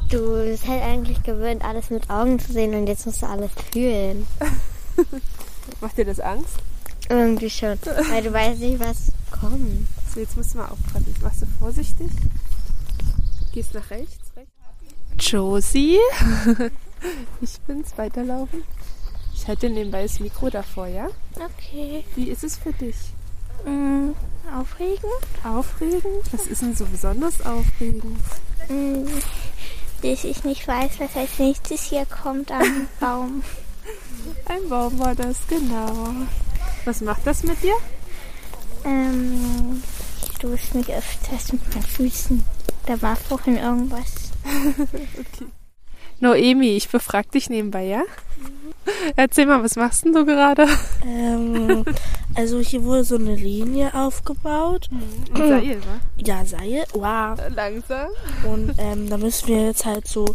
du 0.10 0.44
bist 0.44 0.68
halt 0.68 0.84
eigentlich 0.84 1.24
gewöhnt, 1.24 1.64
alles 1.64 1.90
mit 1.90 2.10
Augen 2.10 2.38
zu 2.40 2.54
sehen 2.54 2.76
und 2.76 2.88
jetzt 2.88 3.06
musst 3.06 3.24
du 3.24 3.26
alles 3.26 3.50
fühlen. 3.72 4.28
Macht 5.82 5.98
dir 5.98 6.06
das 6.06 6.20
Angst? 6.20 6.58
Irgendwie 7.10 7.50
schon, 7.50 7.78
weil 8.10 8.24
du 8.24 8.34
weißt 8.34 8.60
nicht, 8.60 8.80
was 8.80 9.12
kommt. 9.32 9.88
So, 10.14 10.20
jetzt 10.20 10.38
musst 10.38 10.54
du 10.54 10.60
mal 10.60 10.70
aufpassen. 10.70 11.16
Machst 11.22 11.42
du 11.42 11.46
vorsichtig? 11.60 12.12
Gehst 13.54 13.74
nach 13.74 13.90
rechts, 13.90 14.32
rechts. 14.36 14.52
Josie, 15.32 15.98
ich 17.42 17.60
bin's, 17.62 17.98
weiterlaufen. 17.98 18.64
Ich 19.36 19.48
halte 19.48 19.70
nebenbei 19.70 20.04
das 20.04 20.20
Mikro 20.20 20.50
davor, 20.50 20.88
ja? 20.88 21.10
Okay. 21.36 22.04
Wie 22.16 22.30
ist 22.30 22.44
es 22.44 22.58
für 22.58 22.72
dich? 22.72 22.96
Mm, 23.66 24.12
aufregend? 24.52 25.04
Aufregend? 25.44 26.32
Was 26.32 26.48
ist 26.48 26.62
denn 26.62 26.76
so 26.76 26.86
besonders 26.86 27.46
aufregend? 27.46 28.18
Mm, 28.70 29.06
dass 30.02 30.24
ich 30.24 30.44
nicht 30.44 30.68
weiß, 30.68 31.00
was 31.00 31.16
als 31.16 31.38
nächstes 31.38 31.84
hier 31.84 32.06
kommt 32.06 32.52
am 32.52 32.88
Baum. 33.00 33.44
Ein 34.46 34.70
Baum 34.70 34.98
war 35.00 35.14
das, 35.14 35.38
genau. 35.48 36.10
Was 36.86 37.02
macht 37.02 37.28
das 37.28 37.44
mit 37.44 37.62
dir? 37.62 37.76
Ähm, 38.86 39.84
ich 40.24 40.36
stoße 40.38 40.78
mich 40.78 40.94
öfters 40.94 41.52
mit 41.52 41.74
meinen 41.74 41.84
Füßen. 41.84 42.44
Da 42.86 43.02
war 43.02 43.16
vorhin 43.16 43.58
irgendwas. 43.58 44.32
okay. 44.80 45.46
Noemi, 46.20 46.76
ich 46.76 46.90
befrag 46.90 47.32
dich 47.32 47.50
nebenbei, 47.50 47.86
ja? 47.86 48.04
Erzähl 49.16 49.46
mal, 49.46 49.64
was 49.64 49.76
machst 49.76 50.06
denn 50.06 50.14
du 50.14 50.26
gerade? 50.26 50.68
Ähm, 51.06 51.84
also 52.36 52.60
hier 52.60 52.84
wurde 52.84 53.04
so 53.04 53.16
eine 53.16 53.36
Linie 53.36 53.94
aufgebaut. 53.94 54.90
Mhm. 54.92 55.38
Seil, 55.38 55.80
wa? 55.82 56.00
Ja, 56.18 56.46
Seil. 56.46 56.86
Wow. 56.94 57.40
Langsam. 57.56 58.10
Und 58.44 58.74
ähm, 58.78 59.10
da 59.10 59.18
müssen 59.18 59.48
wir 59.48 59.66
jetzt 59.66 59.86
halt 59.86 60.08
so, 60.08 60.26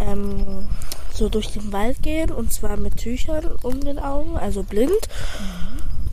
ähm, 0.00 0.68
so 1.12 1.28
durch 1.28 1.52
den 1.52 1.72
Wald 1.72 2.02
gehen 2.02 2.30
und 2.30 2.52
zwar 2.52 2.76
mit 2.76 2.96
Tüchern 2.96 3.46
um 3.62 3.80
den 3.80 3.98
Augen, 3.98 4.36
also 4.36 4.62
blind. 4.62 5.08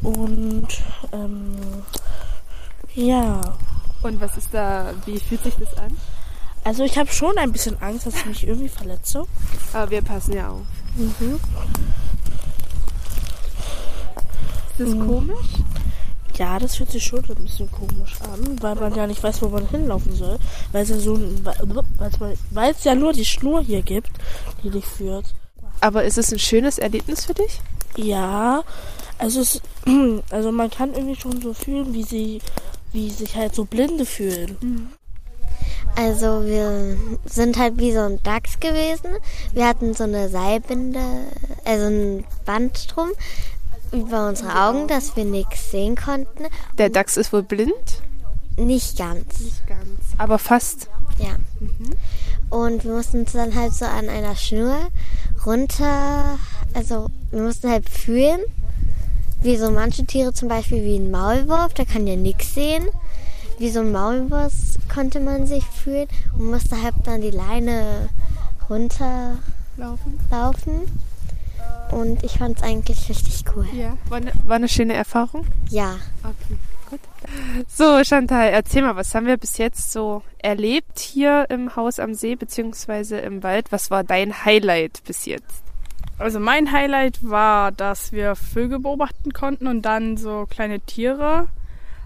Mhm. 0.02 0.08
Und 0.08 0.68
ähm, 1.14 1.56
ja. 2.94 3.42
Und 4.04 4.22
was 4.22 4.38
ist 4.38 4.54
da, 4.54 4.94
wie 5.06 5.20
fühlt 5.20 5.44
sich 5.44 5.56
das 5.56 5.76
an? 5.78 5.96
Also 6.66 6.84
ich 6.84 6.98
habe 6.98 7.12
schon 7.12 7.38
ein 7.38 7.52
bisschen 7.52 7.80
Angst, 7.80 8.08
dass 8.08 8.16
ich 8.16 8.26
mich 8.26 8.48
irgendwie 8.48 8.70
verletze. 8.70 9.24
Aber 9.72 9.92
wir 9.92 10.02
passen 10.02 10.34
ja 10.34 10.50
auf. 10.50 10.66
Mhm. 10.96 11.40
Ist 14.72 14.80
das 14.80 14.90
mhm. 14.90 15.08
komisch? 15.08 15.48
Ja, 16.38 16.58
das 16.58 16.76
fühlt 16.76 16.90
sich 16.90 17.04
schon 17.04 17.24
ein 17.24 17.44
bisschen 17.44 17.70
komisch 17.70 18.16
an, 18.22 18.62
weil 18.62 18.76
man 18.76 18.96
ja 18.96 19.06
nicht 19.06 19.24
weiß, 19.24 19.44
wo 19.44 19.50
man 19.50 19.68
hinlaufen 19.70 20.16
soll. 20.16 20.40
Weil 20.72 20.82
es 20.82 20.90
ja, 20.90 20.98
so, 20.98 21.20
weil 22.50 22.72
es 22.72 22.84
ja 22.84 22.96
nur 22.96 23.14
die 23.14 23.26
Schnur 23.26 23.62
hier 23.62 23.84
gibt, 23.84 24.12
die 24.64 24.72
dich 24.72 24.86
führt. 24.86 25.36
Aber 25.82 26.04
ist 26.04 26.18
es 26.18 26.34
ein 26.34 26.40
schönes 26.40 26.80
Erlebnis 26.80 27.26
für 27.26 27.36
dich? 27.36 27.62
Ja, 27.96 28.64
also 29.20 29.42
es, 29.42 29.62
also 30.32 30.52
man 30.52 30.72
kann 30.72 30.96
irgendwie 30.96 31.16
schon 31.16 31.40
so 31.42 31.54
fühlen, 31.54 31.94
wie 31.94 32.04
sie, 32.04 32.42
wie 32.92 33.12
sich 33.12 33.36
halt 33.36 33.54
so 33.54 33.66
Blinde 33.66 34.06
fühlen. 34.08 34.58
Mhm. 34.62 34.90
Also 35.96 36.46
wir 36.46 36.98
sind 37.26 37.58
halt 37.58 37.78
wie 37.78 37.94
so 37.94 38.02
ein 38.02 38.22
Dachs 38.24 38.60
gewesen. 38.60 39.18
Wir 39.54 39.68
hatten 39.68 39.94
so 39.94 40.04
eine 40.04 40.30
Seilbinde, 40.30 41.00
also 41.64 41.86
ein 41.86 42.26
Band 42.46 42.94
drum 42.94 43.10
über 43.92 44.28
unsere 44.28 44.62
Augen, 44.62 44.88
dass 44.88 45.16
wir 45.16 45.24
nichts 45.24 45.72
sehen 45.72 45.96
konnten. 45.96 46.46
Der 46.78 46.90
Dachs 46.90 47.16
ist 47.16 47.32
wohl 47.32 47.44
blind? 47.44 48.02
Nicht 48.58 48.98
ganz. 48.98 49.40
Nicht 49.40 49.68
ganz, 49.68 49.88
aber 50.18 50.38
fast. 50.38 50.90
Ja. 51.18 51.36
Mhm. 51.60 51.96
Und 52.50 52.84
wir 52.84 52.92
mussten 52.92 53.22
uns 53.22 53.32
dann 53.32 53.56
halt 53.56 53.74
so 53.74 53.86
an 53.86 54.10
einer 54.10 54.36
Schnur 54.36 54.78
runter, 55.46 56.38
also 56.74 57.08
wir 57.32 57.42
mussten 57.42 57.70
halt 57.70 57.90
fühlen, 57.90 58.42
wie 59.42 59.58
so 59.58 59.72
manche 59.72 60.06
Tiere 60.06 60.34
zum 60.34 60.50
Beispiel 60.50 60.84
wie 60.84 60.98
ein 60.98 61.12
Maulwurf, 61.12 61.74
da 61.74 61.86
kann 61.86 62.08
ja 62.08 62.16
nichts 62.16 62.54
sehen 62.54 62.88
wie 63.58 63.70
so 63.70 63.80
ein 63.82 63.92
Maulwurf 63.92 64.54
konnte 64.94 65.20
man 65.20 65.46
sich 65.48 65.64
fühlen 65.64 66.08
und 66.38 66.52
musste 66.52 66.82
halt 66.82 66.96
dann 67.04 67.22
die 67.22 67.32
Leine 67.32 68.10
runterlaufen. 68.70 70.20
Laufen. 70.32 70.82
Und 71.92 72.24
ich 72.24 72.40
fand 72.40 72.58
es 72.58 72.64
eigentlich 72.64 73.10
richtig 73.10 73.44
cool. 73.56 73.68
Ja, 73.74 73.98
war 74.10 74.18
eine, 74.18 74.32
war 74.46 74.56
eine 74.56 74.68
schöne 74.68 74.94
Erfahrung? 74.94 75.46
Ja. 75.70 75.98
Okay, 76.24 76.58
gut. 76.90 77.00
So, 77.68 78.04
Chantal, 78.04 78.50
erzähl 78.50 78.82
mal, 78.82 78.96
was 78.96 79.14
haben 79.14 79.28
wir 79.28 79.38
bis 79.38 79.58
jetzt 79.58 79.92
so 79.92 80.24
erlebt 80.40 81.00
hier 81.00 81.46
im 81.50 81.76
Haus 81.76 82.00
am 82.00 82.14
See 82.14 82.36
beziehungsweise 82.36 83.20
im 83.20 83.44
Wald? 83.44 83.72
Was 83.72 83.92
war 83.92 84.04
dein 84.04 84.46
Highlight 84.46 85.04
bis 85.06 85.26
jetzt? 85.26 85.64
Also 86.18 86.40
mein 86.40 86.72
Highlight 86.72 87.20
war, 87.30 87.72
dass 87.72 88.12
wir 88.12 88.36
Vögel 88.36 88.80
beobachten 88.80 89.34
konnten 89.34 89.68
und 89.68 89.82
dann 89.84 90.18
so 90.18 90.46
kleine 90.50 90.80
Tiere 90.80 91.48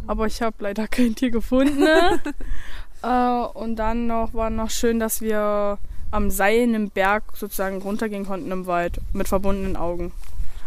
aber 0.07 0.27
ich 0.27 0.41
habe 0.41 0.55
leider 0.59 0.87
kein 0.87 1.15
Tier 1.15 1.31
gefunden. 1.31 1.85
äh, 3.03 3.07
und 3.53 3.75
dann 3.75 4.07
noch 4.07 4.33
war 4.33 4.49
noch 4.49 4.69
schön, 4.69 4.99
dass 4.99 5.21
wir 5.21 5.77
am 6.11 6.31
Seil 6.31 6.73
im 6.73 6.89
Berg 6.89 7.23
sozusagen 7.35 7.81
runtergehen 7.81 8.25
konnten 8.25 8.51
im 8.51 8.65
Wald 8.65 8.99
mit 9.13 9.27
verbundenen 9.27 9.75
Augen. 9.75 10.11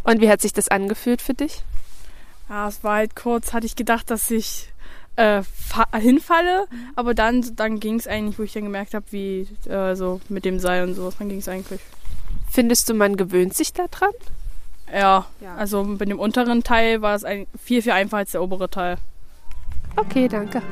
Und 0.05 0.21
wie 0.21 0.29
hat 0.29 0.41
sich 0.41 0.53
das 0.53 0.69
angefühlt 0.69 1.23
für 1.23 1.35
dich? 1.35 1.63
Ja, 2.49 2.69
es 2.69 2.85
war 2.85 2.97
halt 2.97 3.17
kurz, 3.17 3.53
hatte 3.53 3.67
ich 3.67 3.77
gedacht, 3.77 4.11
dass 4.11 4.31
ich 4.31 4.73
äh, 5.17 5.43
hinfalle, 5.99 6.67
mhm. 6.71 6.77
aber 6.97 7.15
dann, 7.15 7.55
dann 7.57 7.81
ging 7.81 7.97
es 7.97 8.07
eigentlich, 8.07 8.39
wo 8.39 8.43
ich 8.43 8.53
dann 8.53 8.65
gemerkt 8.65 8.95
habe, 8.95 9.05
wie 9.11 9.49
äh, 9.69 9.95
so 9.95 10.21
mit 10.29 10.45
dem 10.45 10.59
Seil 10.59 10.85
und 10.85 10.95
sowas, 10.95 11.17
dann 11.19 11.29
ging 11.29 11.39
es 11.39 11.49
eigentlich. 11.49 11.81
Findest 12.51 12.89
du, 12.89 12.95
man 12.95 13.17
gewöhnt 13.17 13.55
sich 13.55 13.73
daran? 13.73 14.13
Ja, 14.93 15.27
ja, 15.41 15.55
also 15.57 15.85
mit 15.85 16.09
dem 16.09 16.19
unteren 16.19 16.63
Teil 16.63 17.01
war 17.01 17.15
es 17.15 17.25
ein, 17.25 17.47
viel, 17.63 17.83
viel 17.83 17.93
einfacher 17.93 18.19
als 18.19 18.33
der 18.33 18.43
obere 18.43 18.69
Teil. 18.69 18.99
Okay, 19.97 20.29
danke. 20.29 20.63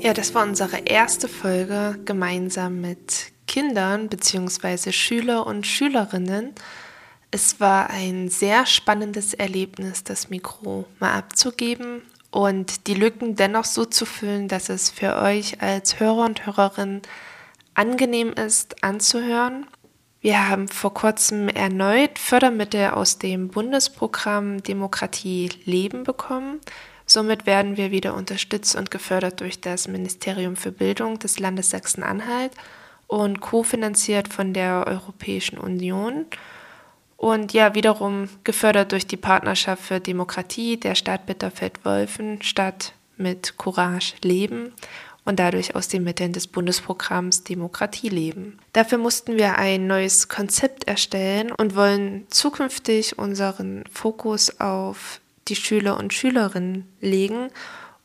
Ja, 0.00 0.14
das 0.14 0.34
war 0.34 0.44
unsere 0.44 0.78
erste 0.78 1.28
Folge 1.28 1.98
gemeinsam 2.04 2.80
mit 2.80 3.32
Kindern 3.46 4.08
bzw. 4.08 4.92
Schüler 4.92 5.46
und 5.46 5.66
Schülerinnen. 5.66 6.54
Es 7.30 7.60
war 7.60 7.90
ein 7.90 8.28
sehr 8.28 8.64
spannendes 8.64 9.34
Erlebnis, 9.34 10.04
das 10.04 10.30
Mikro 10.30 10.86
mal 11.00 11.12
abzugeben 11.12 12.02
und 12.30 12.86
die 12.86 12.94
Lücken 12.94 13.34
dennoch 13.34 13.64
so 13.64 13.84
zu 13.84 14.06
füllen, 14.06 14.48
dass 14.48 14.68
es 14.68 14.90
für 14.90 15.16
euch 15.16 15.60
als 15.60 15.98
Hörer 15.98 16.24
und 16.24 16.46
Hörerin 16.46 17.02
angenehm 17.74 18.32
ist 18.32 18.82
anzuhören. 18.82 19.66
Wir 20.28 20.46
haben 20.46 20.68
vor 20.68 20.92
kurzem 20.92 21.48
erneut 21.48 22.18
Fördermittel 22.18 22.90
aus 22.90 23.18
dem 23.18 23.48
Bundesprogramm 23.48 24.62
Demokratie 24.62 25.48
Leben 25.64 26.04
bekommen. 26.04 26.60
Somit 27.06 27.46
werden 27.46 27.78
wir 27.78 27.92
wieder 27.92 28.12
unterstützt 28.12 28.76
und 28.76 28.90
gefördert 28.90 29.40
durch 29.40 29.58
das 29.58 29.88
Ministerium 29.88 30.54
für 30.56 30.70
Bildung 30.70 31.18
des 31.18 31.38
Landes 31.38 31.70
Sachsen-Anhalt 31.70 32.52
und 33.06 33.40
kofinanziert 33.40 34.28
von 34.28 34.52
der 34.52 34.84
Europäischen 34.86 35.56
Union. 35.56 36.26
Und 37.16 37.54
ja, 37.54 37.74
wiederum 37.74 38.28
gefördert 38.44 38.92
durch 38.92 39.06
die 39.06 39.16
Partnerschaft 39.16 39.82
für 39.82 39.98
Demokratie. 39.98 40.76
Der 40.76 40.94
Stadt 40.94 41.24
Bitterfeld-Wolfen, 41.24 42.42
Stadt 42.42 42.92
mit 43.16 43.56
Courage 43.56 44.12
leben 44.22 44.74
und 45.28 45.38
dadurch 45.38 45.74
aus 45.74 45.88
den 45.88 46.04
Mitteln 46.04 46.32
des 46.32 46.46
Bundesprogramms 46.46 47.44
Demokratie 47.44 48.08
leben. 48.08 48.58
Dafür 48.72 48.96
mussten 48.96 49.36
wir 49.36 49.58
ein 49.58 49.86
neues 49.86 50.28
Konzept 50.28 50.88
erstellen 50.88 51.52
und 51.52 51.76
wollen 51.76 52.26
zukünftig 52.30 53.18
unseren 53.18 53.84
Fokus 53.92 54.58
auf 54.58 55.20
die 55.48 55.56
Schüler 55.56 55.98
und 55.98 56.14
Schülerinnen 56.14 56.86
legen 57.02 57.50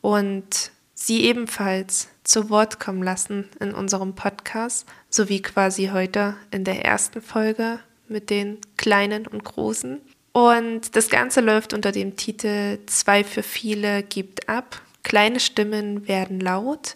und 0.02 0.72
sie 0.94 1.24
ebenfalls 1.24 2.10
zu 2.26 2.50
Wort 2.50 2.82
kommen 2.82 3.02
lassen 3.02 3.48
in 3.62 3.74
unserem 3.74 4.16
Podcast, 4.16 4.86
sowie 5.10 5.42
quasi 5.42 5.92
heute 5.94 6.36
in 6.52 6.66
der 6.66 6.84
ersten 6.84 7.22
Folge 7.22 7.80
mit 8.10 8.30
den 8.30 8.58
Kleinen 8.76 9.28
und 9.28 9.46
Großen. 9.46 10.02
Und 10.34 10.96
das 10.98 11.10
Ganze 11.10 11.40
läuft 11.40 11.74
unter 11.74 11.94
dem 11.94 12.18
Titel 12.18 12.80
Zwei 12.88 13.24
für 13.24 13.44
viele 13.44 14.04
gibt 14.04 14.50
ab. 14.50 14.82
Kleine 15.04 15.40
Stimmen 15.40 16.08
werden 16.08 16.40
laut. 16.40 16.96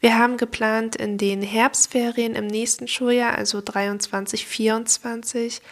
Wir 0.00 0.18
haben 0.18 0.36
geplant, 0.36 0.96
in 0.96 1.16
den 1.16 1.40
Herbstferien 1.40 2.34
im 2.34 2.46
nächsten 2.46 2.88
Schuljahr, 2.88 3.38
also 3.38 3.62
23, 3.64 4.46
24, 4.46 5.62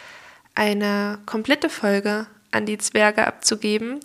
eine 0.55 1.19
komplette 1.25 1.69
Folge 1.69 2.25
an 2.51 2.65
die 2.65 2.77
Zwerge 2.77 3.27
abzugeben, 3.27 3.99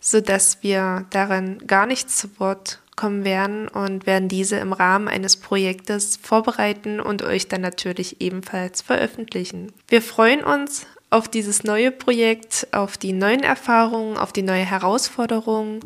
sodass 0.00 0.62
wir 0.62 1.06
darin 1.10 1.58
gar 1.66 1.86
nicht 1.86 2.10
zu 2.10 2.28
Wort 2.38 2.80
kommen 2.96 3.24
werden 3.24 3.68
und 3.68 4.06
werden 4.06 4.28
diese 4.28 4.56
im 4.56 4.72
Rahmen 4.72 5.08
eines 5.08 5.36
Projektes 5.36 6.16
vorbereiten 6.16 6.98
und 6.98 7.22
euch 7.22 7.46
dann 7.46 7.60
natürlich 7.60 8.20
ebenfalls 8.20 8.80
veröffentlichen. 8.80 9.72
Wir 9.88 10.00
freuen 10.00 10.42
uns 10.42 10.86
auf 11.10 11.28
dieses 11.28 11.64
neue 11.64 11.90
Projekt, 11.90 12.66
auf 12.72 12.96
die 12.96 13.12
neuen 13.12 13.42
Erfahrungen, 13.42 14.16
auf 14.16 14.32
die 14.32 14.42
neue 14.42 14.64
Herausforderung 14.64 15.80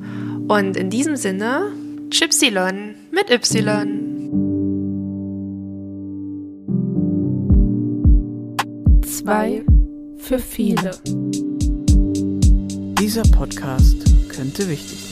und 0.48 0.76
in 0.76 0.90
diesem 0.90 1.16
Sinne 1.16 1.72
Chipsilon 2.10 2.94
mit 3.10 3.30
Y. 3.30 4.10
Zwei 9.04 9.64
für 10.18 10.38
viele. 10.38 10.90
Dieser 12.98 13.22
Podcast 13.22 13.96
könnte 14.28 14.68
wichtig 14.68 14.98
sein. 15.04 15.09